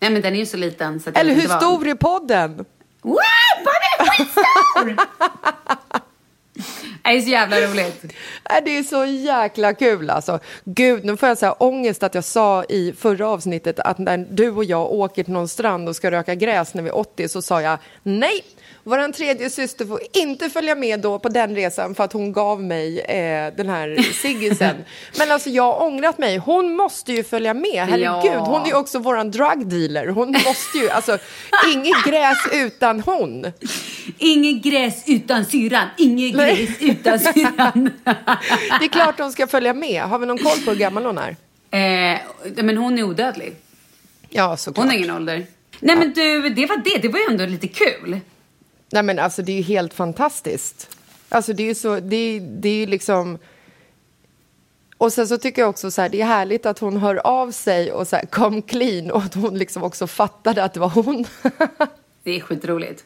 Nej 0.00 0.10
men 0.10 0.22
den 0.22 0.34
är 0.34 0.38
ju 0.38 0.46
så 0.46 0.56
liten 0.56 1.00
så 1.00 1.10
Eller 1.14 1.34
hur 1.34 1.48
stor 1.48 1.88
är 1.88 1.94
podden? 1.94 2.64
Wow, 3.02 3.16
Bobby! 3.64 4.10
skitstor! 4.10 4.96
Det 7.02 7.16
är 7.16 7.20
så 7.20 7.28
jävla 7.28 7.60
roligt. 7.60 8.04
Nej, 8.50 8.62
Det 8.64 8.78
är 8.78 8.82
så 8.82 9.04
jäkla 9.04 9.74
kul 9.74 10.10
alltså. 10.10 10.38
Gud, 10.64 11.04
nu 11.04 11.16
får 11.16 11.28
jag 11.28 11.38
så 11.38 11.46
här 11.46 11.62
ångest 11.62 12.02
att 12.02 12.14
jag 12.14 12.24
sa 12.24 12.64
i 12.64 12.92
förra 12.92 13.28
avsnittet 13.28 13.80
att 13.80 13.98
när 13.98 14.26
du 14.30 14.50
och 14.50 14.64
jag 14.64 14.92
åker 14.92 15.24
till 15.24 15.32
någon 15.32 15.48
strand 15.48 15.88
och 15.88 15.96
ska 15.96 16.10
röka 16.10 16.34
gräs 16.34 16.74
när 16.74 16.82
vi 16.82 16.88
är 16.88 16.96
80 16.96 17.28
så 17.28 17.42
sa 17.42 17.62
jag 17.62 17.78
nej, 18.02 18.44
vår 18.84 19.12
tredje 19.12 19.50
syster 19.50 19.84
får 19.86 20.00
inte 20.12 20.50
följa 20.50 20.74
med 20.74 21.00
då 21.00 21.18
på 21.18 21.28
den 21.28 21.54
resan 21.54 21.94
för 21.94 22.04
att 22.04 22.12
hon 22.12 22.32
gav 22.32 22.62
mig 22.62 23.00
eh, 23.00 23.54
den 23.56 23.68
här 23.68 24.12
ciggisen. 24.22 24.76
Men 25.18 25.30
alltså 25.30 25.50
jag 25.50 25.62
har 25.72 25.82
ångrat 25.86 26.18
mig. 26.18 26.36
Hon 26.36 26.76
måste 26.76 27.12
ju 27.12 27.24
följa 27.24 27.54
med. 27.54 27.86
Herregud, 27.88 28.32
Ja. 28.34 28.38
hon 28.38 28.62
är 28.62 28.66
ju 28.66 28.74
också 28.74 28.98
våran 28.98 29.30
drug 29.30 29.66
dealer. 29.66 30.06
Hon 30.06 30.30
måste 30.30 30.78
ju, 30.78 30.90
alltså 30.90 31.18
inget 31.74 32.04
gräs 32.04 32.38
utan 32.52 33.00
hon. 33.00 33.52
Inget 34.18 34.62
gräs 34.62 35.02
utan 35.06 35.44
syran, 35.44 35.88
inget 35.98 36.34
gräs 36.34 36.70
utan 36.80 37.18
syran. 37.18 37.90
Det 38.80 38.84
är 38.84 38.88
klart 38.88 39.18
hon 39.18 39.32
ska 39.32 39.46
följa 39.46 39.72
med. 39.74 40.02
Har 40.02 40.18
vi 40.18 40.26
någon 40.26 40.38
koll 40.38 40.58
på 40.64 40.70
hur 40.70 40.78
gammal 40.78 41.04
hon 41.04 41.18
är? 41.18 41.36
Eh, 41.70 42.18
men 42.64 42.76
hon 42.76 42.98
är 42.98 43.02
odödlig. 43.02 43.54
Ja, 44.28 44.56
såklart. 44.56 44.76
Hon 44.84 44.88
har 44.90 44.96
ingen 44.96 45.10
ålder. 45.10 45.46
Nej 45.80 45.96
men 45.96 46.12
du, 46.12 46.48
det 46.48 46.66
var 46.66 46.76
det. 46.76 46.98
Det 47.02 47.08
var 47.08 47.18
ju 47.18 47.24
ändå 47.30 47.46
lite 47.46 47.68
kul. 47.68 48.20
Nej 48.92 49.02
men 49.02 49.18
alltså 49.18 49.42
det 49.42 49.52
är 49.52 49.56
ju 49.56 49.62
helt 49.62 49.94
fantastiskt. 49.94 50.96
Alltså 51.28 51.52
det 51.52 51.62
är 51.62 51.66
ju 51.66 51.74
så, 51.74 52.00
det 52.00 52.40
det 52.40 52.68
är 52.68 52.74
ju 52.76 52.86
liksom... 52.86 53.38
Och 54.96 55.12
sen 55.12 55.28
så 55.28 55.38
tycker 55.38 55.62
jag 55.62 55.68
också 55.68 55.90
så 55.90 56.02
här, 56.02 56.08
det 56.08 56.20
är 56.20 56.26
härligt 56.26 56.66
att 56.66 56.78
hon 56.78 56.96
hör 56.96 57.26
av 57.26 57.50
sig 57.50 57.92
och 57.92 58.08
så 58.08 58.16
här, 58.16 58.26
kom 58.26 58.62
clean 58.62 59.10
och 59.10 59.22
att 59.22 59.34
hon 59.34 59.58
liksom 59.58 59.82
också 59.82 60.06
fattade 60.06 60.64
att 60.64 60.74
det 60.74 60.80
var 60.80 60.88
hon. 60.88 61.24
Det 62.22 62.36
är 62.36 62.40
skitroligt. 62.40 63.04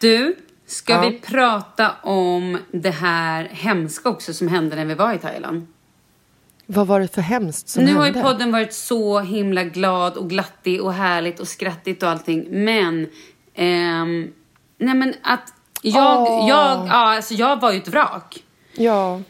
Du, 0.00 0.36
ska 0.66 0.92
Ja. 0.92 1.00
vi 1.00 1.18
prata 1.20 1.90
om 2.02 2.58
det 2.72 2.90
här 2.90 3.44
hemska 3.44 4.08
också 4.08 4.34
som 4.34 4.48
hände 4.48 4.76
när 4.76 4.84
vi 4.84 4.94
var 4.94 5.14
i 5.14 5.18
Thailand? 5.18 5.66
Vad 6.70 6.86
var 6.86 7.00
det 7.00 7.08
för 7.08 7.22
hemskt 7.22 7.68
som 7.68 7.84
nu 7.84 7.94
har 7.94 8.04
hände? 8.04 8.18
ju 8.18 8.24
podden 8.24 8.52
varit 8.52 8.72
så 8.72 9.20
himla 9.20 9.64
glad 9.64 10.16
och 10.16 10.30
glattig 10.30 10.82
och 10.82 10.92
härligt 10.92 11.40
och 11.40 11.48
skrattigt 11.48 12.02
och 12.02 12.08
allting. 12.08 12.46
Men, 12.50 13.06
ehm, 13.54 14.32
nej 14.78 14.94
men 14.94 15.14
att 15.22 15.52
jag, 15.82 16.22
Åh. 16.22 16.48
jag, 16.48 16.86
ja, 16.88 17.16
alltså 17.16 17.34
jag 17.34 17.60
var 17.60 17.72
ju 17.72 17.78
ett 17.78 17.88
vrak. 17.88 18.44
Ja. 18.72 19.20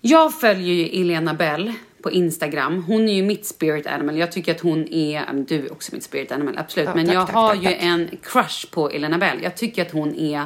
Jag 0.00 0.34
följer 0.34 0.74
ju 0.74 1.00
Elena 1.00 1.34
Bell 1.34 1.72
på 2.02 2.10
Instagram. 2.10 2.84
Hon 2.84 3.08
är 3.08 3.14
ju 3.14 3.22
mitt 3.22 3.46
spirit 3.46 3.86
animal. 3.86 4.18
Jag 4.18 4.32
tycker 4.32 4.54
att 4.54 4.60
hon 4.60 4.88
är, 4.92 5.44
du 5.48 5.66
är 5.66 5.72
också 5.72 5.94
mitt 5.94 6.04
spirit 6.04 6.32
animal, 6.32 6.58
absolut. 6.58 6.88
Ja, 6.88 6.94
men 6.94 7.06
tack, 7.06 7.14
jag 7.14 7.26
tack, 7.26 7.34
har 7.34 7.54
tack, 7.54 7.64
ju 7.64 7.74
en 7.74 8.08
crush 8.22 8.70
på 8.70 8.90
Elena 8.90 9.18
Bell. 9.18 9.38
Jag 9.42 9.56
tycker 9.56 9.82
att 9.82 9.92
hon 9.92 10.14
är, 10.14 10.44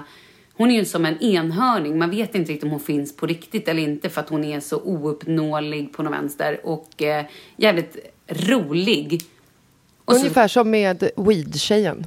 hon 0.57 0.71
är 0.71 0.75
ju 0.75 0.85
som 0.85 1.05
en 1.07 1.23
enhörning. 1.23 1.99
Man 1.99 2.11
vet 2.11 2.35
inte 2.35 2.53
riktigt 2.53 2.65
om 2.65 2.71
hon 2.71 2.81
finns 2.81 3.17
på 3.17 3.27
riktigt 3.27 3.69
eller 3.69 3.83
inte 3.83 4.09
för 4.11 4.21
att 4.21 4.29
hon 4.29 4.45
är 4.45 4.61
så 4.61 4.77
ouppnåelig 4.81 5.93
på 5.93 6.03
något 6.03 6.13
vänster 6.13 6.61
och 6.67 7.03
eh, 7.03 7.25
jävligt 7.57 7.97
rolig. 8.29 9.23
Och 10.05 10.15
så- 10.15 10.21
Ungefär 10.21 10.49
som 10.49 10.71
med 10.71 11.11
weed-tjejen. 11.17 12.07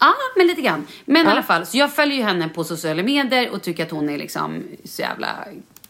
Ja, 0.00 0.12
men 0.36 0.46
lite 0.46 0.62
grann. 0.62 0.86
Men 1.04 1.22
i 1.22 1.24
Ja. 1.24 1.30
alla 1.32 1.42
fall, 1.42 1.66
så 1.66 1.78
jag 1.78 1.92
följer 1.94 2.16
ju 2.16 2.22
henne 2.22 2.48
på 2.48 2.64
sociala 2.64 3.02
medier 3.02 3.50
och 3.50 3.62
tycker 3.62 3.82
att 3.84 3.90
hon 3.90 4.08
är 4.08 4.18
liksom 4.18 4.62
så 4.84 5.02
jävla 5.02 5.28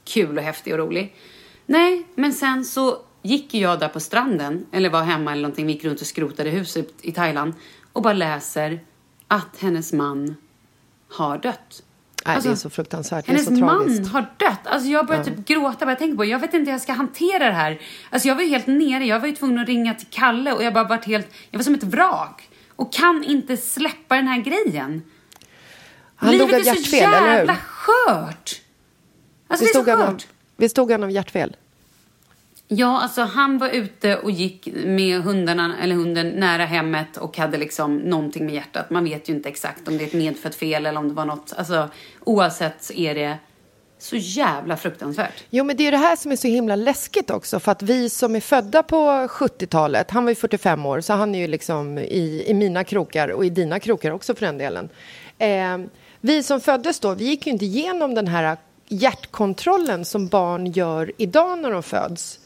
kul 0.05 0.38
och 0.38 0.45
häftig 0.45 0.72
och 0.72 0.78
rolig. 0.78 1.14
Nej, 1.66 2.03
men 2.14 2.32
sen 2.32 2.64
så 2.64 2.99
gick 3.22 3.55
jag 3.55 3.80
där 3.80 3.88
på 3.88 4.01
stranden, 4.01 4.66
eller 4.72 4.90
var 4.90 5.03
hemma 5.03 5.32
eller 5.32 5.43
någonting, 5.43 5.66
vi 5.66 5.72
gick 5.72 5.84
runt 5.84 6.01
och 6.01 6.07
skrotade 6.07 6.51
huset 6.51 6.88
i 7.03 7.12
Thailand 7.12 7.55
och 7.93 8.03
bara 8.03 8.12
läser 8.12 8.80
att 9.28 9.57
hennes 9.59 9.93
man 9.93 10.36
har 11.12 11.38
dött. 11.38 11.82
Nej, 12.26 12.34
Alltså, 12.34 12.48
det 12.50 12.54
är 12.54 12.56
så 12.56 12.70
fruktansvärt. 12.70 13.26
Det 13.26 13.32
är 13.32 13.36
Hennes 13.36 13.48
så 13.60 13.66
tragiskt. 13.66 14.12
man 14.12 14.22
har 14.22 14.30
dött. 14.38 14.58
Alltså 14.66 14.88
jag 14.88 15.06
började 15.06 15.30
Ja. 15.30 15.36
typ 15.36 15.46
gråta 15.46 15.78
bara 15.86 15.90
jag 15.90 15.98
tänker 15.98 16.16
på 16.16 16.24
Jag 16.24 16.38
vet 16.38 16.54
inte 16.54 16.70
hur 16.70 16.74
jag 16.74 16.80
ska 16.80 16.92
hantera 16.92 17.44
det 17.46 17.52
här. 17.52 17.80
Alltså 18.10 18.28
jag 18.28 18.34
var 18.34 18.42
ju 18.42 18.48
helt 18.48 18.66
nere. 18.66 19.04
Jag 19.06 19.20
var 19.20 19.26
ju 19.28 19.34
tvungen 19.36 19.58
att 19.58 19.66
ringa 19.68 19.94
till 19.94 20.06
Kalle 20.10 20.52
och 20.52 20.64
jag 20.64 20.74
bara 20.74 20.84
varit 20.84 21.04
helt... 21.04 21.28
Jag 21.50 21.58
var 21.58 21.64
som 21.64 21.74
ett 21.74 21.82
vrak. 21.84 22.48
Och 22.76 22.92
kan 22.92 23.24
inte 23.24 23.56
släppa 23.56 24.14
den 24.16 24.26
här 24.28 24.40
grejen. 24.40 25.02
Han 26.16 26.32
dog 26.32 26.42
av 26.42 26.48
Livet 26.48 26.66
är 26.66 26.74
så 26.74 26.78
hjärtfel, 26.80 27.02
eller 27.02 27.20
hur? 27.20 27.26
jävla 27.36 27.56
skört. 27.56 28.60
Alltså 29.48 29.64
Visst 29.64 29.74
det 29.74 29.78
är 29.78 29.80
dog 29.80 29.84
så 29.84 29.90
han 29.90 30.00
av- 30.02 30.06
skört. 30.14 30.26
Visst 30.56 30.76
dog 30.76 30.90
han 30.92 31.02
av 31.02 31.10
hjärtfel? 31.10 31.56
Ja, 32.76 33.00
alltså 33.02 33.22
han 33.22 33.58
var 33.58 33.68
ute 33.68 34.16
och 34.16 34.30
gick 34.30 34.68
med 34.84 35.22
hundarna, 35.22 35.76
eller 35.82 35.94
hunden 35.94 36.28
nära 36.28 36.64
hemmet 36.64 37.16
och 37.16 37.36
hade 37.36 37.58
liksom 37.58 37.96
någonting 37.96 38.46
med 38.46 38.54
hjärtat. 38.54 38.90
Man 38.90 39.04
vet 39.04 39.28
ju 39.28 39.32
inte 39.32 39.48
exakt 39.48 39.88
om 39.88 39.98
det 39.98 40.04
är 40.04 40.06
ett 40.06 40.12
medfött 40.12 40.54
fel 40.54 40.86
eller 40.86 41.00
om 41.00 41.08
det 41.08 41.14
var 41.14 41.24
något. 41.24 41.52
Alltså 41.56 41.88
oavsett 42.20 42.82
så 42.82 42.92
är 42.92 43.14
det 43.14 43.38
så 43.98 44.16
jävla 44.16 44.76
fruktansvärt. 44.76 45.44
Jo, 45.50 45.64
men 45.64 45.76
det 45.76 45.86
är 45.86 45.90
det 45.90 45.96
här 45.96 46.16
som 46.16 46.32
är 46.32 46.36
så 46.36 46.48
himla 46.48 46.76
läskigt 46.76 47.30
också. 47.30 47.60
För 47.60 47.72
att 47.72 47.82
vi 47.82 48.10
som 48.10 48.36
är 48.36 48.40
födda 48.40 48.82
på 48.82 48.96
70-talet, 49.30 50.10
han 50.10 50.24
var 50.24 50.30
ju 50.30 50.34
45 50.34 50.86
år, 50.86 51.00
så 51.00 51.12
han 51.12 51.34
är 51.34 51.38
ju 51.38 51.46
liksom 51.46 51.98
i, 51.98 52.44
i 52.46 52.54
mina 52.54 52.84
krokar 52.84 53.28
och 53.28 53.44
i 53.44 53.50
dina 53.50 53.80
krokar 53.80 54.10
också 54.10 54.34
för 54.34 54.46
den 54.46 54.58
delen. 54.58 54.88
Eh, 55.38 55.78
vi 56.20 56.42
som 56.42 56.60
föddes 56.60 57.00
då, 57.00 57.14
vi 57.14 57.24
gick 57.24 57.46
ju 57.46 57.52
inte 57.52 57.64
igenom 57.64 58.14
den 58.14 58.28
här 58.28 58.56
hjärtkontrollen 58.88 60.04
som 60.04 60.28
barn 60.28 60.66
gör 60.66 61.12
idag 61.16 61.58
när 61.58 61.70
de 61.70 61.82
föds. 61.82 62.38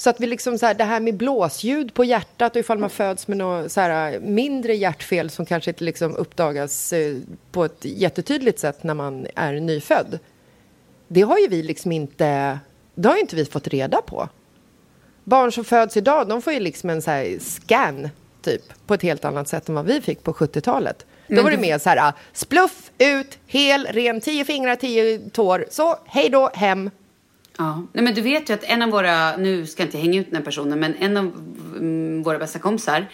Så 0.00 0.10
att 0.10 0.20
vi 0.20 0.26
liksom 0.26 0.58
så 0.58 0.66
här, 0.66 0.74
det 0.74 0.84
här 0.84 1.00
med 1.00 1.16
blåsljud 1.16 1.94
på 1.94 2.04
hjärtat 2.04 2.56
och 2.56 2.60
ifall 2.60 2.78
man 2.78 2.90
föds 2.90 3.28
med 3.28 3.38
något 3.38 3.72
så 3.72 3.80
här 3.80 4.20
mindre 4.20 4.74
hjärtfel 4.74 5.30
som 5.30 5.46
kanske 5.46 5.70
inte 5.70 5.84
liksom 5.84 6.16
uppdagas 6.16 6.92
eh, 6.92 7.16
på 7.52 7.64
ett 7.64 7.84
jättetydligt 7.84 8.58
sätt 8.58 8.82
när 8.82 8.94
man 8.94 9.26
är 9.34 9.52
nyfödd. 9.52 10.18
Det 11.08 11.20
har 11.20 11.38
ju 11.38 11.48
vi 11.48 11.62
liksom 11.62 11.92
inte, 11.92 12.58
det 12.94 13.08
har 13.08 13.16
ju 13.16 13.20
inte 13.20 13.36
vi 13.36 13.44
fått 13.44 13.68
reda 13.68 14.02
på. 14.02 14.28
Barn 15.24 15.52
som 15.52 15.64
föds 15.64 15.96
idag, 15.96 16.28
de 16.28 16.42
får 16.42 16.52
ju 16.52 16.60
liksom 16.60 16.90
en 16.90 17.02
så 17.02 17.10
här 17.10 17.38
scan 17.40 18.08
typ 18.42 18.62
på 18.86 18.94
ett 18.94 19.02
helt 19.02 19.24
annat 19.24 19.48
sätt 19.48 19.68
än 19.68 19.74
vad 19.74 19.86
vi 19.86 20.00
fick 20.00 20.22
på 20.22 20.32
70-talet. 20.32 21.06
Då 21.28 21.42
var 21.42 21.50
det 21.50 21.58
mer 21.58 21.78
så 21.78 21.88
här, 21.88 22.08
ah, 22.08 22.12
spluff, 22.32 22.90
ut, 22.98 23.38
hel, 23.46 23.86
ren, 23.86 24.20
tio 24.20 24.44
fingrar, 24.44 24.76
tio 24.76 25.18
tår, 25.32 25.64
så, 25.70 25.98
hej 26.06 26.28
då, 26.28 26.50
hem. 26.54 26.90
Ja, 27.60 27.82
nej 27.92 28.04
men 28.04 28.14
du 28.14 28.20
vet 28.20 28.50
ju 28.50 28.54
att 28.54 28.64
en 28.64 28.82
av 28.82 28.90
våra, 28.90 29.36
nu 29.36 29.66
ska 29.66 29.82
jag 29.82 29.86
inte 29.86 29.98
hänga 29.98 30.20
ut 30.20 30.26
den 30.26 30.36
här 30.36 30.44
personen, 30.44 30.80
men 30.80 30.94
en 30.94 31.16
av 31.16 31.24
mm, 31.76 32.22
våra 32.22 32.38
bästa 32.38 32.58
kompisar, 32.58 33.06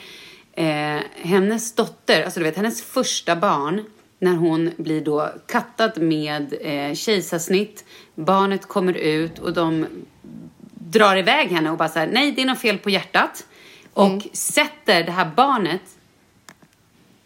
eh, 0.52 0.98
hennes 1.14 1.74
dotter, 1.74 2.22
alltså 2.22 2.40
du 2.40 2.44
vet 2.44 2.56
hennes 2.56 2.82
första 2.82 3.36
barn, 3.36 3.84
när 4.18 4.34
hon 4.34 4.70
blir 4.76 5.00
då 5.00 5.30
kattad 5.46 6.02
med 6.02 6.54
eh, 6.60 6.94
kejsarsnitt, 6.94 7.84
barnet 8.14 8.66
kommer 8.66 8.92
ut 8.92 9.38
och 9.38 9.52
de 9.52 9.86
drar 10.74 11.16
iväg 11.16 11.48
henne 11.48 11.70
och 11.70 11.78
bara 11.78 11.88
så 11.88 11.98
här, 11.98 12.06
nej 12.12 12.32
det 12.32 12.42
är 12.42 12.46
något 12.46 12.60
fel 12.60 12.78
på 12.78 12.90
hjärtat. 12.90 13.46
Och 13.92 14.26
sätter 14.32 15.02
det 15.02 15.12
här 15.12 15.30
barnet 15.36 15.82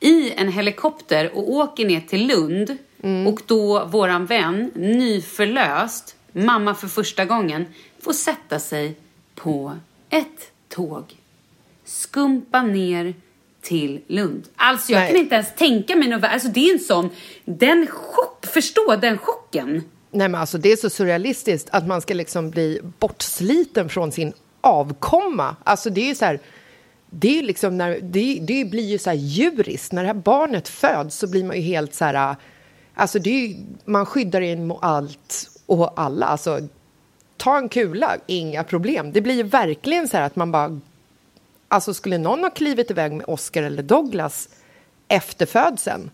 i 0.00 0.30
en 0.30 0.52
helikopter 0.52 1.36
och 1.36 1.50
åker 1.50 1.86
ner 1.86 2.00
till 2.00 2.26
Lund. 2.26 2.76
Och 3.28 3.40
då 3.46 3.84
våran 3.84 4.26
vän, 4.26 4.70
nyförlöst, 4.74 6.16
mamma 6.32 6.74
för 6.74 6.88
första 6.88 7.24
gången, 7.24 7.66
får 8.00 8.12
sätta 8.12 8.58
sig 8.58 8.96
på 9.34 9.76
ett 10.10 10.52
tåg. 10.68 11.16
Skumpa 11.84 12.62
ner 12.62 13.14
till 13.60 14.00
Lund. 14.06 14.48
Alltså 14.56 14.92
jag 14.92 15.00
Nej. 15.00 15.10
kan 15.10 15.20
inte 15.20 15.34
ens 15.34 15.54
tänka 15.54 15.96
mig 15.96 16.08
något. 16.08 16.24
Alltså 16.24 16.48
det 16.48 16.60
är 16.60 16.72
en 16.72 16.80
sån, 16.80 17.10
den 17.44 17.86
chock, 17.86 18.46
förstå 18.46 18.96
den 19.00 19.18
chocken. 19.18 19.82
Nej 20.10 20.28
men 20.28 20.40
alltså 20.40 20.58
det 20.58 20.72
är 20.72 20.76
så 20.76 20.90
surrealistiskt 20.90 21.68
att 21.72 21.86
man 21.86 22.00
ska 22.00 22.14
liksom 22.14 22.50
bli 22.50 22.80
bortsliten 22.98 23.88
från 23.88 24.12
sin 24.12 24.32
avkomma. 24.60 25.56
Alltså 25.64 25.90
det 25.90 26.00
är 26.00 26.06
ju 26.06 26.14
så 26.14 26.24
här, 26.24 26.40
det 27.10 27.38
är 27.38 27.42
liksom 27.42 27.78
när, 27.78 28.00
det, 28.02 28.38
det 28.42 28.64
blir 28.64 28.86
ju 28.86 28.98
så 28.98 29.10
här 29.10 29.16
djuriskt. 29.16 29.92
När 29.92 30.02
det 30.02 30.06
här 30.06 30.14
barnet 30.14 30.68
föds 30.68 31.16
så 31.16 31.30
blir 31.30 31.44
man 31.44 31.56
ju 31.56 31.62
helt 31.62 31.94
så 31.94 32.04
här, 32.04 32.36
alltså 32.94 33.18
det 33.18 33.30
är 33.30 33.48
ju, 33.48 33.56
man 33.84 34.06
skyddar 34.06 34.40
in 34.40 34.66
mot 34.66 34.78
allt 34.82 35.48
och 35.70 35.92
alla. 36.00 36.26
Alltså 36.26 36.60
ta 37.36 37.58
en 37.58 37.68
kula, 37.68 38.16
inga 38.26 38.64
problem. 38.64 39.12
Det 39.12 39.20
blir 39.20 39.34
ju 39.34 39.42
verkligen 39.42 40.08
så 40.08 40.16
här 40.16 40.24
att 40.24 40.36
man 40.36 40.52
bara, 40.52 40.80
alltså 41.68 41.94
skulle 41.94 42.18
någon 42.18 42.42
ha 42.42 42.50
klivit 42.50 42.90
iväg 42.90 43.12
med 43.12 43.24
Oscar 43.28 43.62
eller 43.62 43.82
Douglas 43.82 44.48
efter 45.08 45.46
födseln, 45.46 46.10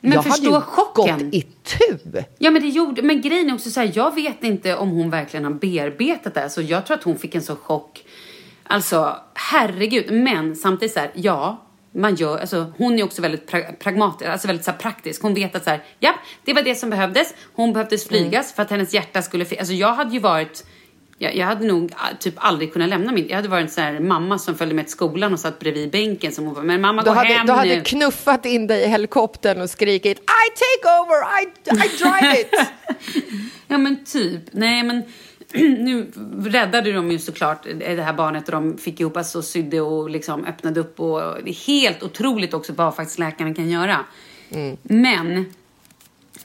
Men 0.00 0.12
jag 0.12 0.24
förstå 0.24 0.52
hade 0.52 0.56
ju 0.56 0.60
chocken. 0.60 1.18
gått 1.26 1.34
i 1.34 1.42
tu. 1.42 1.98
Ja 2.38 2.50
men 2.50 2.62
det 2.62 2.68
gjorde, 2.68 3.02
men 3.02 3.20
grejen 3.20 3.50
är 3.50 3.54
också 3.54 3.70
så 3.70 3.80
här, 3.80 3.92
jag 3.94 4.14
vet 4.14 4.44
inte 4.44 4.76
om 4.76 4.90
hon 4.90 5.10
verkligen 5.10 5.44
har 5.44 5.52
bearbetat 5.52 6.34
det 6.34 6.40
här, 6.40 6.48
så 6.48 6.62
jag 6.62 6.86
tror 6.86 6.96
att 6.96 7.02
hon 7.02 7.18
fick 7.18 7.34
en 7.34 7.42
sån 7.42 7.56
chock. 7.56 8.04
Alltså, 8.64 9.16
herregud. 9.34 10.12
Men 10.12 10.56
samtidigt 10.56 10.92
så 10.94 11.00
här, 11.00 11.10
ja, 11.14 11.62
man 11.94 12.14
gör, 12.14 12.38
alltså 12.38 12.72
hon 12.78 12.98
är 12.98 13.02
också 13.02 13.22
väldigt 13.22 13.50
pra- 13.50 13.76
pragmatisk, 13.78 14.30
alltså 14.30 14.46
väldigt 14.46 14.64
så 14.64 14.72
praktisk. 14.72 15.22
Hon 15.22 15.34
vet 15.34 15.54
att 15.56 15.64
så 15.64 15.70
här, 15.70 15.82
ja, 16.00 16.14
det 16.44 16.52
var 16.52 16.62
det 16.62 16.74
som 16.74 16.90
behövdes. 16.90 17.34
Hon 17.54 17.72
behövdes 17.72 18.08
flygas 18.08 18.52
för 18.52 18.62
att 18.62 18.70
hennes 18.70 18.94
hjärta 18.94 19.22
skulle, 19.22 19.44
alltså 19.58 19.72
jag 19.74 19.92
hade 19.94 20.12
ju 20.12 20.18
varit, 20.18 20.64
Jag, 21.18 21.36
jag 21.36 21.46
hade 21.46 21.66
nog 21.66 21.92
ah, 21.96 22.16
typ 22.20 22.34
aldrig 22.36 22.72
kunnat 22.72 22.88
lämna 22.88 23.12
min... 23.12 23.28
Jag 23.28 23.36
hade 23.36 23.48
varit 23.48 23.62
en 23.64 23.70
sån 23.70 23.84
här 23.84 24.00
mamma 24.00 24.38
som 24.38 24.54
följde 24.54 24.74
med 24.74 24.84
till 24.84 24.92
skolan 24.92 25.32
och 25.32 25.40
satt 25.40 25.58
bredvid 25.58 25.90
bänken 25.90 26.32
som 26.32 26.44
hon 26.44 26.54
var, 26.54 26.62
men 26.62 26.80
mamma 26.80 27.02
Du 27.02 27.10
gå 27.10 27.14
hade, 27.16 27.28
hem 27.28 27.46
du 27.46 27.52
nu. 27.52 27.58
hade 27.58 27.80
knuffat 27.80 28.46
in 28.46 28.66
dig 28.66 28.82
i 28.82 28.86
helikoptern 28.88 29.60
och 29.60 29.70
skrikit 29.70 30.18
I 30.18 30.22
take 30.54 30.94
over, 31.00 31.42
I, 31.42 31.46
I 31.70 31.96
drive 31.98 32.40
it! 32.40 32.50
Ja 33.68 33.78
men 33.78 34.04
typ. 34.04 34.42
Nej 34.52 34.82
men 34.82 35.02
nu 35.78 36.12
räddade 36.44 36.92
de 36.92 37.10
ju 37.10 37.18
såklart 37.18 37.62
det 37.78 38.02
här 38.02 38.12
barnet 38.12 38.48
och 38.48 38.52
de 38.52 38.78
fick 38.78 39.00
ihop 39.00 39.16
alltså, 39.16 39.42
sydde 39.42 39.80
och 39.80 40.10
liksom 40.10 40.44
öppnade 40.44 40.80
upp 40.80 41.00
och 41.00 41.20
det 41.44 41.50
är 41.50 41.66
helt 41.66 42.02
otroligt 42.02 42.54
också 42.54 42.72
vad 42.72 42.96
faktiskt 42.96 43.18
läkaren 43.18 43.54
kan 43.54 43.70
göra. 43.70 44.04
Men 44.82 45.52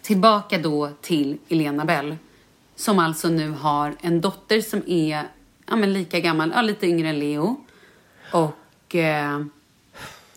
tillbaka 0.01 0.57
då 0.57 0.89
till 1.01 1.37
Elena 1.49 1.85
Bell 1.85 2.15
som 2.75 2.99
alltså 2.99 3.27
nu 3.27 3.49
har 3.49 3.95
en 4.01 4.21
dotter 4.21 4.61
som 4.61 4.81
är 4.87 5.23
ja, 5.69 5.75
men 5.75 5.93
lika 5.93 6.19
gammal, 6.19 6.51
ja, 6.55 6.61
lite 6.61 6.87
yngre 6.87 7.09
än 7.09 7.19
Leo 7.19 7.65
och 8.31 8.95
eh, 8.95 9.45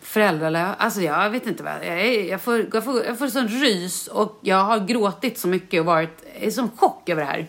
föräldralös. 0.01 0.75
Alltså 0.77 1.01
jag 1.01 1.29
vet 1.29 1.47
inte 1.47 1.63
vad, 1.63 1.73
jag, 1.73 2.01
är, 2.01 2.29
jag, 2.29 2.41
får, 2.41 2.65
jag, 2.73 2.83
får, 2.83 3.05
jag 3.05 3.19
får 3.19 3.27
sån 3.27 3.47
rys 3.47 4.07
och 4.07 4.39
jag 4.41 4.63
har 4.63 4.79
gråtit 4.79 5.37
så 5.37 5.47
mycket 5.47 5.79
och 5.79 5.85
varit 5.85 6.25
i 6.39 6.51
sån 6.51 6.71
chock 6.75 7.09
över 7.09 7.21
det 7.21 7.27
här. 7.27 7.47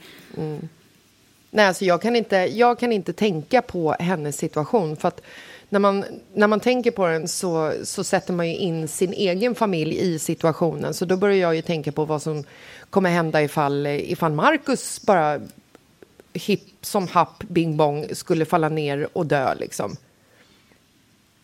Nej, 1.54 1.66
alltså 1.66 1.84
jag 1.84 2.02
kan, 2.02 2.16
inte, 2.16 2.36
jag 2.36 2.78
kan 2.78 2.92
inte 2.92 3.12
tänka 3.12 3.62
på 3.62 3.96
hennes 3.98 4.36
situation. 4.36 4.96
För 4.96 5.08
att 5.08 5.20
när 5.68 5.78
man, 5.78 6.04
när 6.34 6.46
man 6.46 6.60
tänker 6.60 6.90
på 6.90 7.06
den 7.06 7.28
så, 7.28 7.72
så 7.84 8.04
sätter 8.04 8.32
man 8.32 8.48
ju 8.48 8.56
in 8.56 8.88
sin 8.88 9.12
egen 9.12 9.54
familj 9.54 9.98
i 9.98 10.18
situationen. 10.18 10.94
Så 10.94 11.04
då 11.04 11.16
börjar 11.16 11.36
jag 11.36 11.54
ju 11.54 11.62
tänka 11.62 11.92
på 11.92 12.04
vad 12.04 12.22
som 12.22 12.44
kommer 12.90 13.10
hända 13.10 13.42
ifall, 13.42 13.86
ifall 13.86 14.32
Marcus 14.32 15.02
bara 15.06 15.40
hipp 16.32 16.62
som 16.80 17.08
happ 17.08 17.42
bing 17.42 17.76
bong 17.76 18.06
skulle 18.12 18.44
falla 18.44 18.68
ner 18.68 19.08
och 19.12 19.26
dö 19.26 19.54
liksom. 19.54 19.96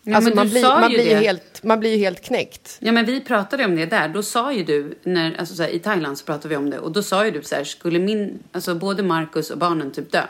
Ja, 0.08 0.16
alltså 0.16 0.34
man 0.34 0.48
blir, 0.48 0.62
man, 0.62 0.90
blir 0.90 1.04
det. 1.04 1.14
helt, 1.14 1.62
man 1.62 1.80
blir 1.80 1.90
ju 1.90 1.96
helt 1.96 2.20
knäckt. 2.20 2.76
Ja, 2.80 2.92
men 2.92 3.04
vi 3.04 3.20
pratade 3.20 3.64
om 3.64 3.76
det 3.76 3.86
där. 3.86 4.08
Då 4.08 4.22
sa 4.22 4.52
ju 4.52 4.64
du, 4.64 4.98
när, 5.02 5.36
alltså 5.38 5.54
så 5.54 5.62
här, 5.62 5.70
i 5.70 5.78
Thailand 5.78 6.18
så 6.18 6.24
pratade 6.24 6.48
vi 6.48 6.56
om 6.56 6.70
det. 6.70 6.78
Och 6.78 6.92
då 6.92 7.02
sa 7.02 7.24
ju 7.24 7.30
du 7.30 7.42
så 7.42 7.54
här, 7.54 7.64
skulle 7.64 7.98
min, 7.98 8.38
alltså 8.52 8.74
både 8.74 9.02
Marcus 9.02 9.50
och 9.50 9.58
barnen 9.58 9.90
typ 9.90 10.12
dö, 10.12 10.22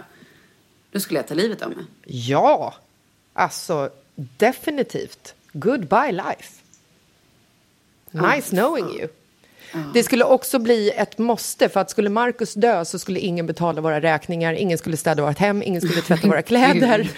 då 0.91 1.01
skulle 1.01 1.19
jag 1.19 1.29
ta 1.29 1.35
livet 1.35 1.63
av 1.63 1.69
mig. 1.71 1.85
Ja, 2.05 2.75
alltså 3.33 3.91
definitivt. 4.15 5.35
Goodbye 5.53 6.13
life. 6.13 6.53
Nice 8.11 8.51
knowing 8.51 8.99
you. 8.99 9.09
Det 9.95 10.03
skulle 10.03 10.25
också 10.25 10.59
bli 10.59 10.91
ett 10.91 11.19
måste, 11.19 11.69
för 11.69 11.81
att 11.81 11.91
skulle 11.91 12.11
Marcus 12.11 12.55
dö 12.55 12.85
så 12.85 12.99
skulle 12.99 13.21
ingen 13.21 13.47
betala 13.47 13.81
våra 13.81 14.01
räkningar, 14.01 14.53
ingen 14.53 14.79
skulle 14.79 14.97
städa 14.97 15.27
vårt 15.27 15.39
hem, 15.39 15.63
ingen 15.63 15.81
skulle 15.81 16.01
tvätta 16.03 16.29
våra 16.29 16.43
kläder. 16.53 17.11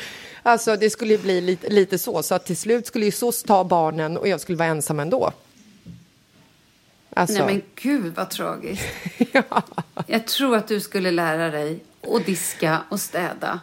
Alltså 0.42 0.76
det 0.76 0.90
skulle 0.90 1.18
bli 1.18 1.40
lite, 1.40 1.68
lite 1.68 1.98
så, 1.98 2.22
så 2.22 2.34
att 2.34 2.46
till 2.46 2.56
slut 2.56 2.86
skulle 2.86 3.04
ju 3.04 3.10
SOS 3.10 3.42
ta 3.42 3.64
barnen 3.64 4.16
och 4.16 4.28
jag 4.28 4.40
skulle 4.40 4.58
vara 4.58 4.68
ensam 4.68 5.00
ändå. 5.00 5.32
Alltså, 7.14 7.44
Nej 7.44 7.54
men 7.54 7.62
gud 7.74 8.14
vad 8.14 8.30
tragiskt. 8.30 8.84
Jag 10.06 10.26
tror 10.26 10.56
att 10.56 10.68
du 10.68 10.80
skulle 10.80 11.10
lära 11.10 11.50
dig 11.50 11.80
att 12.14 12.26
diska 12.26 12.78
och 12.88 13.00
städa. 13.00 13.60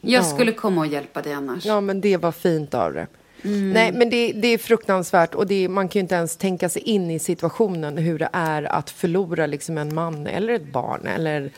Jag 0.00 0.20
Ja. 0.22 0.24
skulle 0.24 0.52
komma 0.52 0.80
och 0.80 0.86
hjälpa 0.86 1.22
dig 1.22 1.32
annars. 1.32 1.64
Ja, 1.66 1.80
men 1.80 2.00
det 2.00 2.16
var 2.16 2.32
fint 2.32 2.74
av 2.74 2.92
det. 2.92 3.06
Mm. 3.44 3.70
Nej, 3.70 3.92
men 3.92 4.10
det, 4.10 4.32
det 4.32 4.48
är 4.48 4.58
fruktansvärt 4.58 5.34
och 5.34 5.46
det, 5.46 5.68
man 5.68 5.88
kan 5.88 6.00
ju 6.00 6.02
inte 6.02 6.14
ens 6.14 6.36
tänka 6.36 6.68
sig 6.68 6.82
in 6.82 7.10
i 7.10 7.18
situationen 7.18 7.98
hur 7.98 8.18
det 8.18 8.28
är 8.32 8.62
att 8.62 8.90
förlora 8.90 9.46
liksom 9.46 9.78
en 9.78 9.94
man 9.94 10.26
eller 10.26 10.52
ett 10.52 10.72
barn. 10.72 11.06
Eller, 11.06 11.50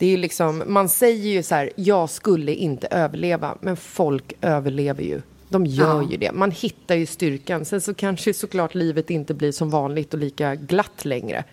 det 0.00 0.06
är 0.06 0.16
liksom, 0.16 0.62
man 0.66 0.88
säger 0.88 1.30
ju 1.30 1.42
så 1.42 1.54
här, 1.54 1.70
jag 1.76 2.10
skulle 2.10 2.54
inte 2.54 2.86
överleva, 2.86 3.58
men 3.60 3.76
folk 3.76 4.32
överlever 4.40 5.02
ju. 5.02 5.22
De 5.48 5.66
gör 5.66 6.10
ju 6.10 6.16
det. 6.16 6.32
Man 6.32 6.50
hittar 6.50 6.94
ju 6.94 7.06
styrkan. 7.06 7.64
Sen 7.64 7.80
så 7.80 7.94
kanske 7.94 8.34
såklart 8.34 8.74
livet 8.74 9.10
inte 9.10 9.34
blir 9.34 9.52
som 9.52 9.70
vanligt 9.70 10.14
och 10.14 10.20
lika 10.20 10.54
glatt 10.54 11.04
längre. 11.04 11.44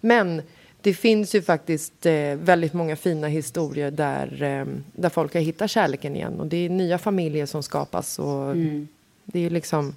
Men 0.00 0.42
det 0.80 0.94
finns 0.94 1.34
ju 1.34 1.42
faktiskt 1.42 2.06
eh, 2.06 2.34
väldigt 2.34 2.72
många 2.72 2.96
fina 2.96 3.28
historier 3.28 3.90
där, 3.90 4.42
eh, 4.42 4.66
där 4.92 5.08
folk 5.08 5.34
har 5.34 5.40
hittat 5.40 5.70
kärleken 5.70 6.16
igen. 6.16 6.40
Och 6.40 6.46
det 6.46 6.56
är 6.56 6.68
nya 6.68 6.98
familjer 6.98 7.46
som 7.46 7.62
skapas. 7.62 8.18
Och 8.18 8.50
Mm. 8.50 8.88
Det 9.24 9.46
är 9.46 9.50
liksom... 9.50 9.96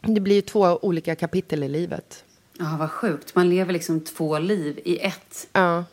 Det 0.00 0.20
blir 0.20 0.34
ju 0.34 0.42
två 0.42 0.78
olika 0.82 1.14
kapitel 1.14 1.62
i 1.62 1.68
livet. 1.68 2.24
Ja, 2.58 2.76
vad 2.78 2.90
sjukt. 2.90 3.34
Man 3.34 3.50
lever 3.50 3.72
liksom 3.72 4.00
två 4.00 4.38
liv 4.38 4.80
i 4.84 4.98
ett. 4.98 5.48
Ja. 5.52 5.84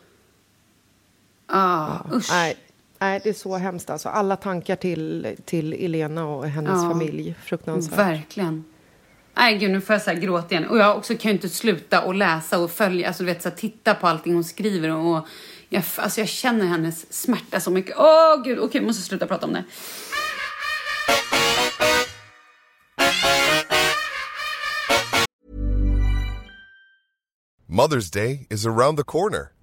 Ah, 1.51 1.97
usch. 2.13 2.29
Nej, 2.31 2.57
nej, 2.99 3.19
det 3.23 3.29
är 3.29 3.33
så 3.33 3.57
hemskt. 3.57 3.89
Alltså, 3.89 4.09
alla 4.09 4.35
tankar 4.35 4.75
till, 4.75 5.35
till 5.45 5.73
Elena 5.73 6.25
och 6.25 6.47
hennes 6.47 6.83
Ja. 6.83 6.89
familj. 6.89 7.35
Fruktansvärt. 7.43 7.99
Verkligen. 7.99 8.63
Nej, 9.37 9.57
gud, 9.57 9.71
nu 9.71 9.81
får 9.81 9.93
jag 9.93 10.01
så 10.01 10.09
här 10.09 10.17
gråta 10.17 10.55
igen. 10.55 10.69
Och 10.69 10.77
jag 10.77 10.97
också 10.97 11.15
kan 11.17 11.31
ju 11.31 11.35
inte 11.35 11.49
sluta 11.49 11.99
att 12.01 12.15
läsa 12.15 12.59
och 12.59 12.71
följa, 12.71 13.07
alltså 13.07 13.23
du 13.23 13.27
vet, 13.33 13.41
så 13.41 13.49
här, 13.49 13.55
titta 13.55 13.93
på 13.93 14.07
allting 14.07 14.33
hon 14.33 14.43
skriver. 14.43 14.89
Och 14.95 15.27
jag, 15.69 15.83
alltså, 15.95 16.19
jag 16.21 16.27
känner 16.29 16.65
hennes 16.65 17.13
smärta 17.13 17.59
så 17.59 17.71
mycket. 17.71 17.95
Åh, 17.97 18.43
gud, 18.43 18.59
okej, 18.59 18.81
jag 18.81 18.87
måste 18.87 19.03
sluta 19.03 19.27
prata 19.27 19.45
om 19.45 19.53
det. 19.53 19.63
Mother's 27.67 28.09
Day 28.09 28.47
is 28.49 28.65
around 28.65 28.97
the 28.97 29.03
corner. 29.03 29.51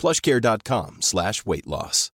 plushcare.com 0.00 0.96
slash 1.00 1.32
weight 1.46 1.66
loss. 1.66 2.08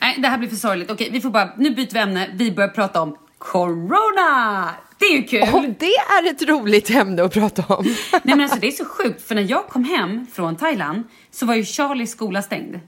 Nej, 0.00 0.16
det 0.18 0.28
här 0.28 0.38
blir 0.38 0.48
för 0.48 0.56
sorgligt. 0.56 0.90
Okej, 0.90 1.08
vi 1.12 1.20
får 1.20 1.30
bara, 1.30 1.52
nu 1.56 1.70
byter 1.70 1.92
vi 1.92 1.98
ämne. 1.98 2.30
Vi 2.34 2.52
börjar 2.52 2.68
prata 2.68 3.00
om 3.02 3.16
corona. 3.38 4.70
Det 4.98 5.06
är 5.06 5.16
ju 5.16 5.22
kul. 5.22 5.42
Och 5.54 5.62
det 5.78 5.94
är 5.94 6.30
ett 6.30 6.42
roligt 6.48 6.90
ämne 6.90 7.22
att 7.22 7.32
prata 7.32 7.74
om. 7.74 7.84
Nej 8.12 8.20
men 8.24 8.40
alltså 8.40 8.58
det 8.60 8.66
är 8.66 8.70
så 8.70 8.84
sjukt, 8.84 9.22
för 9.22 9.34
när 9.34 9.42
jag 9.50 9.68
kom 9.68 9.84
hem 9.84 10.26
från 10.32 10.56
Thailand 10.56 11.02
så 11.30 11.46
var 11.46 11.54
ju 11.54 11.64
Charlies 11.64 12.10
skola 12.10 12.42
stängd. 12.42 12.80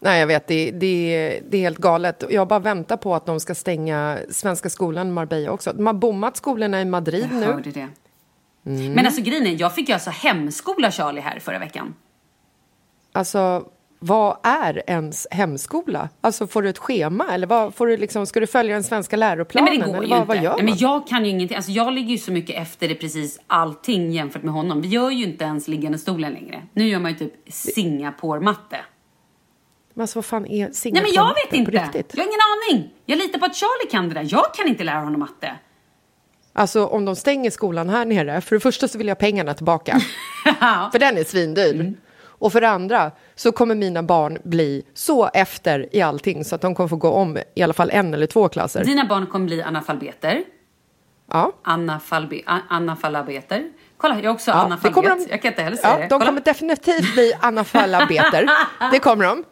Nej, 0.00 0.20
jag 0.20 0.26
vet. 0.26 0.48
Det, 0.48 0.70
det, 0.70 1.40
det 1.50 1.56
är 1.56 1.60
helt 1.60 1.78
galet. 1.78 2.24
Jag 2.30 2.48
bara 2.48 2.58
väntar 2.58 2.96
på 2.96 3.14
att 3.14 3.26
de 3.26 3.40
ska 3.40 3.54
stänga 3.54 4.18
Svenska 4.30 4.70
skolan 4.70 5.08
i 5.08 5.10
Marbella 5.10 5.50
också. 5.50 5.72
De 5.72 5.86
har 5.86 5.94
bommat 5.94 6.36
skolorna 6.36 6.80
i 6.80 6.84
Madrid 6.84 7.28
Jag 7.32 7.40
nu. 7.40 7.46
hörde 7.46 7.70
det. 7.70 7.88
Mm. 8.66 8.92
Men 8.92 9.06
alltså 9.06 9.22
grejen 9.22 9.46
är, 9.46 9.60
jag 9.60 9.74
fick 9.74 9.88
ju 9.88 9.94
alltså 9.94 10.10
hemskola 10.10 10.90
Charlie 10.90 11.20
här 11.20 11.38
förra 11.38 11.58
veckan. 11.58 11.94
Alltså, 13.12 13.68
vad 13.98 14.36
är 14.42 14.82
ens 14.86 15.26
hemskola? 15.30 16.08
Alltså 16.20 16.46
får 16.46 16.62
du 16.62 16.68
ett 16.68 16.78
schema 16.78 17.34
eller 17.34 17.46
vad, 17.46 17.74
får 17.74 17.86
du 17.86 17.96
liksom, 17.96 18.26
ska 18.26 18.40
du 18.40 18.46
följa 18.46 18.74
den 18.74 18.84
svenska 18.84 19.16
läroplanen? 19.16 19.70
Nej, 19.70 19.78
men 19.78 19.88
det 19.88 19.98
går 19.98 20.04
eller 20.04 20.16
vad, 20.16 20.26
vad 20.26 20.42
gör 20.42 20.56
Nej, 20.56 20.64
men 20.64 20.76
jag 20.76 21.06
kan 21.06 21.24
ju 21.24 21.30
ingenting. 21.30 21.56
Alltså, 21.56 21.70
jag 21.70 21.92
ligger 21.92 22.10
ju 22.10 22.18
så 22.18 22.32
mycket 22.32 22.62
efter 22.62 22.90
i 22.90 22.94
precis 22.94 23.40
allting 23.46 24.12
jämfört 24.12 24.42
med 24.42 24.54
honom. 24.54 24.80
Vi 24.82 24.88
gör 24.88 25.10
ju 25.10 25.24
inte 25.24 25.44
ens 25.44 25.68
liggande 25.68 25.98
stolen 25.98 26.32
längre. 26.32 26.62
Nu 26.72 26.88
gör 26.88 26.98
man 26.98 27.10
ju 27.10 27.18
typ 27.18 27.32
Singapore-matte. 27.48 28.76
Men 29.94 30.02
alltså 30.02 30.18
vad 30.18 30.24
fan 30.24 30.46
är 30.46 30.64
Nej 30.64 30.74
Singapore 30.74 31.08
men 31.08 31.14
jag 31.14 31.34
vet 31.34 31.54
inte. 31.54 31.72
Jag 31.72 32.22
har 32.22 32.28
ingen 32.28 32.40
aning. 32.72 32.90
Jag 33.06 33.18
litar 33.18 33.38
på 33.38 33.44
att 33.44 33.56
Charlie 33.56 33.90
kan 33.90 34.08
det 34.08 34.14
där. 34.14 34.26
Jag 34.30 34.54
kan 34.54 34.68
inte 34.68 34.84
lära 34.84 35.00
honom 35.00 35.20
matte. 35.20 35.52
Alltså 36.56 36.86
om 36.86 37.04
de 37.04 37.16
stänger 37.16 37.50
skolan 37.50 37.88
här 37.88 38.04
nere, 38.04 38.40
för 38.40 38.56
det 38.56 38.60
första 38.60 38.88
så 38.88 38.98
vill 38.98 39.08
jag 39.08 39.18
pengarna 39.18 39.54
tillbaka. 39.54 40.00
för 40.92 40.98
den 40.98 41.18
är 41.18 41.24
svindyr. 41.24 41.74
Mm. 41.74 41.94
Och 42.38 42.52
för 42.52 42.60
det 42.60 42.68
andra 42.68 43.10
så 43.34 43.52
kommer 43.52 43.74
mina 43.74 44.02
barn 44.02 44.38
bli 44.44 44.84
så 44.94 45.30
efter 45.34 45.96
i 45.96 46.00
allting 46.00 46.44
så 46.44 46.54
att 46.54 46.60
de 46.60 46.74
kommer 46.74 46.88
få 46.88 46.96
gå 46.96 47.10
om 47.10 47.38
i 47.54 47.62
alla 47.62 47.72
fall 47.72 47.90
en 47.90 48.14
eller 48.14 48.26
två 48.26 48.48
klasser. 48.48 48.84
Dina 48.84 49.06
barn 49.06 49.26
kommer 49.26 49.46
bli 49.46 49.62
analfabeter. 49.62 50.44
Ja. 51.30 51.52
Analfalbe, 51.62 52.40
analfabeter. 52.68 53.70
Kolla, 53.96 54.14
jag 54.14 54.24
är 54.24 54.28
också 54.30 54.50
Ja, 54.50 54.56
analfabet. 54.56 54.94
kommer 54.94 55.08
de- 55.10 55.26
Jag 55.30 55.42
kan 55.42 55.50
inte 55.52 55.62
heller 55.62 55.76
säga 55.76 55.88
Ja, 55.92 55.96
det. 55.96 56.02
de 56.02 56.08
Kolla. 56.08 56.24
kommer 56.26 56.40
definitivt 56.40 57.14
bli 57.14 57.32
analfabeter. 57.40 58.50
Det 58.92 58.98
kommer 58.98 59.24
de. 59.24 59.44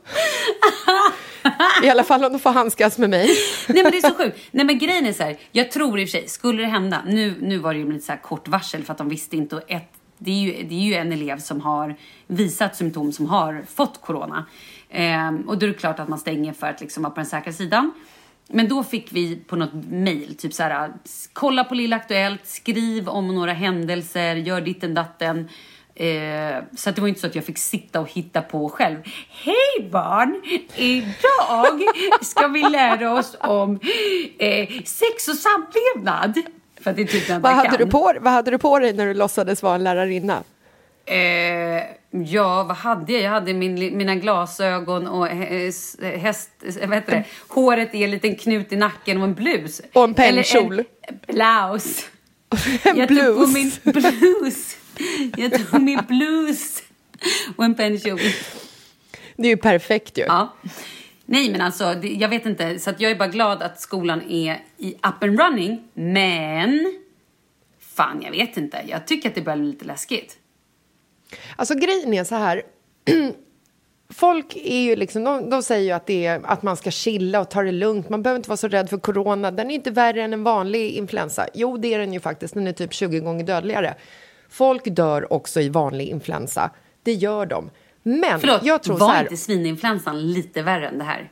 I 1.82 1.90
alla 1.90 2.04
fall 2.04 2.24
om 2.24 2.32
de 2.32 2.38
får 2.38 2.50
handskas 2.50 2.98
med 2.98 3.10
mig. 3.10 3.30
Nej 3.68 3.82
men 3.82 3.92
det 3.92 3.98
är 3.98 4.08
så 4.10 4.14
sjukt. 4.14 4.38
Nej 4.50 4.64
men 4.66 4.78
grejen 4.78 5.06
är 5.06 5.12
så 5.12 5.22
här, 5.22 5.36
jag 5.52 5.70
tror 5.70 5.98
i 6.00 6.04
och 6.04 6.08
för 6.08 6.18
sig, 6.18 6.28
skulle 6.28 6.62
det 6.62 6.68
hända, 6.68 7.02
nu, 7.06 7.34
nu 7.40 7.58
var 7.58 7.74
det 7.74 7.80
ju 7.80 7.92
lite 7.92 8.04
så 8.06 8.12
här 8.12 8.18
kort 8.22 8.48
varsel 8.48 8.84
för 8.84 8.92
att 8.92 8.98
de 8.98 9.08
visste 9.08 9.36
inte 9.36 9.56
och 9.56 9.62
ett, 9.70 9.92
det 10.18 10.30
är 10.30 10.34
ju, 10.34 10.62
det 10.62 10.74
är 10.74 10.78
ju 10.78 10.94
en 10.94 11.12
elev 11.12 11.38
som 11.38 11.60
har 11.60 11.96
visat 12.26 12.76
symptom 12.76 13.12
som 13.12 13.26
har 13.26 13.62
fått 13.74 14.00
corona. 14.00 14.44
Ehm, 14.90 15.48
och 15.48 15.58
då 15.58 15.66
är 15.66 15.70
det 15.70 15.74
klart 15.78 15.98
att 16.00 16.08
man 16.08 16.18
stänger 16.18 16.52
för 16.52 16.66
att 16.66 16.80
liksom 16.80 17.02
vara 17.02 17.10
på 17.10 17.20
den 17.20 17.26
säkra 17.26 17.52
sidan. 17.52 17.92
Men 18.48 18.68
då 18.68 18.84
fick 18.84 19.12
vi 19.12 19.36
på 19.36 19.56
något 19.56 19.74
mail, 19.90 20.36
typ 20.38 20.54
så 20.54 20.62
här, 20.62 20.92
kolla 21.32 21.64
på 21.64 21.74
Lilla 21.74 21.96
Aktuellt, 21.96 22.46
skriv 22.46 23.08
om 23.08 23.34
några 23.34 23.52
händelser, 23.52 24.36
gör 24.36 24.60
ditten 24.60 24.94
datten. 24.94 25.48
Eh, 25.94 26.56
så 26.76 26.90
att 26.90 26.96
det 26.96 27.00
var 27.00 27.08
inte 27.08 27.20
så 27.20 27.26
att 27.26 27.34
jag 27.34 27.44
fick 27.44 27.58
sitta 27.58 28.00
och 28.00 28.10
hitta 28.10 28.42
på 28.42 28.68
själv. 28.68 28.96
Hej 29.28 29.90
barn! 29.90 30.42
Idag 30.76 31.80
ska 32.22 32.48
vi 32.48 32.62
lära 32.62 33.12
oss 33.12 33.36
om 33.40 33.80
eh, 34.38 34.68
sex 34.84 35.28
och 35.28 35.36
samlevnad. 35.36 36.42
För 36.80 36.92
det 36.92 37.02
är 37.02 37.06
typ 37.06 37.28
Vad 37.28 37.52
hade, 37.52 37.68
kan. 37.68 37.78
du 37.78 37.86
på, 37.86 38.12
vad 38.20 38.32
hade 38.32 38.50
du 38.50 38.58
på 38.58 38.78
dig 38.78 38.92
när 38.92 39.06
du 39.06 39.14
låtsades 39.14 39.62
vara 39.62 39.74
en 39.74 39.84
lärarinna? 39.84 40.42
Eh, 41.06 41.82
ja, 42.10 42.62
vad 42.62 42.76
hade 42.76 43.12
jag? 43.12 43.22
Jag 43.22 43.30
hade 43.30 43.54
min, 43.54 43.96
mina 43.96 44.14
glasögon 44.14 45.06
och 45.06 45.28
eh, 45.28 45.72
häst, 46.00 46.50
eh, 46.80 46.88
vad 46.88 46.98
heter 46.98 47.12
det? 47.12 47.24
håret 47.48 47.94
i 47.94 48.04
en 48.04 48.10
liten 48.10 48.36
knut 48.36 48.72
i 48.72 48.76
nacken 48.76 49.18
och 49.18 49.24
en 49.24 49.34
blus. 49.34 49.82
Och 49.92 50.04
en 50.04 50.14
pennkjol. 50.14 50.78
En 50.78 51.18
blouse. 51.26 52.02
En 52.82 52.96
jag 52.96 53.08
tog 53.08 53.18
på 53.18 53.46
blus. 53.46 53.80
min 53.84 53.92
blus. 53.92 54.76
Jag 55.36 55.70
tog 55.70 55.82
min 55.82 56.00
blus 56.08 56.82
och 57.56 57.64
en 57.64 57.74
pennkjol. 57.74 58.20
Det 59.36 59.48
är 59.48 59.50
ju 59.50 59.56
perfekt 59.56 60.18
ju. 60.18 60.22
Ja. 60.22 60.56
Nej, 61.26 61.50
men 61.50 61.60
alltså, 61.60 61.94
det, 61.94 62.08
jag 62.08 62.28
vet 62.28 62.46
inte. 62.46 62.78
Så 62.78 62.90
jag 62.98 63.10
är 63.10 63.14
bara 63.14 63.28
glad 63.28 63.62
att 63.62 63.80
skolan 63.80 64.22
är 64.30 64.60
i 64.78 64.94
up 64.94 65.22
and 65.22 65.40
running. 65.40 65.88
Men, 65.94 67.00
fan, 67.80 68.22
jag 68.22 68.30
vet 68.30 68.56
inte. 68.56 68.84
Jag 68.88 69.06
tycker 69.06 69.28
att 69.28 69.34
det 69.34 69.40
börjar 69.40 69.58
bli 69.58 69.66
lite 69.66 69.84
läskigt. 69.84 70.36
Alltså 71.56 71.74
grejen 71.74 72.14
är 72.14 72.24
så 72.24 72.34
här. 72.34 72.62
Folk 74.14 74.56
är 74.56 74.80
ju 74.80 74.96
liksom, 74.96 75.24
de, 75.24 75.50
de 75.50 75.62
säger 75.62 75.84
ju 75.84 75.90
att, 75.90 76.06
det 76.06 76.26
är, 76.26 76.40
att 76.44 76.62
man 76.62 76.76
ska 76.76 76.90
chilla 76.90 77.40
och 77.40 77.50
ta 77.50 77.62
det 77.62 77.72
lugnt. 77.72 78.08
Man 78.08 78.22
behöver 78.22 78.36
inte 78.38 78.48
vara 78.48 78.56
så 78.56 78.68
rädd 78.68 78.90
för 78.90 78.98
corona. 78.98 79.50
Den 79.50 79.70
är 79.70 79.74
inte 79.74 79.90
värre 79.90 80.22
än 80.22 80.32
en 80.32 80.42
vanlig 80.44 80.90
influensa. 80.90 81.46
Jo, 81.54 81.76
det 81.76 81.94
är 81.94 81.98
den 81.98 82.12
ju 82.12 82.20
faktiskt. 82.20 82.54
Den 82.54 82.66
är 82.66 82.72
typ 82.72 82.92
20 82.92 83.20
gånger 83.20 83.44
dödligare. 83.44 83.94
Folk 84.48 84.82
dör 84.84 85.32
också 85.32 85.60
i 85.60 85.68
vanlig 85.68 86.08
influensa. 86.08 86.70
Det 87.02 87.12
gör 87.12 87.46
de. 87.46 87.70
Men 88.02 88.40
Förlåt, 88.40 88.62
jag 88.62 88.82
tror 88.82 88.98
var 88.98 89.08
så 89.08 89.12
här. 89.12 89.22
inte 89.22 89.36
svininfluensan 89.36 90.32
lite 90.32 90.62
värre 90.62 90.88
än 90.88 90.98
det 90.98 91.04
här? 91.04 91.30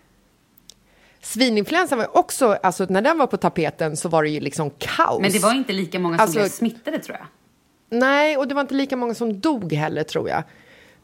Svininfluensan 1.22 1.98
var 1.98 2.16
också, 2.18 2.46
alltså 2.62 2.86
när 2.88 3.02
den 3.02 3.18
var 3.18 3.26
på 3.26 3.36
tapeten 3.36 3.96
så 3.96 4.08
var 4.08 4.22
det 4.22 4.30
ju 4.30 4.40
liksom 4.40 4.70
kaos. 4.78 5.20
Men 5.20 5.32
det 5.32 5.38
var 5.38 5.54
inte 5.54 5.72
lika 5.72 5.98
många 5.98 6.16
som 6.16 6.22
Alltså- 6.22 6.38
blev 6.38 6.48
smittade 6.48 6.98
tror 6.98 7.16
jag. 7.18 7.26
Nej, 7.90 8.36
och 8.36 8.48
det 8.48 8.54
var 8.54 8.60
inte 8.60 8.74
lika 8.74 8.96
många 8.96 9.14
som 9.14 9.40
dog 9.40 9.72
heller 9.72 10.02
tror 10.02 10.28
jag. 10.28 10.42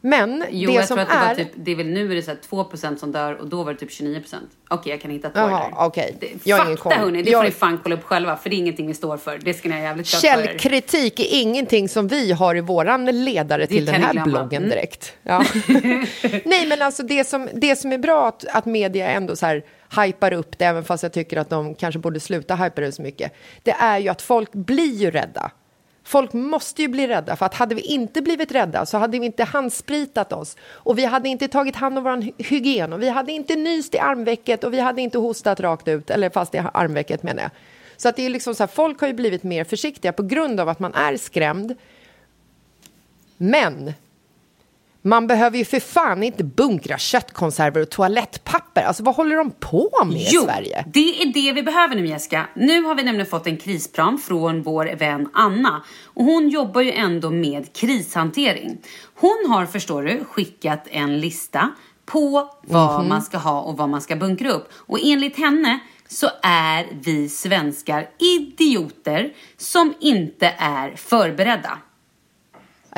Men 0.01 0.45
Jo, 0.51 0.73
det 0.73 0.87
som 0.87 0.99
att 0.99 1.09
det 1.09 1.15
är... 1.15 1.29
var 1.29 1.35
typ, 1.35 1.49
det 1.55 1.71
är 1.71 1.77
väl 1.77 1.87
nu 1.87 2.11
är 2.11 2.15
det 2.15 2.23
så 2.23 2.31
här 2.31 2.39
2% 2.51 2.97
som 2.97 3.13
dör 3.13 3.35
och 3.35 3.47
då 3.49 3.63
var 3.63 3.73
det 3.73 3.79
typ 3.79 3.91
29%. 3.91 4.35
Okej, 4.69 4.93
jag 4.93 5.01
kan 5.01 5.11
hitta 5.11 5.31
två 5.31 5.41
Jaha, 5.41 5.69
där. 5.71 5.87
okej. 5.87 6.17
Det, 6.21 6.29
Jag 6.51 6.67
fakta 6.79 6.89
hörni, 7.01 7.23
det 7.23 7.31
Jag- 7.31 7.41
får 7.41 7.45
ni 7.45 7.51
fan 7.51 7.81
kolla 7.83 7.95
upp 7.95 8.05
själva 8.05 8.37
för 8.37 8.51
det 8.51 8.57
är 8.57 8.59
ingenting 8.59 8.87
vi 8.87 8.95
står 8.95 9.17
för. 9.17 9.39
Det 9.39 9.55
ska 9.55 9.69
ni 9.69 9.75
ha 9.75 9.83
jävligt 9.83 10.07
klart. 10.07 10.23
Källkritik 10.23 11.21
är 11.21 11.41
ingenting 11.41 11.89
som 11.89 12.09
vi 12.09 12.33
har 12.33 12.55
i 12.57 12.61
våran 12.61 13.25
ledare 13.25 13.67
till 13.67 13.85
den 13.87 13.95
här 14.03 14.25
bloggen 14.25 14.63
Mm. 14.63 14.71
direkt. 14.71 15.13
Ja. 15.23 15.45
Nej, 16.45 16.67
men 16.67 16.83
alltså 16.83 17.03
det 17.03 17.25
som, 17.25 17.49
det 17.55 17.77
som 17.77 17.93
är 17.93 17.99
bra 17.99 18.29
att, 18.29 18.45
att 18.53 18.65
media 18.67 19.09
ändå 19.11 19.37
så 19.37 19.47
här 19.47 19.65
hypar 20.05 20.33
upp 20.33 20.59
det, 20.59 20.65
även 20.65 20.85
fast 20.85 21.03
jag 21.03 21.13
tycker 21.13 21.37
att 21.37 21.51
de 21.51 21.75
kanske 21.75 21.99
borde 21.99 22.21
sluta 22.21 22.55
hypa 22.55 22.81
det 22.81 22.93
så 22.93 23.03
mycket, 23.03 23.33
det 23.63 23.71
är 23.71 23.99
ju 23.99 24.09
att 24.09 24.23
folk 24.23 24.53
blir 24.53 24.95
ju 24.95 25.11
rädda. 25.11 25.51
Folk 26.07 26.33
måste 26.33 26.83
ju 26.83 26.89
bli 26.89 27.07
rädda, 27.07 27.37
för 27.37 27.47
att 27.47 27.55
hade 27.55 27.75
vi 27.75 27.81
inte 27.81 28.23
blivit 28.23 28.53
rädda 28.53 28.87
så 28.87 28.99
hade 28.99 29.19
vi 29.19 29.27
inte 29.27 29.45
handspritat 29.45 30.33
oss 30.33 30.57
och 30.73 30.99
vi 30.99 31.05
hade 31.05 31.29
inte 31.29 31.49
tagit 31.49 31.77
hand 31.77 31.99
om 31.99 32.05
vår 32.05 32.43
hygien 32.43 32.93
och 32.93 33.03
vi 33.03 33.09
hade 33.09 33.33
inte 33.33 33.57
nyst 33.57 33.95
i 33.95 33.99
armvecket 33.99 34.65
och 34.65 34.73
vi 34.73 34.81
hade 34.81 35.03
inte 35.03 35.19
hostat 35.19 35.61
rakt 35.61 35.89
ut, 35.89 36.11
eller 36.11 36.31
fast 36.31 36.55
i 36.55 36.63
armvecket 36.75 37.23
menar 37.23 37.43
jag. 37.43 37.51
Så 37.97 38.09
att 38.09 38.17
det 38.17 38.27
är 38.27 38.31
liksom 38.31 38.55
så 38.55 38.63
här, 38.63 38.69
folk 38.69 39.01
har 39.01 39.09
ju 39.09 39.15
blivit 39.15 39.43
mer 39.43 39.65
försiktiga 39.65 40.13
på 40.13 40.23
grund 40.23 40.61
av 40.61 40.69
att 40.69 40.79
man 40.79 40.95
är 40.95 41.17
skrämd. 41.17 41.75
Men 43.37 43.93
man 45.07 45.27
behöver 45.27 45.59
ju 45.59 45.65
för 45.65 45.81
fan 45.81 46.23
inte 46.23 46.45
bunkra 46.45 46.99
köttkonserver 46.99 47.83
och 47.83 47.91
toalettpapper. 47.91 48.83
Alltså 48.83 49.03
vad 49.03 49.15
håller 49.15 49.37
de 49.37 49.51
på 49.51 49.91
med 50.05 50.17
i 50.17 50.29
Jo, 50.31 50.43
Sverige? 50.43 50.85
det 50.93 51.23
är 51.23 51.33
det 51.33 51.53
vi 51.53 51.63
behöver 51.63 51.95
nu 51.97 52.07
Jessica. 52.07 52.47
Nu 52.55 52.83
har 52.83 52.95
vi 52.95 53.03
nämligen 53.03 53.27
fått 53.31 53.47
en 53.47 53.57
krisplan 53.57 54.19
från 54.19 54.63
vår 54.63 54.97
vän 54.99 55.29
Anna. 55.33 55.83
Och 56.05 56.25
hon 56.25 56.49
jobbar 56.49 56.81
ju 56.81 56.93
ändå 56.93 57.31
med 57.31 57.73
krishantering. 57.77 58.79
Hon 59.15 59.45
har, 59.49 59.67
förstår 59.67 60.03
du, 60.03 60.25
skickat 60.25 60.85
en 60.91 61.21
lista 61.21 61.71
på 62.07 62.51
vad 62.63 63.01
Mhm. 63.01 63.09
man 63.09 63.23
ska 63.23 63.39
ha 63.39 63.61
och 63.61 63.77
vad 63.77 63.89
man 63.89 64.01
ska 64.01 64.17
bunkra 64.17 64.51
upp. 64.51 64.69
Och 64.77 64.99
enligt 65.03 65.39
henne 65.39 65.79
så 66.09 66.27
är 66.43 66.87
vi 67.05 67.29
svenskar 67.29 68.09
idioter 68.19 69.33
som 69.57 69.95
inte 70.01 70.55
är 70.59 70.97
förberedda. 70.97 71.79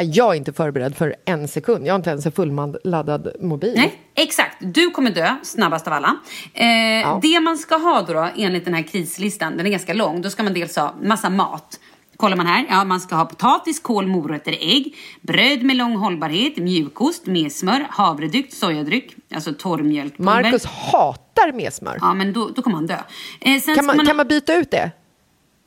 Jag 0.02 0.30
är 0.32 0.34
inte 0.36 0.52
förberedd 0.52 0.96
för 0.96 1.16
en 1.24 1.48
sekund. 1.48 1.86
Jag 1.86 1.92
har 1.92 1.98
inte 1.98 2.10
ens 2.10 2.26
en 2.26 2.32
fulladdad 2.32 3.28
mobil. 3.40 3.72
Nej, 3.76 3.98
exakt. 4.14 4.56
Du 4.60 4.90
kommer 4.90 5.10
dö 5.10 5.34
snabbast 5.42 5.86
av 5.86 5.92
alla. 5.92 6.16
Eh, 6.54 7.18
Det 7.22 7.40
man 7.40 7.58
ska 7.58 7.76
ha 7.76 8.02
då, 8.02 8.12
då, 8.12 8.28
enligt 8.36 8.64
den 8.64 8.74
här 8.74 8.82
krislistan, 8.82 9.56
den 9.56 9.66
är 9.66 9.70
ganska 9.70 9.94
lång, 9.94 10.22
då 10.22 10.30
ska 10.30 10.42
man 10.42 10.54
dels 10.54 10.76
ha 10.76 10.94
massa 11.02 11.30
mat. 11.30 11.80
Kollar 12.16 12.36
man 12.36 12.46
här, 12.46 12.66
ja 12.70 12.84
man 12.84 13.00
ska 13.00 13.14
ha 13.14 13.24
potatis, 13.24 13.80
kål, 13.80 14.06
morötter, 14.06 14.52
ägg, 14.60 14.96
bröd 15.20 15.62
med 15.62 15.76
lång 15.76 15.96
hållbarhet, 15.96 16.56
mjukost, 16.56 17.26
messmör, 17.26 17.86
havredryck, 17.90 18.54
sojadryck, 18.54 19.16
alltså 19.34 19.52
torrmjölkpulver. 19.58 20.42
Marcus 20.42 20.64
hatar 20.64 21.52
med 21.52 21.72
smör. 21.74 21.98
Ja, 22.00 22.14
men 22.14 22.32
då, 22.32 22.48
då 22.48 22.62
kommer 22.62 22.76
han 22.76 22.86
dö. 22.86 22.96
Eh, 23.40 23.60
Kan 23.76 23.86
man, 23.86 23.96
man 23.96 24.06
kan 24.06 24.16
man 24.16 24.28
byta 24.28 24.54
ut 24.54 24.70
det? 24.70 24.90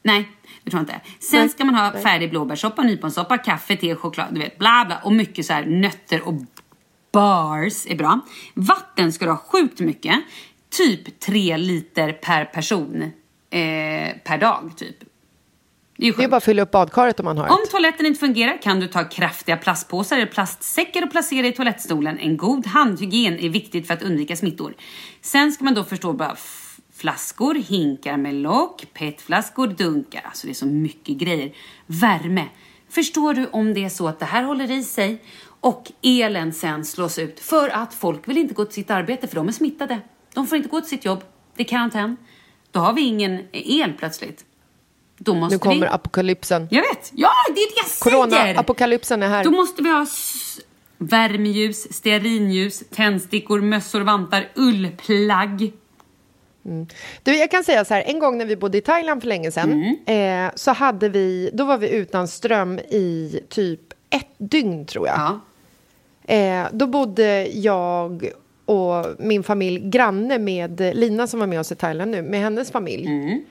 Nej, 0.03 0.29
det 0.63 0.71
tror 0.71 0.79
jag 0.87 0.95
inte. 0.95 1.01
Sen 1.19 1.39
Nej. 1.39 1.49
ska 1.49 1.65
man 1.65 1.75
ha 1.75 1.91
Nej. 1.91 2.03
färdig 2.03 2.29
blåbärssoppa, 2.29 2.81
nyponsoppa, 2.83 3.37
kaffe, 3.37 3.75
te, 3.75 3.95
choklad, 3.95 4.27
du 4.31 4.39
vet, 4.39 4.57
bla 4.57 4.83
bla. 4.87 4.97
Och 5.03 5.13
mycket 5.13 5.45
så 5.45 5.53
här 5.53 5.65
nötter 5.65 6.21
och 6.27 6.33
bars 7.13 7.85
är 7.87 7.95
bra. 7.95 8.19
Vatten 8.53 9.13
ska 9.13 9.25
du 9.25 9.31
ha 9.31 9.37
sjukt 9.37 9.79
mycket. 9.79 10.15
Typ 10.69 11.19
tre 11.19 11.57
liter 11.57 12.13
per 12.13 12.45
person 12.45 13.01
eh, 13.49 14.17
per 14.23 14.37
dag, 14.37 14.71
typ. 14.77 14.95
Det 15.97 16.07
är 16.07 16.13
Det 16.17 16.23
är 16.23 16.27
bara 16.27 16.37
att 16.37 16.43
fylla 16.43 16.61
upp 16.61 16.71
badkaret 16.71 17.19
om 17.19 17.23
man 17.23 17.37
har 17.37 17.47
Om 17.47 17.57
ett. 17.63 17.71
toaletten 17.71 18.05
inte 18.05 18.19
fungerar 18.19 18.61
kan 18.61 18.79
du 18.79 18.87
ta 18.87 19.03
kraftiga 19.03 19.57
plastpåsar 19.57 20.15
eller 20.17 20.25
plastsäckar 20.25 21.03
och 21.03 21.11
placera 21.11 21.47
i 21.47 21.51
toalettstolen. 21.51 22.19
En 22.19 22.37
god 22.37 22.67
handhygien 22.67 23.39
är 23.39 23.49
viktigt 23.49 23.87
för 23.87 23.93
att 23.93 24.01
undvika 24.01 24.35
smittor. 24.35 24.73
Sen 25.21 25.51
ska 25.51 25.63
man 25.63 25.73
då 25.73 25.83
förstå 25.83 26.13
bara 26.13 26.35
flaskor, 27.01 27.55
hinkar 27.55 28.17
med 28.17 28.35
lock, 28.35 28.85
petflaskor, 28.93 29.67
dunkar. 29.67 30.21
Alltså 30.25 30.47
det 30.47 30.51
är 30.51 30.53
så 30.53 30.65
mycket 30.65 31.17
grejer. 31.17 31.51
Värme. 31.85 32.45
Förstår 32.89 33.33
du 33.33 33.47
om 33.47 33.73
det 33.73 33.85
är 33.85 33.89
så 33.89 34.07
att 34.07 34.19
det 34.19 34.25
här 34.25 34.43
håller 34.43 34.71
i 34.71 34.83
sig 34.83 35.23
och 35.45 35.91
elen 36.03 36.53
sen 36.53 36.85
slås 36.85 37.19
ut 37.19 37.39
för 37.39 37.69
att 37.69 37.93
folk 37.93 38.27
vill 38.27 38.37
inte 38.37 38.53
gå 38.53 38.65
till 38.65 38.73
sitt 38.73 38.91
arbete 38.91 39.27
för 39.27 39.35
de 39.35 39.47
är 39.47 39.51
smittade. 39.51 39.99
De 40.33 40.47
får 40.47 40.57
inte 40.57 40.69
gå 40.69 40.81
till 40.81 40.89
sitt 40.89 41.05
jobb. 41.05 41.23
Det 41.55 41.63
är 41.63 41.67
karantän. 41.67 42.17
Då 42.71 42.79
har 42.79 42.93
vi 42.93 43.01
ingen 43.01 43.45
el 43.51 43.93
plötsligt. 43.93 44.45
Då 45.17 45.35
måste 45.35 45.55
Nu 45.55 45.59
kommer 45.59 45.75
vi... 45.75 45.87
apokalypsen. 45.87 46.67
Jag 46.71 46.81
vet! 46.81 47.11
Ja, 47.15 47.29
det 47.47 47.61
är 47.61 47.67
det 47.67 47.77
jag 47.77 47.87
säger! 47.87 48.17
Corona-apokalypsen 48.17 49.23
är 49.23 49.29
här. 49.29 49.43
Då 49.43 49.51
måste 49.51 49.83
vi 49.83 49.89
ha... 49.89 50.05
Värmeljus, 50.97 51.93
stearinljus, 51.93 52.83
tändstickor, 52.89 53.61
mössor, 53.61 54.01
vantar, 54.01 54.49
ullplagg. 54.55 55.73
Mm. 56.65 56.87
Du, 57.23 57.37
jag 57.37 57.51
kan 57.51 57.63
säga 57.63 57.85
så 57.85 57.93
här, 57.93 58.03
en 58.07 58.19
gång 58.19 58.37
när 58.37 58.45
vi 58.45 58.55
bodde 58.55 58.77
i 58.77 58.81
Thailand 58.81 59.21
för 59.21 59.27
länge 59.29 59.51
sedan 59.51 59.95
Mm. 60.05 60.47
eh, 60.47 60.51
så 60.55 60.71
hade 60.71 61.09
vi, 61.09 61.49
då 61.53 61.63
var 61.65 61.77
vi 61.77 61.89
utan 61.89 62.27
ström 62.27 62.79
i 62.79 63.39
typ 63.49 63.81
ett 64.09 64.27
dygn 64.37 64.85
tror 64.85 65.07
jag. 65.07 65.39
Eh, 66.27 66.67
då 66.71 66.87
bodde 66.87 67.47
jag 67.47 68.29
och 68.65 69.05
min 69.19 69.43
familj 69.43 69.89
granne 69.89 70.37
med 70.39 70.95
Lina 70.95 71.27
som 71.27 71.39
var 71.39 71.47
med 71.47 71.59
oss 71.59 71.71
i 71.71 71.75
Thailand 71.75 72.11
nu, 72.11 72.21
med 72.21 72.39
hennes 72.39 72.71
familj. 72.71 73.05
Mm. 73.07 73.43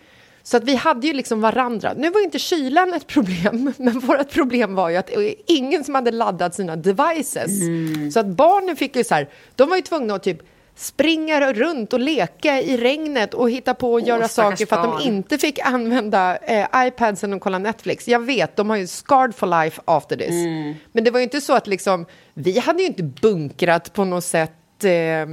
Så 0.43 0.57
att 0.57 0.65
vi 0.65 0.75
hade 0.75 1.07
ju 1.07 1.13
liksom 1.13 1.41
varandra. 1.41 1.93
Nu 1.97 2.11
var 2.11 2.25
inte 2.25 2.39
kylan 2.39 2.95
ett 2.95 3.07
problem, 3.07 3.73
men 3.79 3.99
vårt 3.99 4.31
problem 4.33 4.75
var 4.75 4.89
ju 4.91 4.97
att 4.97 5.11
ingen 5.47 5.85
som 5.85 5.95
hade 5.95 6.11
laddat 6.11 6.55
sina 6.55 6.77
devices. 6.77 7.61
Mm. 7.63 8.11
Så 8.11 8.21
att 8.21 8.27
barnen 8.27 8.77
fick 8.77 8.97
ju 8.97 9.05
så 9.05 9.15
här, 9.15 9.29
de 9.57 9.69
var 9.69 9.77
ju 9.77 9.83
tvungna 9.83 10.15
att 10.15 10.23
typ 10.23 10.43
springa 10.81 11.53
runt 11.53 11.93
och 11.93 12.01
leka 12.01 12.61
i 12.61 12.77
regnet 12.77 13.35
och 13.35 13.51
hitta 13.51 13.75
på 13.75 13.93
och 13.93 14.01
göra 14.01 14.29
stackars 14.29 14.59
saker 14.59 14.67
för 14.67 14.77
att 14.77 15.01
de 15.01 15.09
inte 15.09 15.39
fick 15.39 15.59
använda 15.59 16.37
eh, 16.37 16.67
iPadsen 16.77 17.33
och 17.33 17.41
kolla 17.41 17.59
Netflix. 17.59 18.09
Jag 18.09 18.21
vet, 18.21 18.57
de 18.57 18.71
har 18.71 18.77
ju 18.77 18.87
scarred 18.87 19.35
for 19.35 19.63
life 19.65 19.83
after 19.85 20.17
this. 20.17 20.31
Mm. 20.31 20.75
Men 20.93 21.05
det 21.05 21.11
var 21.11 21.21
ju 21.21 21.25
inte 21.25 21.41
så 21.41 21.53
att 21.53 21.67
liksom, 21.67 22.07
vi 22.35 22.59
hade 22.59 22.83
ju 22.83 22.87
inte 22.87 23.03
bunkrat 23.03 23.93
på 23.93 24.05
något 24.05 24.25
sätt, 24.25 24.85
eh, 24.85 25.27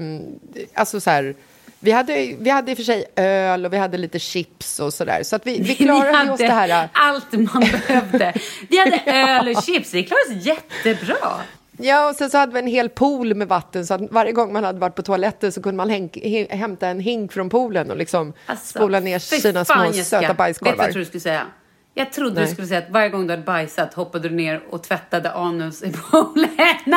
alltså 0.74 1.00
så 1.00 1.10
här, 1.10 1.36
vi 1.80 1.92
hade, 1.92 2.36
vi 2.40 2.50
hade 2.50 2.72
i 2.72 2.74
och 2.74 2.78
för 2.78 2.84
sig 2.84 3.06
öl 3.16 3.66
och 3.66 3.74
vi 3.74 3.78
hade 3.78 3.98
lite 3.98 4.20
chips 4.20 4.80
och 4.80 4.94
sådär. 4.94 5.24
Så 5.24 5.36
att 5.36 5.48
vi, 5.48 5.62
vi 5.62 5.76
klarade 5.86 6.24
Ni 6.24 6.30
oss 6.30 6.38
det 6.40 6.48
här. 6.48 6.84
äh, 6.84 6.90
allt 6.94 7.32
man 7.32 7.62
behövde. 7.88 8.34
Vi 8.70 8.80
hade 8.80 9.02
öl 9.06 9.48
och 9.48 9.64
chips, 9.64 9.94
vi 9.94 10.04
klarade 10.04 10.40
oss 10.40 10.46
jättebra. 10.46 11.42
Ja, 11.78 12.10
och 12.10 12.16
sen 12.16 12.30
så 12.30 12.38
hade 12.38 12.54
vi 12.54 12.60
en 12.60 12.68
hel 12.68 12.90
pool 12.90 13.36
med 13.36 13.48
vatten 13.48 13.86
så 13.86 13.94
att 13.94 14.02
varje 14.12 14.32
gång 14.32 14.54
man 14.54 14.64
hade 14.64 14.80
varit 14.80 14.96
på 14.96 15.02
toaletten 15.02 15.52
så 15.52 15.62
kunde 15.62 15.78
man 15.78 15.90
hänk, 15.90 16.16
he- 16.18 16.52
hämta 16.56 16.88
en 16.88 17.00
hink 17.00 17.34
från 17.34 17.50
poolen 17.50 17.92
och 17.92 17.98
liksom 17.98 18.34
spola 18.64 19.00
ner 19.00 19.14
Alltså, 19.14 19.36
sina 19.36 19.66
små 19.66 19.86
Jessica. 19.86 20.04
söta 20.04 20.20
Vet 20.20 20.22
du 20.22 20.28
vad 20.28 20.38
bajskorvar. 20.38 20.76
jag 20.78 20.86
trodde 20.86 21.00
du 21.00 21.06
skulle 21.06 21.22
säga? 21.22 21.46
Jag 21.94 22.14
trodde 22.14 22.36
Nej. 22.36 22.44
du 22.46 22.52
skulle 22.54 22.68
säga 22.68 22.80
att 22.80 22.90
varje 22.90 23.10
gång 23.10 23.28
du 23.28 23.34
hade 23.34 23.44
bajsat 23.44 23.94
hoppade 23.94 24.30
du 24.30 24.36
ner 24.36 24.62
och 24.70 24.84
tvättade 24.84 25.32
anus 25.32 25.84
i 25.84 25.92
poolen. 25.92 26.50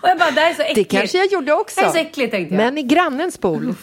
och 0.00 0.08
jag 0.08 0.18
bara, 0.18 0.30
det 0.30 0.40
här 0.40 0.50
är 0.50 0.54
så 0.54 0.62
äckligt. 0.62 0.90
Det 0.90 0.96
kanske 0.98 1.18
jag 1.18 1.32
gjorde 1.32 1.52
också. 1.52 1.80
Det 1.80 1.86
är 1.86 1.90
så 1.90 1.98
äckligt 1.98 2.30
tänkte 2.32 2.54
jag. 2.54 2.64
Men 2.64 2.78
i 2.78 2.82
grannens 2.82 3.38
pool. 3.38 3.74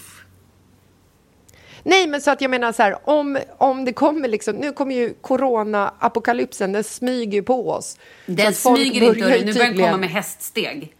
Nej, 1.89 2.07
men 2.07 2.21
så 2.21 2.31
att 2.31 2.41
jag 2.41 2.51
menar 2.51 2.71
så 2.71 2.83
här, 2.83 3.09
om, 3.09 3.39
om 3.57 3.85
det 3.85 3.93
kommer 3.93 4.27
liksom, 4.27 4.55
nu 4.55 4.71
kommer 4.71 4.95
ju 4.95 5.13
corona-apokalypsen, 5.21 6.71
den 6.71 6.83
smyger 6.83 7.33
ju 7.33 7.43
på 7.43 7.69
oss. 7.69 7.97
Den 8.25 8.53
smyger 8.53 9.01
inte, 9.01 9.45
nu 9.45 9.53
börjar 9.53 9.73
den 9.73 9.77
komma 9.77 9.97
med 9.97 10.09
häststeg. 10.09 10.93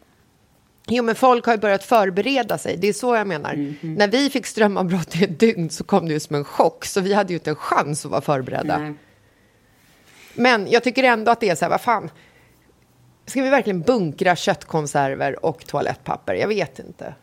Jo, 0.88 1.04
men 1.04 1.16
folk 1.16 1.46
har 1.46 1.54
ju 1.54 1.60
börjat 1.60 1.84
förbereda 1.84 2.58
sig. 2.58 2.78
Det 2.78 2.88
är 2.88 2.94
så 2.94 3.16
jag 3.16 3.28
menar. 3.28 3.56
Mhm. 3.56 3.94
När 3.94 4.08
vi 4.08 4.30
fick 4.30 4.46
strömavbrott 4.46 5.16
i 5.16 5.24
ett 5.24 5.40
dygn 5.40 5.70
så 5.70 5.84
kom 5.84 6.08
det 6.08 6.14
ju 6.14 6.20
som 6.20 6.36
en 6.36 6.44
chock. 6.44 6.86
Så 6.86 7.02
vi 7.02 7.14
hade 7.14 7.34
ju 7.34 7.40
inte 7.40 7.50
en 7.50 7.56
chans 7.56 8.06
att 8.06 8.12
vara 8.12 8.22
förberedda. 8.22 8.78
Nej. 8.78 8.94
Men 10.34 10.68
jag 10.72 10.84
tycker 10.84 11.04
ändå 11.04 11.32
att 11.32 11.40
det 11.40 11.50
är 11.50 11.56
så 11.56 11.66
här, 11.66 11.70
vad 11.70 11.82
fan. 11.82 12.10
Ska 13.26 13.42
vi 13.42 13.50
verkligen 13.50 13.82
bunkra 13.82 14.36
köttkonserver 14.36 15.46
och 15.46 15.66
toalettpapper? 15.66 16.34
Jag 16.34 16.48
vet 16.48 16.80
inte. 16.80 17.14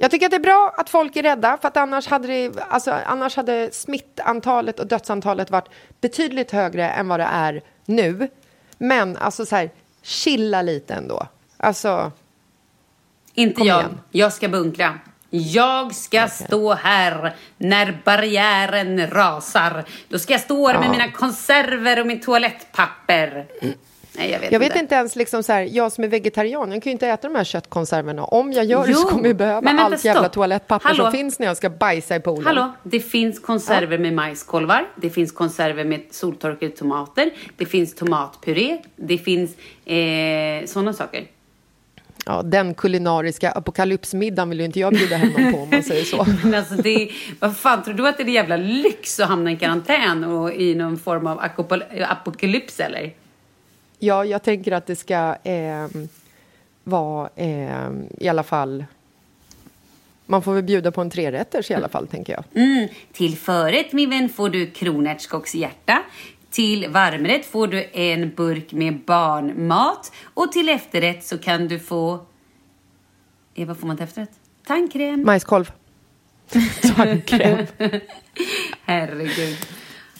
Jag 0.00 0.10
tycker 0.10 0.26
att 0.26 0.30
det 0.30 0.36
är 0.36 0.40
bra 0.40 0.74
att 0.76 0.90
folk 0.90 1.16
är 1.16 1.22
rädda, 1.22 1.58
för 1.60 1.68
att 1.68 1.76
annars 1.76 2.06
hade, 2.06 2.28
det, 2.28 2.52
alltså, 2.68 2.90
annars 3.06 3.36
hade 3.36 3.68
smittantalet 3.72 4.80
och 4.80 4.86
dödsantalet 4.86 5.50
varit 5.50 5.68
betydligt 6.00 6.50
högre 6.50 6.90
än 6.90 7.08
vad 7.08 7.20
det 7.20 7.28
är 7.32 7.62
nu. 7.84 8.28
Men 8.78 9.16
alltså 9.16 9.46
så 9.46 9.56
här, 9.56 9.70
chilla 10.02 10.62
lite 10.62 10.94
ändå. 10.94 11.26
Alltså, 11.56 12.12
Inte 13.34 13.62
jag. 13.62 13.80
igen. 13.80 14.00
Jag 14.10 14.32
ska 14.32 14.48
bunkra. 14.48 14.98
Jag 15.30 15.94
ska 15.94 16.28
stå 16.28 16.74
här 16.74 17.36
när 17.58 18.02
barriären 18.04 19.10
rasar. 19.10 19.84
Då 20.08 20.18
ska 20.18 20.32
jag 20.32 20.40
stå 20.40 20.68
här 20.68 20.78
med 20.78 20.86
Ja. 20.88 20.92
mina 20.92 21.10
konserver 21.12 22.00
och 22.00 22.06
min 22.06 22.20
toalettpapper. 22.20 23.46
Nej, 24.18 24.30
jag 24.30 24.40
vet 24.40 24.52
jag 24.52 24.62
inte. 24.62 24.74
vet 24.74 24.82
inte 24.82 24.94
ens, 24.94 25.16
liksom 25.16 25.42
så 25.42 25.52
här, 25.52 25.62
jag 25.62 25.92
som 25.92 26.04
är 26.04 26.08
vegetarian, 26.08 26.72
jag 26.72 26.82
kan 26.82 26.90
ju 26.90 26.92
inte 26.92 27.08
äta 27.08 27.28
de 27.28 27.34
här 27.34 27.44
köttkonserverna. 27.44 28.24
Om 28.24 28.52
jag 28.52 28.64
gör 28.64 28.86
det 28.86 28.92
Jo, 28.92 28.98
så 28.98 29.08
kommer 29.08 29.26
jag 29.28 29.36
behöva 29.36 29.60
vänta, 29.60 29.82
allt 29.84 30.04
jävla 30.04 30.22
stopp. 30.22 30.32
toalettpapper 30.32 30.88
Hallå? 30.88 31.04
som 31.04 31.12
finns 31.12 31.38
när 31.38 31.46
jag 31.46 31.56
ska 31.56 31.70
bajsa 31.70 32.16
i 32.16 32.20
poolen. 32.20 32.46
Hallå, 32.46 32.72
det 32.82 33.00
finns 33.00 33.38
konserver 33.40 33.98
med 33.98 34.12
majskolvar, 34.12 34.88
det 34.96 35.10
finns 35.10 35.32
konserver 35.32 35.84
med 35.84 36.00
soltorkade 36.10 36.72
tomater, 36.72 37.30
det 37.56 37.66
finns 37.66 37.94
tomatpuré, 37.94 38.78
det 38.96 39.18
finns 39.18 39.50
eh, 39.84 40.66
sådana 40.66 40.92
saker. 40.92 41.24
Ja, 42.28 42.42
den 42.42 42.74
kulinariska 42.74 43.50
apokalypsmiddagen 43.50 44.48
vill 44.50 44.58
ju 44.58 44.64
inte 44.64 44.80
jag 44.80 44.92
bjuda 44.92 45.16
hem 45.16 45.28
någon 45.28 45.52
på 45.52 45.58
om 45.58 45.70
man 45.70 45.82
säger 45.82 46.04
så. 46.04 46.26
Men 46.42 46.54
alltså 46.54 46.74
det, 46.74 47.10
vad 47.40 47.56
fan, 47.56 47.82
tror 47.84 47.94
du 47.94 48.08
att 48.08 48.16
det 48.16 48.22
är 48.22 48.26
jävla 48.26 48.56
lyx 48.56 49.20
att 49.20 49.28
hamna 49.28 49.52
i 49.52 49.56
karantän 49.56 50.24
och 50.24 50.52
i 50.52 50.74
någon 50.74 50.98
form 50.98 51.26
av 51.26 51.40
apokalyps 52.08 52.80
eller? 52.80 53.12
Ja, 53.98 54.24
jag 54.24 54.42
tänker 54.42 54.72
att 54.72 54.86
det 54.86 54.96
ska 54.96 55.36
eh, 55.44 55.88
vara 56.84 57.28
eh, 57.36 57.90
i 58.18 58.28
alla 58.28 58.42
fall... 58.42 58.84
Man 60.28 60.42
får 60.42 60.54
väl 60.54 60.62
bjuda 60.62 60.90
på 60.90 61.00
en 61.00 61.10
trerätters 61.10 61.70
i 61.70 61.74
alla 61.74 61.88
fall, 61.88 62.06
tänker 62.06 62.32
jag. 62.32 62.64
Mm. 62.64 62.88
Till 63.12 63.36
förrätt 63.36 63.92
min 63.92 64.10
vän 64.10 64.28
får 64.28 64.48
du 64.48 64.66
kronärtskockshjärta. 64.66 66.02
Till 66.50 66.88
varmrätt 66.88 67.46
får 67.46 67.66
du 67.66 67.86
en 67.92 68.34
burk 68.34 68.72
med 68.72 68.98
barnmat. 68.98 70.12
Och 70.34 70.52
till 70.52 70.68
efterrätt 70.68 71.24
så 71.24 71.38
kan 71.38 71.68
du 71.68 71.78
få... 71.78 72.26
Eh, 73.54 73.66
vad 73.66 73.78
får 73.78 73.86
man 73.86 73.96
till 73.96 74.04
efterrätt? 74.04 74.32
Tandkräm. 74.66 75.24
Majskolv. 75.24 75.72
Tandkräm. 76.96 77.66
Herregud. 78.84 79.56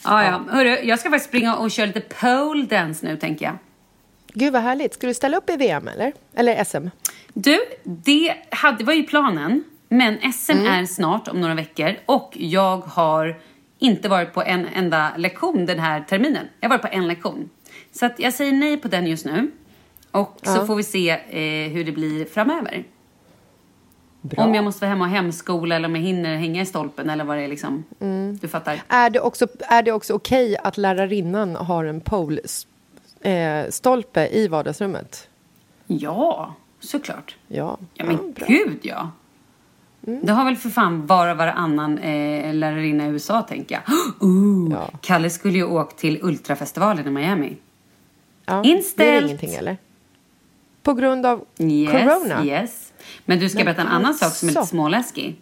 Ah, 0.03 0.23
ja. 0.23 0.45
Hörru, 0.49 0.79
jag 0.83 0.99
ska 0.99 1.11
faktiskt 1.11 1.29
springa 1.29 1.57
och 1.57 1.71
köra 1.71 1.87
lite 1.87 2.01
pole 2.01 2.67
dance 2.67 3.07
nu, 3.07 3.17
tänker 3.17 3.45
jag. 3.45 3.59
Gud, 4.39 4.53
vad 4.53 4.63
härligt. 4.63 4.95
Ska 4.95 5.07
du 5.07 5.15
ställa 5.15 5.37
upp 5.37 5.51
i 5.51 5.57
VM, 5.57 5.89
eller? 5.89 6.13
Eller 6.35 6.65
SM? 6.65 6.89
Du, 7.35 7.59
det 7.85 8.35
hade, 8.51 8.85
var 8.85 8.93
ju 8.93 9.03
planen. 9.03 9.65
Men 9.89 10.33
SM 10.33 10.53
Mm. 10.53 10.67
är 10.67 10.87
snart, 10.87 11.29
om 11.29 11.41
några 11.41 11.55
veckor. 11.55 11.95
Och 12.07 12.33
jag 12.37 12.77
har 12.77 13.41
inte 13.79 14.09
varit 14.09 14.33
på 14.35 14.43
en 14.43 14.67
enda 14.75 15.13
lektion 15.17 15.67
den 15.67 15.79
här 15.79 16.01
terminen. 16.01 16.47
Jag 16.61 16.69
har 16.69 16.79
varit 16.79 16.83
på 16.83 16.97
en 16.97 17.09
lektion. 17.09 17.51
Så 17.93 18.09
jag 18.19 18.33
säger 18.35 18.53
nej 18.53 18.77
på 18.77 18.89
den 18.89 19.07
just 19.07 19.25
nu. 19.27 19.51
Och 20.11 20.39
så 20.43 20.51
Ja. 20.61 20.67
får 20.67 20.77
vi 20.77 20.83
se 20.83 21.11
eh, 21.11 21.73
hur 21.73 21.85
det 21.85 21.93
blir 21.93 22.25
framöver. 22.25 22.85
Bra. 24.21 24.45
Om 24.45 24.55
jag 24.55 24.65
måste 24.65 24.81
vara 24.81 24.91
hemma 24.91 25.05
och 25.05 25.11
hemskola 25.11 25.77
eller 25.77 25.89
om 25.89 25.97
jag 25.97 26.03
hinner 26.03 26.37
hänga 26.37 26.63
i 26.63 26.67
stolpen 26.67 27.11
eller 27.11 27.25
vad 27.25 27.37
det 27.37 27.43
är 27.43 27.49
liksom. 27.49 27.85
Mm. 28.01 28.37
Du 28.43 28.49
fattar. 28.49 28.83
Är 28.89 29.11
det 29.11 29.21
också, 29.21 29.47
är 29.61 29.83
det 29.83 29.93
också 29.93 30.15
okej 30.15 30.57
att 30.65 30.77
lärarinnan 30.79 31.57
har 31.57 31.85
en 31.85 32.01
pole-stolpe 33.23 34.29
i 34.29 34.49
vardagsrummet? 34.49 35.29
Ja, 35.87 36.55
såklart. 36.81 37.37
Ja, 37.49 37.79
Ja, 37.95 38.05
men 38.05 38.35
gud 38.47 38.79
ja. 38.83 39.11
Det 40.01 40.33
har 40.33 40.45
väl 40.45 40.57
för 40.57 40.71
fan 40.71 41.07
bara 41.07 41.35
varannan 41.35 41.99
eh, 41.99 42.55
lärarinna 42.55 43.07
i 43.07 43.09
USA, 43.11 43.43
tänker 43.43 43.75
jag. 43.75 43.97
Uh, 44.29 44.89
Kalle 45.01 45.31
skulle 45.31 45.59
ju 45.59 45.65
åkt 45.65 45.97
till 45.99 46.19
Ultrafestivalen 46.23 47.07
i 47.07 47.11
Miami. 47.11 47.57
Ja, 48.45 48.63
Inställt. 48.65 49.23
Det 49.23 49.27
ingenting, 49.27 49.55
eller? 49.55 49.77
På 50.83 50.95
grund 50.95 51.27
av 51.27 51.45
Yes, 51.59 51.93
corona? 51.93 52.45
yes. 52.45 52.93
Men 53.25 53.39
du 53.39 53.49
ska 53.49 53.59
Men 53.59 53.65
berätta 53.65 53.81
en 53.83 53.89
annan 53.89 54.15
sak 54.15 54.33
som 54.33 54.47
är 54.49 54.51
lite 54.51 54.61
alltså. 54.61 54.71
småläskig. 54.75 55.37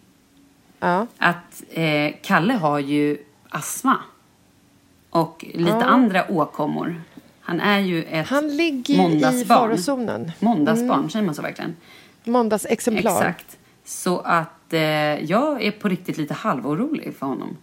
Ja. 0.79 1.07
Att 1.17 1.63
eh, 1.71 2.13
Kalle 2.23 2.53
har 2.53 2.79
ju 2.79 3.17
astma. 3.49 3.97
Och 5.09 5.45
lite 5.53 5.69
Ja. 5.69 5.83
andra 5.83 6.31
åkommor. 6.31 7.01
Han 7.45 7.59
är 7.61 7.79
ju 7.79 8.03
ett 8.03 8.27
Han 8.27 8.47
ligger 8.57 8.93
ju 8.93 8.99
i 8.99 9.03
måndagsbarn. 9.03 9.45
farozonen. 9.69 10.31
Måndagsbarn, 10.39 10.99
Mm. 10.99 11.09
säger 11.09 11.25
man 11.25 11.35
så 11.35 11.41
verkligen? 11.41 11.75
Måndagsexemplar. 12.23 13.11
Exakt. 13.11 13.57
Så 13.85 14.19
att 14.19 14.73
eh, 14.73 14.79
jag 15.23 15.61
är 15.63 15.71
på 15.71 15.87
riktigt 15.89 16.17
lite 16.17 16.33
halvorolig 16.33 17.15
för 17.19 17.25
honom. 17.25 17.57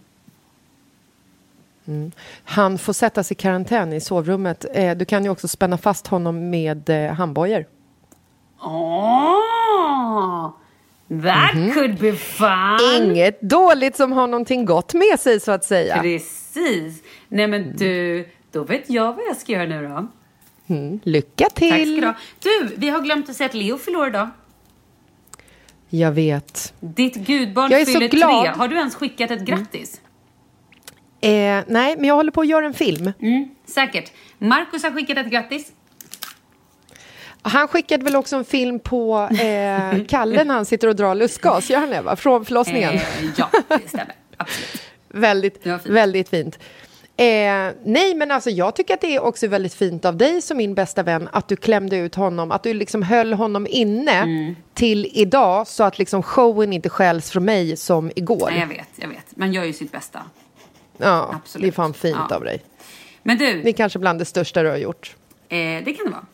Mm. 1.87 2.11
Han 2.43 2.77
får 2.77 2.93
sättas 2.93 3.31
i 3.31 3.35
karantän 3.35 3.93
i 3.93 4.01
sovrummet. 4.01 4.65
Eh, 4.73 4.97
du 4.97 5.05
kan 5.05 5.23
ju 5.23 5.29
också 5.29 5.47
spänna 5.47 5.77
fast 5.77 6.07
honom 6.07 6.49
med 6.49 6.89
eh, 6.89 7.11
handbojor. 7.13 7.65
Åh! 8.59 10.49
That 11.23 11.55
Mhm. 11.55 11.73
could 11.73 11.99
be 11.99 12.13
fun! 12.13 12.79
Inget 13.03 13.41
dåligt 13.41 13.95
som 13.95 14.11
har 14.11 14.27
någonting 14.27 14.65
gott 14.65 14.93
med 14.93 15.19
sig, 15.19 15.39
så 15.39 15.51
att 15.51 15.63
säga. 15.63 16.01
Precis. 16.01 17.03
Nej 17.27 17.47
men 17.47 17.75
du, 17.77 18.25
då 18.53 18.63
vet 18.63 18.89
jag 18.89 19.13
vad 19.13 19.25
jag 19.25 19.37
ska 19.37 19.51
göra 19.51 19.65
nu 19.65 19.87
då. 19.87 20.07
Mm. 20.73 20.99
Lycka 21.03 21.45
till! 21.53 21.69
Tack 21.69 21.81
ska 21.81 22.01
du 22.01 22.05
ha. 22.05 22.15
Du, 22.39 22.75
vi 22.77 22.89
har 22.89 23.01
glömt 23.01 23.29
att 23.29 23.35
säga 23.35 23.49
att 23.49 23.53
Leo 23.53 23.77
förlorar 23.77 24.07
idag. 24.07 24.29
Jag 25.89 26.11
vet. 26.11 26.73
Ditt 26.79 27.15
gudbarn 27.15 27.71
Jag 27.71 27.81
är 27.81 27.85
så 27.85 27.91
fyller 27.91 28.07
glad. 28.07 28.45
tre. 28.45 28.53
Har 28.57 28.67
du 28.67 28.75
ens 28.75 28.95
skickat 28.95 29.31
ett 29.31 29.41
grattis? 29.41 30.01
Eh, 31.21 31.63
nej, 31.67 31.95
men 31.95 32.03
jag 32.03 32.15
håller 32.15 32.31
på 32.31 32.41
att 32.41 32.47
göra 32.47 32.65
en 32.65 32.73
film. 32.73 33.11
Mm, 33.19 33.49
säkert. 33.65 34.11
Marcus 34.37 34.83
har 34.83 34.91
skickat 34.91 35.17
ett 35.17 35.31
grattis. 35.31 35.71
Han 37.41 37.67
skickade 37.67 38.03
väl 38.03 38.15
också 38.15 38.35
en 38.35 38.45
film 38.45 38.79
på 38.79 39.29
eh, 39.31 40.05
Kalle 40.07 40.43
när 40.43 40.53
han 40.55 40.65
sitter 40.65 40.87
och 40.87 40.95
drar 40.95 41.15
lustgas, 41.15 41.69
gör 41.69 41.79
han 41.79 41.89
det? 41.89 42.01
Va? 42.01 42.15
Från 42.15 42.45
förlossningen? 42.45 42.93
Eh, 42.93 43.01
ja, 43.37 43.49
det 43.67 43.87
stämmer. 43.87 44.15
Absolut. 44.37 44.81
väldigt, 45.07 45.65
väldigt 45.85 46.29
fint. 46.29 46.59
Eh, 47.17 47.73
nej, 47.83 48.15
men 48.15 48.31
alltså 48.31 48.49
jag 48.49 48.75
tycker 48.75 48.93
att 48.93 49.01
det 49.01 49.15
är 49.15 49.19
också 49.23 49.47
väldigt 49.47 49.73
fint 49.73 50.05
av 50.05 50.17
dig 50.17 50.41
som 50.41 50.57
min 50.57 50.73
bästa 50.73 51.03
vän 51.03 51.29
att 51.31 51.47
du 51.47 51.55
klämde 51.55 51.97
ut 51.97 52.15
honom, 52.15 52.51
att 52.51 52.63
du 52.63 52.73
liksom 52.73 53.01
höll 53.03 53.33
honom 53.33 53.67
inne 53.69 54.11
Mm. 54.11 54.55
till 54.73 55.09
idag 55.13 55.67
så 55.67 55.83
att 55.83 55.99
liksom 55.99 56.23
showen 56.23 56.73
inte 56.73 56.89
stjäls 56.89 57.31
från 57.31 57.45
mig 57.45 57.77
som 57.77 58.11
igår. 58.15 58.49
Nej, 58.51 58.59
jag 58.59 58.67
vet, 58.67 58.87
jag 58.95 59.07
vet. 59.07 59.37
Man 59.37 59.53
gör 59.53 59.63
ju 59.63 59.73
sitt 59.73 59.91
bästa. 59.91 60.19
Ja, 60.97 61.31
Absolut. 61.43 61.61
det 61.63 61.67
är 61.69 61.71
fan 61.71 61.93
fint 61.93 62.17
Ja. 62.29 62.35
av 62.35 62.43
dig. 62.43 62.63
Men 63.23 63.37
du, 63.37 63.61
Det 63.61 63.69
är 63.69 63.73
kanske 63.73 63.99
bland 63.99 64.19
det 64.19 64.25
största 64.25 64.63
du 64.63 64.69
har 64.69 64.77
gjort. 64.77 65.15
eh, 65.49 65.57
det 65.57 65.93
kan 65.97 66.05
det 66.05 66.11
vara. 66.11 66.25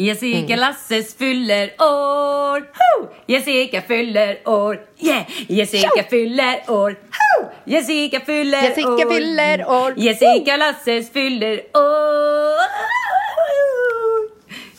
Jessica 0.00 0.54
Mm. 0.54 0.58
Lasses 0.60 1.14
fyller 1.14 1.70
år. 1.78 2.60
Ho! 2.60 3.08
Jessica 3.26 3.82
fyller 3.82 4.48
år. 4.48 4.80
Yeah! 4.98 5.22
Jessica 5.48 6.02
fyller 6.10 6.60
år. 6.68 6.90
Ho! 6.90 7.48
Jessica 7.64 8.20
fyller 8.20 8.62
Jessica 8.62 8.88
år. 8.88 9.10
fyller 9.14 9.70
år. 9.70 9.94
Jessica 9.96 10.56
Lasses 10.56 11.10
fyller 11.12 11.60
år. 11.74 12.66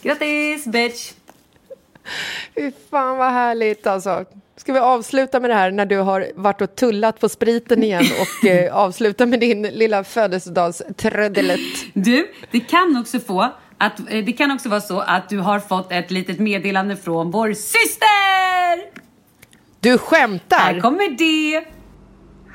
Grattis 0.04 0.66
bitch! 0.66 1.12
Fy 2.56 2.72
fan 2.92 3.18
vad 3.18 3.32
härligt 3.32 3.88
alltså. 3.88 4.26
Ska 4.58 4.74
vi 4.74 4.80
avsluta 4.80 5.40
med 5.40 5.50
det 5.50 5.54
här 5.56 5.72
när 5.72 5.86
du 5.86 5.98
har 5.98 6.28
varit 6.36 6.62
och 6.62 6.76
tullat 6.76 7.20
på 7.20 7.30
spriten 7.30 7.84
igen 7.84 8.06
och 8.22 8.50
eh, 8.50 8.76
avsluta 8.78 9.26
med 9.26 9.40
din 9.40 9.62
lilla 9.62 10.04
födelsedagströdelet? 10.04 11.60
Du, 11.94 12.28
det 12.52 12.60
kan 12.60 12.98
också 13.02 13.20
få 13.20 13.52
att, 13.82 14.00
eh, 14.00 14.26
det 14.26 14.34
kan 14.34 14.52
också 14.52 14.70
vara 14.70 14.82
så 14.82 15.00
att 15.00 15.30
du 15.30 15.40
har 15.40 15.60
fått 15.60 15.92
ett 15.92 16.12
litet 16.12 16.40
meddelande 16.40 16.96
från 16.98 17.32
vår 17.32 17.54
syster! 17.54 19.02
Du 19.80 19.98
skämtar? 19.98 20.58
Här 20.58 20.80
kommer 20.80 21.10
det! 21.10 21.66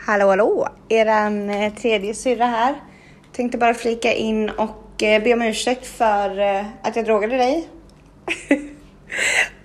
Hallå 0.06 0.28
hallå! 0.28 0.68
Eran 0.88 1.50
eh, 1.50 1.74
tredje 1.74 2.14
syrra 2.14 2.46
här. 2.46 2.74
Tänkte 3.32 3.58
bara 3.58 3.74
flika 3.74 4.12
in 4.12 4.50
och 4.50 5.02
eh, 5.02 5.22
be 5.22 5.32
om 5.32 5.42
ursäkt 5.42 5.86
för 5.86 6.38
att 6.82 6.96
jag 6.96 7.04
drogade 7.04 7.36
dig. 7.36 7.68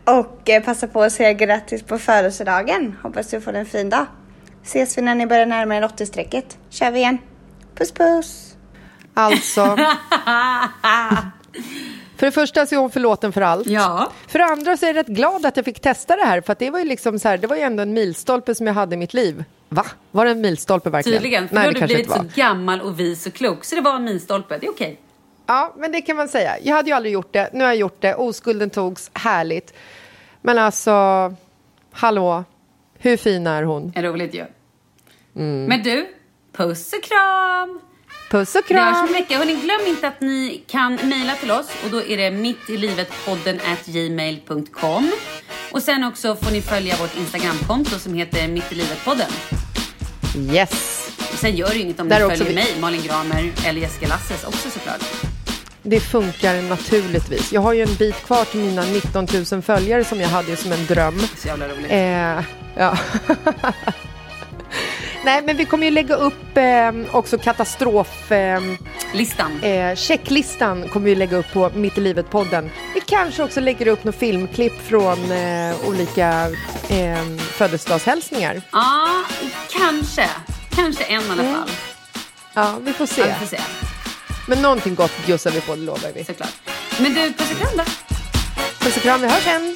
och 0.06 0.50
passa 0.66 0.88
på 0.88 1.04
att 1.04 1.14
säga 1.14 1.34
grattis 1.34 1.84
på 1.84 2.00
födelsedagen. 2.00 2.96
Hoppas 3.04 3.30
du 3.30 3.42
får 3.42 3.54
en 3.54 3.66
fin 3.66 3.90
dag. 3.90 4.06
Ses 4.64 4.98
vi 4.98 5.02
när 5.02 5.16
ni 5.16 5.28
börjar 5.28 5.46
närma 5.46 5.76
er 5.76 5.82
80-strecket. 5.82 6.58
Kör 6.70 6.92
vi 6.92 7.00
igen. 7.00 7.18
Puss 7.76 7.92
puss! 7.92 8.56
Alltså... 9.14 9.78
För 12.18 12.26
det 12.26 12.32
första 12.32 12.66
så 12.66 12.76
är 12.76 12.80
hon 12.80 12.92
förlåten 12.92 13.34
för 13.34 13.42
allt. 13.42 13.68
Ja. 13.68 14.12
För 14.28 14.40
det 14.40 14.46
andra 14.46 14.78
så 14.78 14.86
är 14.86 14.90
jag 14.90 14.96
rätt 14.96 15.08
glad 15.08 15.46
att 15.46 15.58
jag 15.58 15.66
fick 15.66 15.80
testa 15.80 16.16
det 16.16 16.24
här 16.24 16.42
för 16.42 16.54
att 16.54 16.60
det 16.60 16.70
var 16.70 16.80
ju 16.80 16.86
liksom 16.86 17.20
så 17.20 17.28
här, 17.28 17.38
det 17.38 17.48
var 17.48 17.56
ju 17.56 17.62
ändå 17.62 17.84
en 17.84 17.94
milstolpe 17.94 18.56
som 18.56 18.68
jag 18.68 18.74
hade 18.74 18.96
i 18.96 18.98
mitt 18.98 19.14
liv. 19.14 19.44
Va? 19.70 19.86
Var 20.12 20.26
det 20.26 20.32
en 20.32 20.42
milstolpe 20.42 20.90
verkligen? 20.90 21.22
Tydligen, 21.22 21.48
för 21.48 21.56
Nej, 21.56 21.64
då 21.64 21.68
har 21.68 21.74
det 21.74 21.80
du 21.80 21.86
blivit 21.86 22.12
så 22.12 22.26
gammal 22.36 22.82
och 22.82 23.00
vis 23.00 23.28
och 23.28 23.34
klok. 23.34 23.66
Så 23.66 23.76
det 23.76 23.82
var 23.82 23.96
en 23.96 24.04
milstolpe, 24.04 24.58
det 24.58 24.68
är 24.68 24.72
okej. 24.72 25.00
Ja, 25.46 25.74
men 25.78 25.92
det 25.92 26.02
kan 26.02 26.16
man 26.18 26.28
säga. 26.28 26.60
Jag 26.62 26.76
hade 26.76 26.90
ju 26.90 26.96
aldrig 26.96 27.14
gjort 27.14 27.34
det. 27.34 27.50
Nu 27.54 27.60
har 27.60 27.72
jag 27.72 27.78
gjort 27.78 28.02
det. 28.02 28.16
Oskulden 28.16 28.70
togs. 28.70 29.12
Härligt. 29.14 29.74
Men 30.42 30.58
alltså, 30.58 30.92
hallå. 31.92 32.44
Hur 32.98 33.18
fin 33.18 33.48
är 33.48 33.64
hon? 33.64 33.94
Är 33.96 34.04
roligt 34.04 34.34
ju. 34.34 34.46
Mm. 35.36 35.66
Men 35.66 35.84
du, 35.84 36.08
puss 36.54 36.94
och 36.94 37.04
kram! 37.04 37.82
Puss 38.32 38.56
och 38.56 38.62
Vi 38.68 38.74
hörs 38.76 38.88
om 38.88 38.94
kram! 38.94 39.08
en 39.08 39.14
vecka. 39.14 39.38
Hörrni, 39.38 39.56
glöm 39.56 39.88
inte 39.88 40.08
att 40.08 40.22
ni 40.22 40.64
kan 40.68 40.96
mejla 40.96 41.36
till 41.36 41.52
oss 41.52 41.68
och 41.86 41.90
då 41.92 42.02
är 42.04 42.18
det 42.18 42.32
mittilivetpodden 42.32 43.56
at 43.74 43.86
gmail.com. 43.86 45.12
Och 45.72 45.84
sen 45.84 46.04
också 46.04 46.36
får 46.36 46.52
ni 46.52 46.62
följa 46.62 46.96
vårt 46.96 47.18
Instagramkonto 47.18 48.00
som 48.00 48.14
heter 48.14 48.48
mittilivetpodden. 48.48 49.30
Yes! 50.52 51.08
Sen 51.36 51.56
gör 51.56 51.68
det 51.70 51.76
ju 51.76 51.82
inget 51.82 52.00
om 52.00 52.10
Där 52.10 52.20
ni 52.30 52.30
följer 52.38 52.46
vi- 52.50 52.56
mig, 52.56 52.76
Malin 52.80 53.02
Gramer 53.02 53.52
eller 53.66 53.82
Jessica 53.82 54.08
Lasses 54.08 54.44
också 54.44 54.70
såklart. 54.70 55.02
Det 55.84 56.00
funkar 56.00 56.62
naturligtvis. 56.62 57.52
Jag 57.52 57.62
har 57.62 57.74
ju 57.74 57.82
en 57.82 57.96
bit 57.96 58.16
kvar 58.16 58.46
till 58.46 58.60
mina 58.60 58.82
19 58.82 59.28
000 59.52 59.62
följare 59.62 60.04
som 60.04 60.22
jag 60.22 60.28
hade 60.30 60.56
som 60.58 60.72
en 60.72 60.86
dröm. 60.86 61.20
Så 61.38 61.48
jävla 61.48 61.68
roligt. 61.68 61.92
Eh, 61.92 62.44
ja. 62.76 62.98
Nej, 65.24 65.42
men 65.46 65.58
vi 65.58 65.66
kommer 65.66 65.86
ju 65.86 65.92
lägga 65.92 66.16
upp 66.16 66.58
eh, 66.58 66.92
också 67.16 67.38
katastrof... 67.38 68.32
Eh, 68.32 68.62
Listan. 69.14 69.64
Eh, 69.64 69.96
checklistan 69.96 70.88
kommer 70.90 71.06
vi 71.06 71.16
lägga 71.16 71.38
upp 71.38 71.54
på 71.54 71.70
Mitt 71.76 71.98
i 71.98 72.02
livet-podden. 72.02 72.70
Vi 72.94 73.02
kanske 73.02 73.44
också 73.44 73.60
lägger 73.60 73.88
upp 73.88 74.04
några 74.04 74.18
filmklipp 74.20 74.88
från 74.88 75.32
eh, 75.32 75.76
olika 75.88 76.50
eh, 76.90 77.24
födelsedagshälsningar. 77.38 78.62
Ja, 78.72 79.08
kanske. 79.72 80.30
Kanske 80.76 81.04
en 81.04 81.22
i 81.22 81.30
alla 81.32 81.44
Mm. 81.44 81.56
fall. 81.56 81.70
Ja, 82.54 82.76
vi 82.82 82.94
får 82.94 83.06
se. 83.06 83.22
Ja, 83.22 83.28
vi 83.40 83.46
får 83.48 83.56
se. 83.58 83.62
Men 84.48 84.62
någonting 84.62 84.96
gott 84.96 85.26
bjussar 85.26 85.52
vi 85.52 85.62
på, 85.62 85.76
det 85.76 85.82
lovar 85.82 86.10
vi. 86.16 86.24
Såklart. 86.24 86.54
Men 87.00 87.14
du, 87.14 87.34
puss 87.34 87.52
och 87.52 87.58
kram 87.58 87.78
då. 87.78 87.84
Puss 88.80 88.96
och 88.98 89.02
kram, 89.02 89.22
vi 89.22 89.28
hörs 89.28 89.44
sen! 89.44 89.76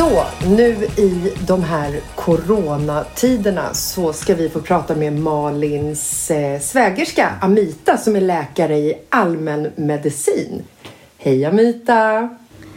Så, 0.00 0.24
nu 0.48 0.86
i 0.96 1.32
de 1.46 1.64
här 1.64 2.00
coronatiderna 2.14 3.74
så 3.74 4.12
ska 4.12 4.34
vi 4.34 4.48
få 4.48 4.60
prata 4.60 4.94
med 4.94 5.12
Malins 5.12 6.30
eh, 6.30 6.60
svägerska 6.60 7.32
Amita 7.40 7.96
som 7.96 8.16
är 8.16 8.20
läkare 8.20 8.78
i 8.78 8.94
allmänmedicin. 9.08 10.62
Hej 11.18 11.44
Amita! 11.44 12.28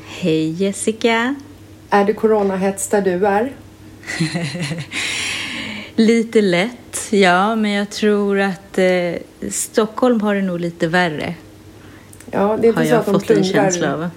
Hej 0.07 0.49
Jessica! 0.49 1.36
Är 1.89 2.05
det 2.05 2.13
coronahets 2.13 2.88
där 2.88 3.01
du 3.01 3.28
är? 3.28 3.51
Lite 5.95 6.41
lätt, 6.41 7.07
ja, 7.11 7.55
men 7.55 7.71
jag 7.71 7.89
tror 7.89 8.39
att 8.39 8.78
eh, 8.78 9.13
Stockholm 9.51 10.21
har 10.21 10.36
det 10.36 10.41
nog 10.41 10.59
lite 10.59 10.88
värre. 10.88 11.34
Ja, 12.32 12.57
det 12.61 12.67
är 12.67 12.69
inte 12.69 12.80
har 12.80 12.86
så 12.86 12.91
jag 12.91 12.99
att 12.99 13.05
de 13.05 13.13
fått 13.13 13.30
en 13.30 13.36
plundrar. 13.36 13.63
känsla 13.63 13.93
av. 13.93 14.09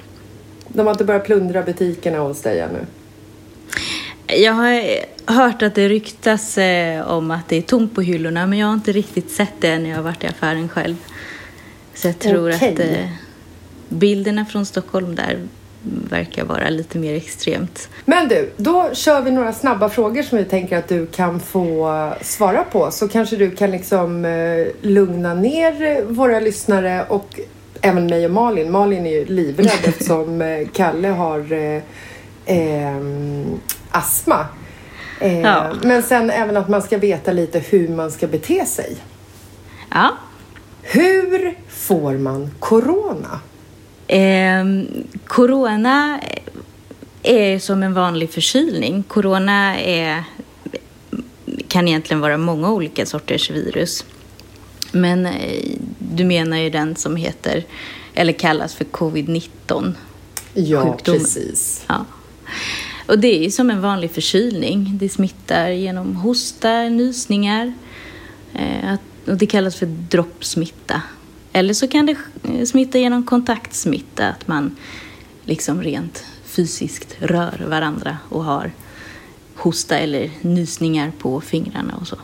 De 0.68 0.86
har 0.86 0.94
inte 0.94 1.04
börjat 1.04 1.24
plundra 1.24 1.62
butikerna 1.62 2.18
hos 2.18 2.42
dig 2.42 2.60
ännu? 2.60 2.86
Jag 4.26 4.52
har 4.52 4.82
hört 5.26 5.62
att 5.62 5.74
det 5.74 5.88
ryktas 5.88 6.58
eh, 6.58 7.10
om 7.10 7.30
att 7.30 7.48
det 7.48 7.56
är 7.56 7.62
tomt 7.62 7.94
på 7.94 8.02
hyllorna, 8.02 8.46
men 8.46 8.58
jag 8.58 8.66
har 8.66 8.74
inte 8.74 8.92
riktigt 8.92 9.30
sett 9.30 9.52
det 9.60 9.78
när 9.78 9.90
jag 9.90 9.96
har 9.96 10.02
varit 10.02 10.24
i 10.24 10.26
affären 10.26 10.68
själv. 10.68 10.96
Så 11.94 12.08
jag 12.08 12.18
tror 12.18 12.54
Okej. 12.54 12.72
att 12.72 12.80
eh, 12.80 13.08
bilderna 13.88 14.44
från 14.44 14.66
Stockholm 14.66 15.14
där 15.14 15.38
verkar 16.10 16.44
vara 16.44 16.68
lite 16.68 16.98
mer 16.98 17.14
extremt. 17.14 17.88
Men 18.04 18.28
du, 18.28 18.52
då 18.56 18.90
kör 18.92 19.20
vi 19.20 19.30
några 19.30 19.52
snabba 19.52 19.88
frågor 19.88 20.22
som 20.22 20.38
vi 20.38 20.44
tänker 20.44 20.78
att 20.78 20.88
du 20.88 21.06
kan 21.06 21.40
få 21.40 22.12
svara 22.20 22.64
på. 22.64 22.90
Så 22.90 23.08
kanske 23.08 23.36
du 23.36 23.50
kan 23.50 23.70
liksom 23.70 24.24
eh, 24.24 24.66
lugna 24.80 25.34
ner 25.34 26.02
våra 26.04 26.40
lyssnare 26.40 27.04
och 27.08 27.40
även 27.80 28.06
mig 28.06 28.24
och 28.24 28.30
Malin. 28.30 28.70
Malin 28.70 29.06
är 29.06 29.10
ju 29.10 29.24
livrädd 29.24 29.66
eftersom 29.84 30.66
Kalle 30.72 31.08
har 31.08 31.52
eh, 31.52 31.82
ehm, 32.46 33.60
astma. 33.96 34.46
Eh, 35.20 35.40
Ja. 35.40 35.72
Men 35.82 36.02
sen 36.02 36.30
även 36.30 36.56
att 36.56 36.68
man 36.68 36.82
ska 36.82 36.98
veta 36.98 37.32
lite 37.32 37.58
hur 37.58 37.88
man 37.88 38.10
ska 38.10 38.26
bete 38.26 38.66
sig. 38.66 38.96
Ja. 39.90 40.16
Hur 40.82 41.58
får 41.68 42.12
man 42.18 42.50
corona? 42.58 43.40
Ehm, 44.08 44.86
corona 45.26 46.20
är 47.22 47.58
som 47.58 47.82
en 47.82 47.94
vanlig 47.94 48.30
förkylning. 48.30 49.02
Corona 49.02 49.80
är, 49.80 50.24
kan 51.68 51.88
egentligen 51.88 52.20
vara 52.20 52.36
många 52.38 52.72
olika 52.72 53.06
sorters 53.06 53.50
virus. 53.50 54.04
Men 54.92 55.26
eh, 55.26 55.76
du 55.98 56.24
menar 56.24 56.56
ju 56.56 56.70
den 56.70 56.96
som 56.96 57.16
heter, 57.16 57.64
eller 58.14 58.32
kallas 58.32 58.74
för 58.74 58.84
covid-19. 58.84 59.94
Ja, 60.54 60.82
sjukdomen. 60.92 61.20
precis. 61.20 61.84
Ja. 61.88 62.04
Och 63.06 63.18
det 63.18 63.38
är 63.38 63.42
ju 63.42 63.50
som 63.50 63.70
en 63.70 63.80
vanlig 63.80 64.10
förkylning. 64.10 64.90
Det 64.94 65.08
smittar 65.08 65.68
genom 65.68 66.16
hosta, 66.16 66.82
nysningar. 66.82 67.72
Eh, 68.54 68.94
och 69.26 69.36
det 69.36 69.46
kallas 69.46 69.76
för 69.76 69.86
droppsmitta. 69.86 71.02
Eller 71.52 71.74
så 71.74 71.88
kan 71.88 72.06
det 72.06 72.16
smitta 72.66 72.98
genom 72.98 73.22
kontaktsmitta, 73.22 74.28
att 74.28 74.48
man 74.48 74.76
liksom 75.44 75.82
rent 75.82 76.24
fysiskt 76.44 77.16
rör 77.18 77.66
varandra 77.68 78.18
och 78.28 78.44
har 78.44 78.72
hosta 79.54 79.98
eller 79.98 80.30
nysningar 80.40 81.12
på 81.18 81.40
fingrarna 81.40 81.96
och 82.00 82.08
så. 82.08 82.16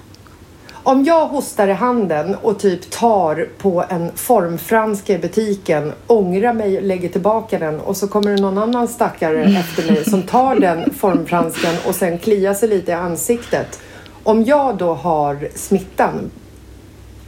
Om 0.84 1.04
jag 1.04 1.26
hostar 1.26 1.68
i 1.68 1.72
handen 1.72 2.34
och 2.34 2.58
typ 2.58 2.90
tar 2.90 3.48
på 3.58 3.84
en 3.88 4.12
formfranska 4.14 5.14
i 5.14 5.18
butiken, 5.18 5.92
ångrar 6.06 6.52
mig, 6.52 6.80
lägger 6.80 7.08
tillbaka 7.08 7.58
den 7.58 7.80
och 7.80 7.96
så 7.96 8.08
kommer 8.08 8.30
det 8.30 8.42
någon 8.42 8.58
annan 8.58 8.88
stackare 8.88 9.44
efter 9.44 9.92
mig 9.92 10.04
som 10.04 10.22
tar 10.22 10.56
den 10.56 10.94
formfranskan 10.94 11.74
och 11.86 11.94
sen 11.94 12.18
kliar 12.18 12.54
sig 12.54 12.68
lite 12.68 12.90
i 12.90 12.94
ansiktet. 12.94 13.80
Om 14.22 14.44
jag 14.44 14.76
då 14.76 14.94
har 14.94 15.48
smittan, 15.54 16.30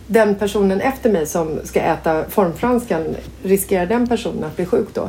den 0.06 0.34
personen 0.34 0.80
efter 0.80 1.10
mig 1.10 1.26
som 1.26 1.58
ska 1.64 1.80
äta 1.80 2.24
formfranskan, 2.28 3.16
riskerar 3.42 3.86
den 3.86 4.06
personen 4.06 4.44
att 4.44 4.56
bli 4.56 4.66
sjuk 4.66 4.88
då? 4.94 5.08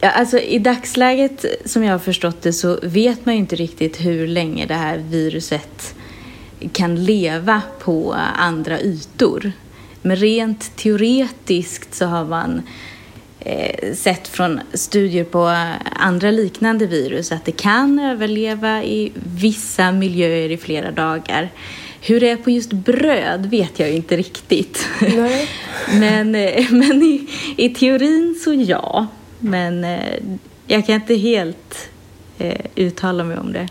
Ja, 0.00 0.10
alltså 0.10 0.38
I 0.38 0.58
dagsläget, 0.58 1.44
som 1.64 1.84
jag 1.84 1.92
har 1.92 1.98
förstått 1.98 2.42
det, 2.42 2.52
så 2.52 2.78
vet 2.82 3.26
man 3.26 3.34
ju 3.34 3.40
inte 3.40 3.56
riktigt 3.56 4.00
hur 4.00 4.26
länge 4.26 4.66
det 4.66 4.74
här 4.74 4.98
viruset 4.98 5.94
kan 6.72 7.04
leva 7.04 7.62
på 7.80 8.16
andra 8.36 8.80
ytor. 8.80 9.52
Men 10.02 10.16
rent 10.16 10.76
teoretiskt 10.76 11.94
så 11.94 12.06
har 12.06 12.24
man 12.24 12.62
eh, 13.40 13.94
sett 13.94 14.28
från 14.28 14.60
studier 14.74 15.24
på 15.24 15.56
andra 15.96 16.30
liknande 16.30 16.86
virus 16.86 17.32
att 17.32 17.44
det 17.44 17.52
kan 17.52 17.98
överleva 17.98 18.82
i 18.82 19.12
vissa 19.36 19.92
miljöer 19.92 20.50
i 20.50 20.56
flera 20.56 20.90
dagar. 20.90 21.50
Hur 22.00 22.20
det 22.20 22.28
är 22.28 22.36
på 22.36 22.50
just 22.50 22.72
bröd 22.72 23.46
vet 23.46 23.78
jag 23.78 23.90
inte 23.90 24.16
riktigt. 24.16 24.88
men 25.92 26.34
eh, 26.34 26.70
men 26.70 27.02
i, 27.02 27.28
i 27.56 27.68
teorin 27.68 28.40
så 28.44 28.54
ja. 28.54 29.06
Men 29.38 29.84
eh, 29.84 30.22
jag 30.66 30.86
kan 30.86 30.94
inte 30.94 31.14
helt 31.14 31.90
eh, 32.38 32.66
uttala 32.74 33.24
mig 33.24 33.38
om 33.38 33.52
det. 33.52 33.68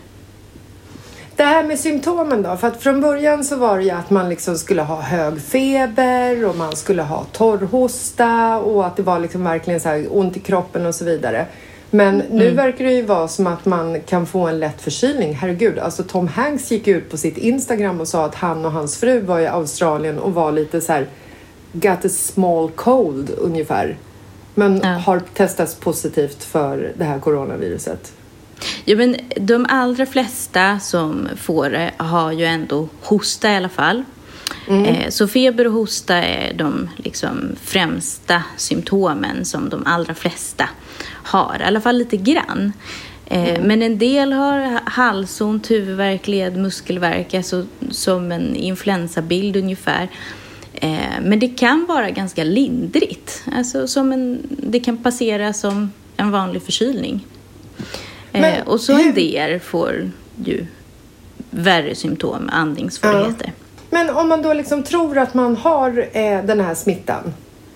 Det 1.42 1.46
här 1.46 1.64
med 1.64 1.78
symptomen 1.78 2.42
då? 2.42 2.56
För 2.56 2.68
att 2.68 2.82
från 2.82 3.00
början 3.00 3.44
så 3.44 3.56
var 3.56 3.78
det 3.78 3.84
ju 3.84 3.90
att 3.90 4.10
man 4.10 4.28
liksom 4.28 4.56
skulle 4.56 4.82
ha 4.82 5.00
hög 5.00 5.40
feber 5.40 6.44
och 6.48 6.56
man 6.56 6.76
skulle 6.76 7.02
ha 7.02 7.24
torrhosta 7.32 8.58
och 8.58 8.86
att 8.86 8.96
det 8.96 9.02
var 9.02 9.18
liksom 9.18 9.44
verkligen 9.44 9.80
så 9.80 9.88
här 9.88 10.06
ont 10.10 10.36
i 10.36 10.40
kroppen 10.40 10.86
och 10.86 10.94
så 10.94 11.04
vidare. 11.04 11.46
Men 11.90 12.18
nu 12.18 12.44
Mm. 12.44 12.56
verkar 12.56 12.84
det 12.84 12.92
ju 12.92 13.02
vara 13.02 13.28
som 13.28 13.46
att 13.46 13.64
man 13.64 14.00
kan 14.00 14.26
få 14.26 14.46
en 14.46 14.60
lätt 14.60 14.80
förkylning. 14.80 15.34
Herregud, 15.34 15.78
alltså 15.78 16.02
Tom 16.02 16.28
Hanks 16.28 16.70
gick 16.70 16.88
ut 16.88 17.10
på 17.10 17.16
sitt 17.16 17.38
Instagram 17.38 18.00
och 18.00 18.08
sa 18.08 18.24
att 18.24 18.34
han 18.34 18.64
och 18.64 18.72
hans 18.72 18.96
fru 19.00 19.20
var 19.20 19.40
i 19.40 19.46
Australien 19.46 20.18
och 20.18 20.34
var 20.34 20.52
lite 20.52 20.80
så 20.80 20.92
här 20.92 21.06
got 21.72 22.04
a 22.04 22.08
small 22.08 22.70
cold 22.74 23.30
ungefär. 23.38 23.96
Men 24.54 24.84
har 24.84 25.20
testats 25.34 25.74
positivt 25.74 26.44
för 26.44 26.92
det 26.96 27.04
här 27.04 27.18
coronaviruset. 27.18 28.12
Ja, 28.84 28.96
men 28.96 29.16
de 29.36 29.66
allra 29.68 30.06
flesta 30.06 30.78
som 30.78 31.28
får 31.36 31.70
det 31.70 31.90
har 31.96 32.32
ju 32.32 32.44
ändå 32.44 32.88
hosta 33.00 33.52
i 33.52 33.56
alla 33.56 33.68
fall. 33.68 34.04
Eh, 34.68 35.08
Så 35.08 35.28
feber 35.28 35.66
och 35.66 35.72
hosta 35.72 36.16
är 36.16 36.52
de 36.54 36.88
liksom 36.96 37.56
främsta 37.62 38.42
symptomen 38.56 39.44
som 39.44 39.68
de 39.68 39.86
allra 39.86 40.14
flesta 40.14 40.68
har, 41.04 41.56
i 41.60 41.64
alla 41.64 41.80
fall 41.80 41.98
lite 41.98 42.16
grann. 42.16 42.72
Eh, 43.26 43.62
Men 43.62 43.82
en 43.82 43.98
del 43.98 44.32
har 44.32 44.80
halsont, 44.84 45.70
huvudvärk, 45.70 46.28
led, 46.28 46.56
muskelvärk, 46.56 47.34
alltså 47.34 47.66
som 47.90 48.32
en 48.32 48.56
influensabild 48.56 49.56
ungefär. 49.56 50.08
Eh, 50.74 51.20
Men 51.22 51.38
det 51.38 51.48
kan 51.48 51.86
vara 51.88 52.10
ganska 52.10 52.44
lindrigt, 52.44 53.44
alltså 53.56 53.88
som 53.88 54.12
en, 54.12 54.42
det 54.48 54.80
kan 54.80 54.96
passera 54.96 55.52
som 55.52 55.92
en 56.16 56.30
vanlig 56.30 56.62
förkylning. 56.62 57.26
Men 58.32 58.44
Eh, 58.44 58.66
och 58.68 58.80
så 58.80 58.92
en 58.92 59.14
del 59.14 59.60
får 59.60 60.10
ju 60.44 60.66
värre 61.50 61.94
symptom, 61.94 62.50
andningssvårigheter. 62.52 63.52
Men 63.90 64.10
om 64.10 64.28
man 64.28 64.42
då 64.42 64.52
liksom 64.52 64.82
tror 64.82 65.18
att 65.18 65.34
man 65.34 65.56
har 65.56 66.06
eh, 66.12 66.44
den 66.44 66.60
här 66.60 66.74
smittan. 66.74 67.34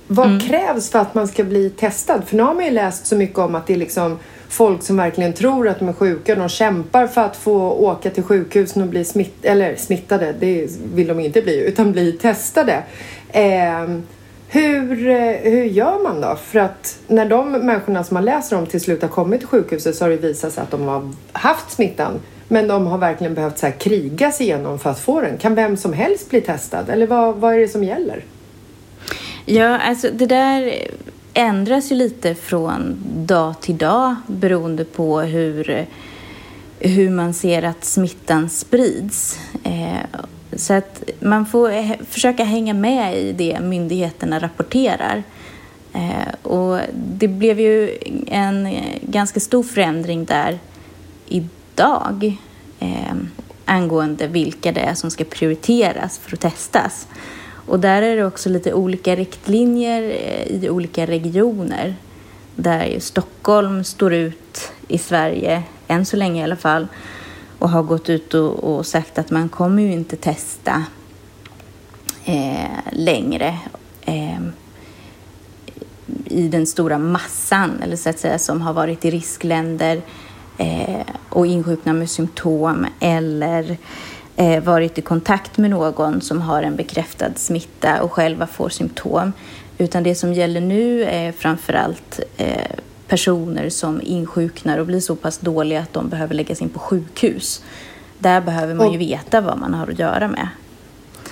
Vad 0.09 0.27
Mm. 0.27 0.41
krävs 0.41 0.91
för 0.91 0.99
att 0.99 1.15
man 1.15 1.29
ska 1.29 1.45
bli 1.45 1.71
testad? 1.71 2.23
För 2.27 2.37
nu 2.37 2.43
har 2.43 2.55
man 2.55 2.65
ju 2.65 2.71
läst 2.71 3.07
så 3.07 3.17
mycket 3.17 3.39
om 3.39 3.55
att 3.55 3.67
det 3.67 3.73
är 3.75 3.79
liksom 3.79 4.19
folk 4.49 4.83
som 4.83 4.97
verkligen 4.97 5.33
tror 5.33 5.69
att 5.69 5.79
de 5.79 5.89
är 5.89 5.93
sjuka. 5.93 6.35
De 6.35 6.49
kämpar 6.49 7.07
för 7.07 7.21
att 7.21 7.37
få 7.37 7.71
åka 7.71 8.11
till 8.11 8.23
sjukhusen 8.23 8.83
och 8.83 8.89
bli 8.89 9.05
smitt 9.05 9.45
eller 9.45 9.77
smittade. 9.77 10.35
Det 10.41 10.69
vill 10.95 11.07
de 11.07 11.21
inte 11.21 11.43
bli, 11.43 11.61
utan 11.69 11.93
bli 11.93 12.13
testade. 12.13 12.83
Eh, 13.29 13.89
hur, 14.49 15.09
eh, 15.09 15.53
hur 15.53 15.65
gör 15.65 16.03
man 16.03 16.21
då? 16.21 16.37
För 16.37 16.59
att 16.59 16.99
när 17.07 17.29
de 17.29 17.53
människorna 17.53 18.05
som 18.05 18.15
man 18.15 18.25
läser 18.25 18.59
om 18.59 18.67
till 18.67 18.81
slut 18.81 19.03
har 19.03 19.09
kommit 19.09 19.41
till 19.41 19.49
sjukhuset 19.49 19.97
så 19.97 20.05
har 20.05 20.11
det 20.11 20.17
visat 20.17 20.53
sig 20.53 20.63
att 20.63 20.71
de 20.71 20.83
har 20.83 21.13
haft 21.33 21.71
smittan. 21.71 22.21
Men 22.49 22.69
de 22.69 22.87
har 22.87 22.99
verkligen 22.99 23.35
behövt 23.35 23.59
så 23.59 23.67
här 23.67 23.73
kriga 23.73 24.33
sig 24.33 24.47
igenom 24.47 24.79
för 24.79 24.91
att 24.91 25.01
få 25.01 25.21
den. 25.21 25.39
Kan 25.39 25.55
vem 25.55 25.77
som 25.77 25.93
helst 25.93 26.31
bli 26.31 26.41
testad? 26.41 26.89
Eller 26.89 27.07
vad, 27.07 27.37
vad 27.37 27.55
är 27.55 27.59
det 27.59 27.69
som 27.69 27.85
gäller? 27.85 28.25
Ja, 29.45 29.79
alltså 29.79 30.09
det 30.13 30.27
där 30.27 30.75
ändras 31.35 31.93
ju 31.93 31.97
lite 31.97 32.35
från 32.35 32.97
dag 33.27 33.55
till 33.61 33.77
dag 33.77 34.17
beroende 34.27 34.85
på 34.85 35.21
hur, 35.21 35.87
hur 36.79 37.11
man 37.11 37.35
ser 37.35 37.63
att 37.63 37.85
smittan 37.85 38.51
sprids. 38.51 39.39
Eh, 39.65 40.21
så 40.53 40.75
att 40.75 41.03
man 41.21 41.47
får 41.47 42.05
försöka 42.05 42.45
hänga 42.45 42.75
med 42.75 43.19
i 43.19 43.33
det 43.33 43.61
myndigheterna 43.61 44.39
rapporterar. 44.39 45.23
Eh, 45.93 46.35
och 46.43 46.81
det 46.95 47.29
blev 47.29 47.61
ju 47.61 47.99
en 48.27 48.69
ganska 49.03 49.41
stor 49.41 49.63
förändring 49.63 50.25
där 50.25 50.59
idag 51.27 52.39
eh, 52.81 53.15
angående 53.65 54.27
vilka 54.27 54.73
det 54.73 54.81
är 54.81 54.95
som 54.95 55.11
ska 55.11 55.25
prioriteras 55.25 56.19
för 56.19 56.35
att 56.37 56.41
testas. 56.41 57.09
Och 57.67 57.81
där 57.81 58.03
är 58.03 58.17
det 58.17 58.25
också 58.25 58.49
lite 58.49 58.73
olika 58.73 59.17
riktlinjer 59.17 60.03
eh, 60.03 60.47
i 60.47 60.71
olika 60.71 61.07
regioner. 61.07 61.95
Där 62.57 63.01
Stockholm 63.01 63.85
står 63.85 64.15
ut 64.15 64.73
i 64.89 64.99
Sverige, 64.99 65.63
än 65.89 66.07
så 66.07 66.17
länge 66.17 66.41
i 66.41 66.45
alla 66.45 66.57
fall, 66.57 66.87
och 67.59 67.71
har 67.71 67.83
gått 67.83 68.11
ut 68.11 68.35
och, 68.35 68.65
och 68.65 68.87
sagt 68.87 69.19
att 69.19 69.31
man 69.31 69.49
kommer 69.49 69.83
ju 69.83 69.93
inte 69.93 70.17
testa 70.17 70.85
eh, 72.25 72.93
längre. 72.93 73.59
Eh, 74.03 74.41
i 76.25 76.49
den 76.49 76.67
stora 76.67 76.99
massan, 76.99 77.83
eller 77.83 77.97
så 77.97 78.09
att 78.09 78.19
säga, 78.19 78.39
som 78.39 78.61
har 78.61 78.73
varit 78.73 79.05
i 79.05 79.11
riskländer 79.11 80.03
eh, 80.59 81.07
och 81.29 81.47
insjuknat 81.47 81.97
med 81.97 82.11
symptom 82.11 82.87
eller 83.01 83.77
eh, 84.37 84.63
varit 84.63 84.99
i 84.99 85.03
kontakt 85.03 85.59
med 85.59 85.71
någon 85.71 86.21
som 86.21 86.41
har 86.41 86.63
en 86.63 86.77
bekräftad 86.77 87.35
smitta 87.37 88.03
och 88.03 88.13
själva 88.13 88.47
får 88.47 88.69
symptom. 88.69 89.33
Utan 89.79 90.03
det 90.03 90.15
som 90.15 90.33
gäller 90.33 90.61
nu 90.61 91.05
är 91.05 91.33
framförallt 91.33 92.21
eh, 92.37 92.71
personer 93.09 93.69
som 93.69 94.01
insjuknar 94.05 94.79
och 94.79 94.87
blir 94.87 95.01
så 95.01 95.17
pass 95.17 95.39
dåliga 95.39 95.81
att 95.81 95.93
de 95.93 96.09
behöver 96.09 96.35
läggas 96.35 96.63
in 96.63 96.69
på 96.69 96.79
sjukhus. 96.79 97.63
Där 98.19 98.41
behöver 98.41 98.75
man 98.75 98.93
ju 98.93 98.99
veta 98.99 99.41
vad 99.41 99.59
man 99.59 99.75
har 99.75 99.89
att 99.89 99.99
göra 99.99 100.29
med. 100.29 100.49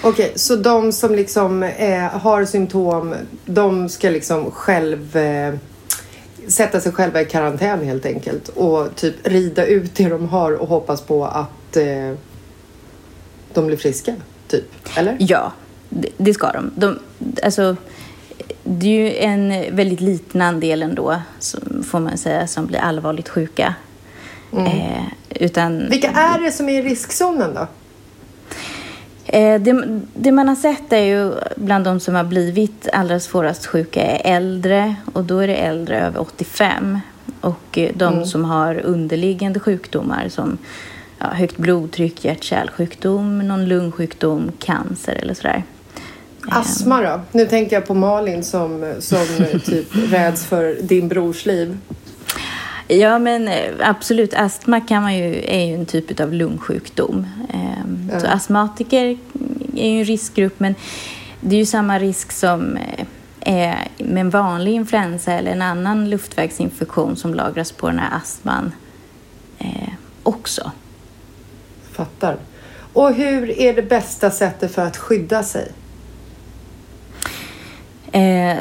Okej, 0.03 0.33
så 0.37 0.57
de 0.57 0.93
som 0.93 1.15
liksom 1.15 1.63
eh, 1.63 2.03
har 2.03 2.45
symptom, 2.45 3.15
de 3.45 3.89
ska 3.89 4.11
liksom 4.11 4.51
själv 4.51 5.17
eh, 5.17 5.55
sätta 6.49 6.81
sig 6.81 6.93
själva 6.93 7.21
i 7.21 7.25
karantän 7.25 7.85
helt 7.85 8.07
enkelt 8.07 8.49
och 8.49 8.95
typ 8.95 9.15
rida 9.23 9.67
ut 9.67 9.95
det 9.95 10.09
de 10.09 10.29
har 10.29 10.53
och 10.53 10.69
hoppas 10.69 11.01
på 11.01 11.25
att 11.25 11.77
eh, 11.77 12.15
de 13.55 13.67
blir 13.67 13.77
friska, 13.77 14.15
typ? 14.49 14.65
Eller? 14.97 15.17
Ja, 15.21 15.53
det, 15.89 16.09
det 16.17 16.35
ska 16.35 16.53
de. 16.53 16.71
de 16.77 16.99
alltså, 17.43 17.77
det 18.65 18.87
är 18.87 18.91
ju 19.11 19.17
en 19.17 19.77
väldigt 19.77 20.01
liten 20.01 20.43
andel 20.43 20.83
ändå, 20.83 21.17
som, 21.39 21.85
får 21.87 22.01
man 22.01 22.19
säga, 22.19 22.47
som 22.47 22.67
blir 22.67 22.79
allvarligt 22.79 23.29
sjuka. 23.29 23.75
Eh, 24.57 25.03
utan, 25.31 25.89
Vilka 25.91 26.11
är 26.11 26.41
det 26.41 26.53
som 26.53 26.69
är 26.69 26.79
i 26.79 26.83
riskzonen 26.83 27.55
då? 27.55 27.67
Eh, 29.27 29.61
det, 29.61 30.01
det 30.15 30.33
man 30.33 30.49
har 30.49 30.55
sett 30.57 30.93
är 30.93 31.03
ju 31.05 31.33
bland 31.57 31.85
de 31.85 32.01
som 32.01 32.15
har 32.15 32.25
blivit 32.25 32.89
allra 32.93 33.21
svårast 33.21 33.67
sjuka 33.67 34.03
är 34.03 34.37
äldre 34.37 34.95
och 35.13 35.25
då 35.25 35.39
är 35.39 35.47
det 35.47 35.55
äldre 35.57 36.01
över 36.07 36.21
85. 36.21 36.99
Och 37.41 37.79
eh, 37.79 37.91
de 37.95 38.15
Mm. 38.15 38.27
som 38.27 38.45
har 38.45 38.75
underliggande 38.85 39.61
sjukdomar 39.61 40.29
som 40.29 40.59
ja, 41.19 41.27
högt 41.27 41.57
blodtryck, 41.57 42.25
hjärt-kärlsjukdom, 42.25 43.39
någon 43.49 43.67
lungsjukdom, 43.67 44.53
cancer 44.59 45.15
eller 45.23 45.35
sådär. 45.35 45.63
Astma 46.49 47.03
då? 47.03 47.21
Nu 47.33 47.47
tänker 47.47 47.77
jag 47.77 47.87
på 47.87 47.95
Malin 47.95 48.45
som, 48.45 48.95
som 48.99 49.27
typ 49.65 49.87
räds 49.93 50.47
för 50.47 50.77
din 50.83 51.09
brors 51.09 51.47
liv. 51.47 51.79
Ja, 52.89 53.19
men 53.19 53.49
eh, 53.49 53.73
absolut. 53.81 54.35
Astma 54.35 54.81
kan 54.81 55.03
man 55.03 55.17
ju, 55.17 55.45
är 55.45 55.65
ju 55.67 55.75
en 55.75 55.87
typ 55.87 56.21
av 56.21 56.33
lungsjukdom. 56.33 57.27
Ehm, 57.53 58.21
Så 58.21 58.27
astmatiker 58.27 59.19
är 59.77 59.89
ju 59.89 59.99
en 59.99 60.05
riskgrupp, 60.05 60.61
men 60.61 60.75
det 61.41 61.57
är 61.57 61.59
ju 61.59 61.67
samma 61.67 61.99
risk 61.99 62.33
som 62.33 62.77
eh, 62.77 63.07
är 63.41 63.89
med 63.99 64.21
en 64.21 64.31
vanlig 64.31 64.73
influensa 64.73 65.33
eller 65.33 65.51
en 65.51 65.63
annan 65.63 66.11
luftvägsinfektion 66.11 67.17
som 67.17 67.35
lagras 67.35 67.73
på 67.73 67.89
den 67.89 67.99
här 67.99 68.17
astman 68.17 68.73
eh, 69.59 69.93
också. 70.23 70.71
Fattar. 71.93 72.37
Och 72.93 73.15
hur 73.15 73.51
är 73.51 73.75
det 73.75 73.83
bästa 73.83 74.31
sättet 74.31 74.75
för 74.75 74.83
att 74.83 74.97
skydda 74.97 75.43
sig? 75.43 75.73
Eh, 78.15 78.59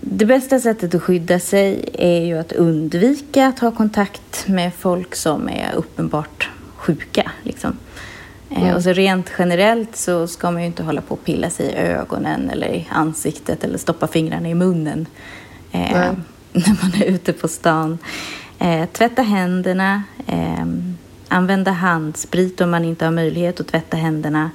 det 0.00 0.26
bästa 0.26 0.60
sättet 0.60 0.94
att 0.94 1.02
skydda 1.02 1.38
sig 1.38 1.90
är 1.92 2.20
ju 2.20 2.38
att 2.38 2.52
undvika 2.52 3.46
att 3.46 3.58
ha 3.58 3.70
kontakt 3.70 4.48
med 4.48 4.74
folk 4.74 5.14
som 5.14 5.48
är 5.48 5.74
uppenbart 5.74 6.50
sjuka. 6.76 7.30
Liksom. 7.42 7.76
Eh, 8.50 8.62
Mm. 8.62 8.74
Och 8.74 8.82
så 8.82 8.92
rent 8.92 9.32
generellt 9.38 9.96
så 9.96 10.26
ska 10.26 10.50
man 10.50 10.62
ju 10.62 10.66
inte 10.66 10.82
hålla 10.82 11.00
på 11.00 11.14
och 11.14 11.24
pilla 11.24 11.50
sig 11.50 11.66
i 11.66 11.74
ögonen 11.74 12.50
eller 12.50 12.66
i 12.66 12.88
ansiktet 12.90 13.64
eller 13.64 13.78
stoppa 13.78 14.06
fingrarna 14.06 14.48
i 14.48 14.54
munnen 14.54 15.06
eh, 15.72 15.90
när 16.52 16.82
man 16.82 17.02
är 17.02 17.04
ute 17.04 17.32
på 17.32 17.48
stan. 17.48 17.98
Eh, 18.58 18.86
tvätta 18.86 19.22
händerna, 19.22 20.02
eh, 20.26 20.66
använda 21.28 21.70
handsprit 21.70 22.60
om 22.60 22.70
man 22.70 22.84
inte 22.84 23.04
har 23.04 23.12
möjlighet 23.12 23.60
att 23.60 23.66
tvätta 23.66 23.96
händerna. 23.96 24.50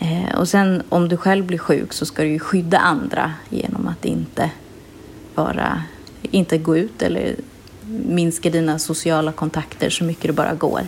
Eh, 0.00 0.38
och 0.38 0.48
sen 0.48 0.82
om 0.88 1.08
du 1.08 1.16
själv 1.16 1.46
blir 1.46 1.58
sjuk 1.58 1.92
så 1.92 2.06
ska 2.06 2.22
du 2.22 2.28
ju 2.28 2.38
skydda 2.38 2.78
andra 2.78 3.32
genom 3.48 3.88
att 3.88 4.04
inte 4.04 4.50
vara, 5.34 5.82
inte 6.22 6.58
gå 6.58 6.76
ut 6.76 7.02
eller 7.02 7.34
minska 8.06 8.50
dina 8.50 8.78
sociala 8.78 9.32
kontakter 9.32 9.90
så 9.90 10.04
mycket 10.04 10.26
det 10.26 10.32
bara 10.32 10.54
går. 10.54 10.80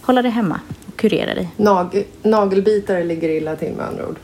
Hålla 0.00 0.22
dig 0.22 0.30
hemma 0.30 0.60
och 0.86 0.96
kurera 0.96 1.34
dig. 1.34 1.50
Nag 1.56 2.04
nagelbitare 2.22 3.04
ligger 3.04 3.28
illa 3.28 3.56
till 3.56 3.72
med 3.72 3.86
andra 3.86 4.08
ord. 4.08 4.16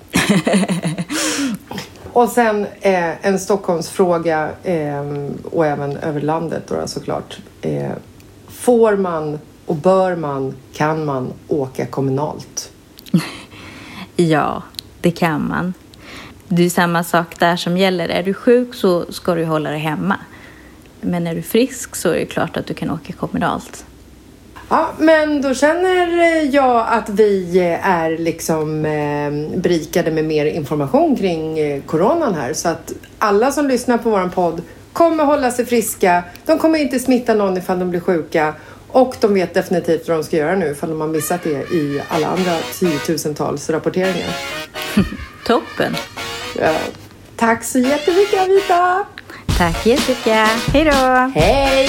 och 2.13 2.29
sen 2.29 2.67
eh, 2.81 3.27
en 3.27 3.39
Stockholmsfråga 3.39 4.51
eh, 4.63 5.05
och 5.45 5.67
även 5.67 5.97
över 5.97 6.21
landet 6.21 6.63
då 6.69 6.87
såklart. 6.87 7.39
Eh, 7.63 7.93
får 8.49 8.97
man 8.97 9.39
och 9.67 9.77
bör 9.77 10.17
man, 10.17 10.55
kan 10.73 11.05
man 11.05 11.33
åka 11.49 11.87
kommunalt? 11.87 12.73
Ja, 14.29 14.63
det 15.01 15.11
kan 15.11 15.49
man. 15.49 15.75
Det 16.49 16.63
är 16.63 16.71
samma 16.71 17.05
sak 17.05 17.39
där 17.39 17.57
som 17.57 17.77
gäller. 17.77 18.09
Är 18.09 18.23
du 18.23 18.35
sjuk 18.35 18.75
så 18.75 19.13
ska 19.13 19.35
du 19.35 19.45
hålla 19.45 19.71
dig 19.71 19.79
hemma. 19.79 20.17
Men 21.01 21.27
är 21.27 21.35
du 21.35 21.43
frisk 21.43 21.97
så 21.97 22.09
är 22.09 22.19
det 22.19 22.27
klart 22.27 22.57
att 22.57 22.67
du 22.67 22.75
kan 22.75 22.91
åka 22.91 23.13
kommunalt. 23.13 23.85
Ja, 24.69 24.91
men 24.99 25.43
då 25.43 25.55
känner 25.55 26.55
jag 26.55 26.87
att 26.89 27.09
vi 27.09 27.59
är 27.83 28.19
liksom 28.19 28.85
eh, 28.85 29.59
berikade 29.61 30.11
med 30.11 30.25
mer 30.25 30.47
information 30.47 31.17
kring 31.17 31.59
eh, 31.59 31.83
coronan 31.83 32.35
här. 32.35 32.53
Så 32.53 32.69
att 32.69 32.93
alla 33.19 33.53
som 33.53 33.69
lyssnar 33.69 33.99
på 33.99 34.11
vår 34.11 34.29
podd 34.29 34.63
kommer 34.93 35.25
hålla 35.25 35.51
sig 35.51 35.67
friska. 35.67 36.25
De 36.47 36.59
kommer 36.59 36.79
inte 36.79 36.99
smitta 36.99 37.35
någon 37.35 37.57
ifall 37.57 37.79
de 37.79 37.91
blir 37.91 38.01
sjuka. 38.01 38.55
Och 38.93 39.17
de 39.21 39.35
vet 39.35 39.55
definitivt 39.55 40.09
vad 40.09 40.17
de 40.17 40.25
ska 40.25 40.37
göra 40.37 40.57
nu 40.57 40.71
ifall 40.71 40.91
de 40.91 41.01
har 41.01 41.09
missat 41.09 41.43
det 41.43 41.73
i 41.73 42.03
alla 42.09 42.27
andra 42.27 42.57
tiotusentals 42.79 43.71
rapporteringar. 43.71 44.37
Toppen! 45.47 45.97
Ja. 46.59 46.75
Tack 47.37 47.65
så 47.65 47.79
jättemycket 47.79 48.41
Anita! 48.41 49.07
Tack 49.59 49.87
Jessica! 49.87 50.49
Hej 50.73 50.85
då! 50.85 51.31
Hej! 51.41 51.89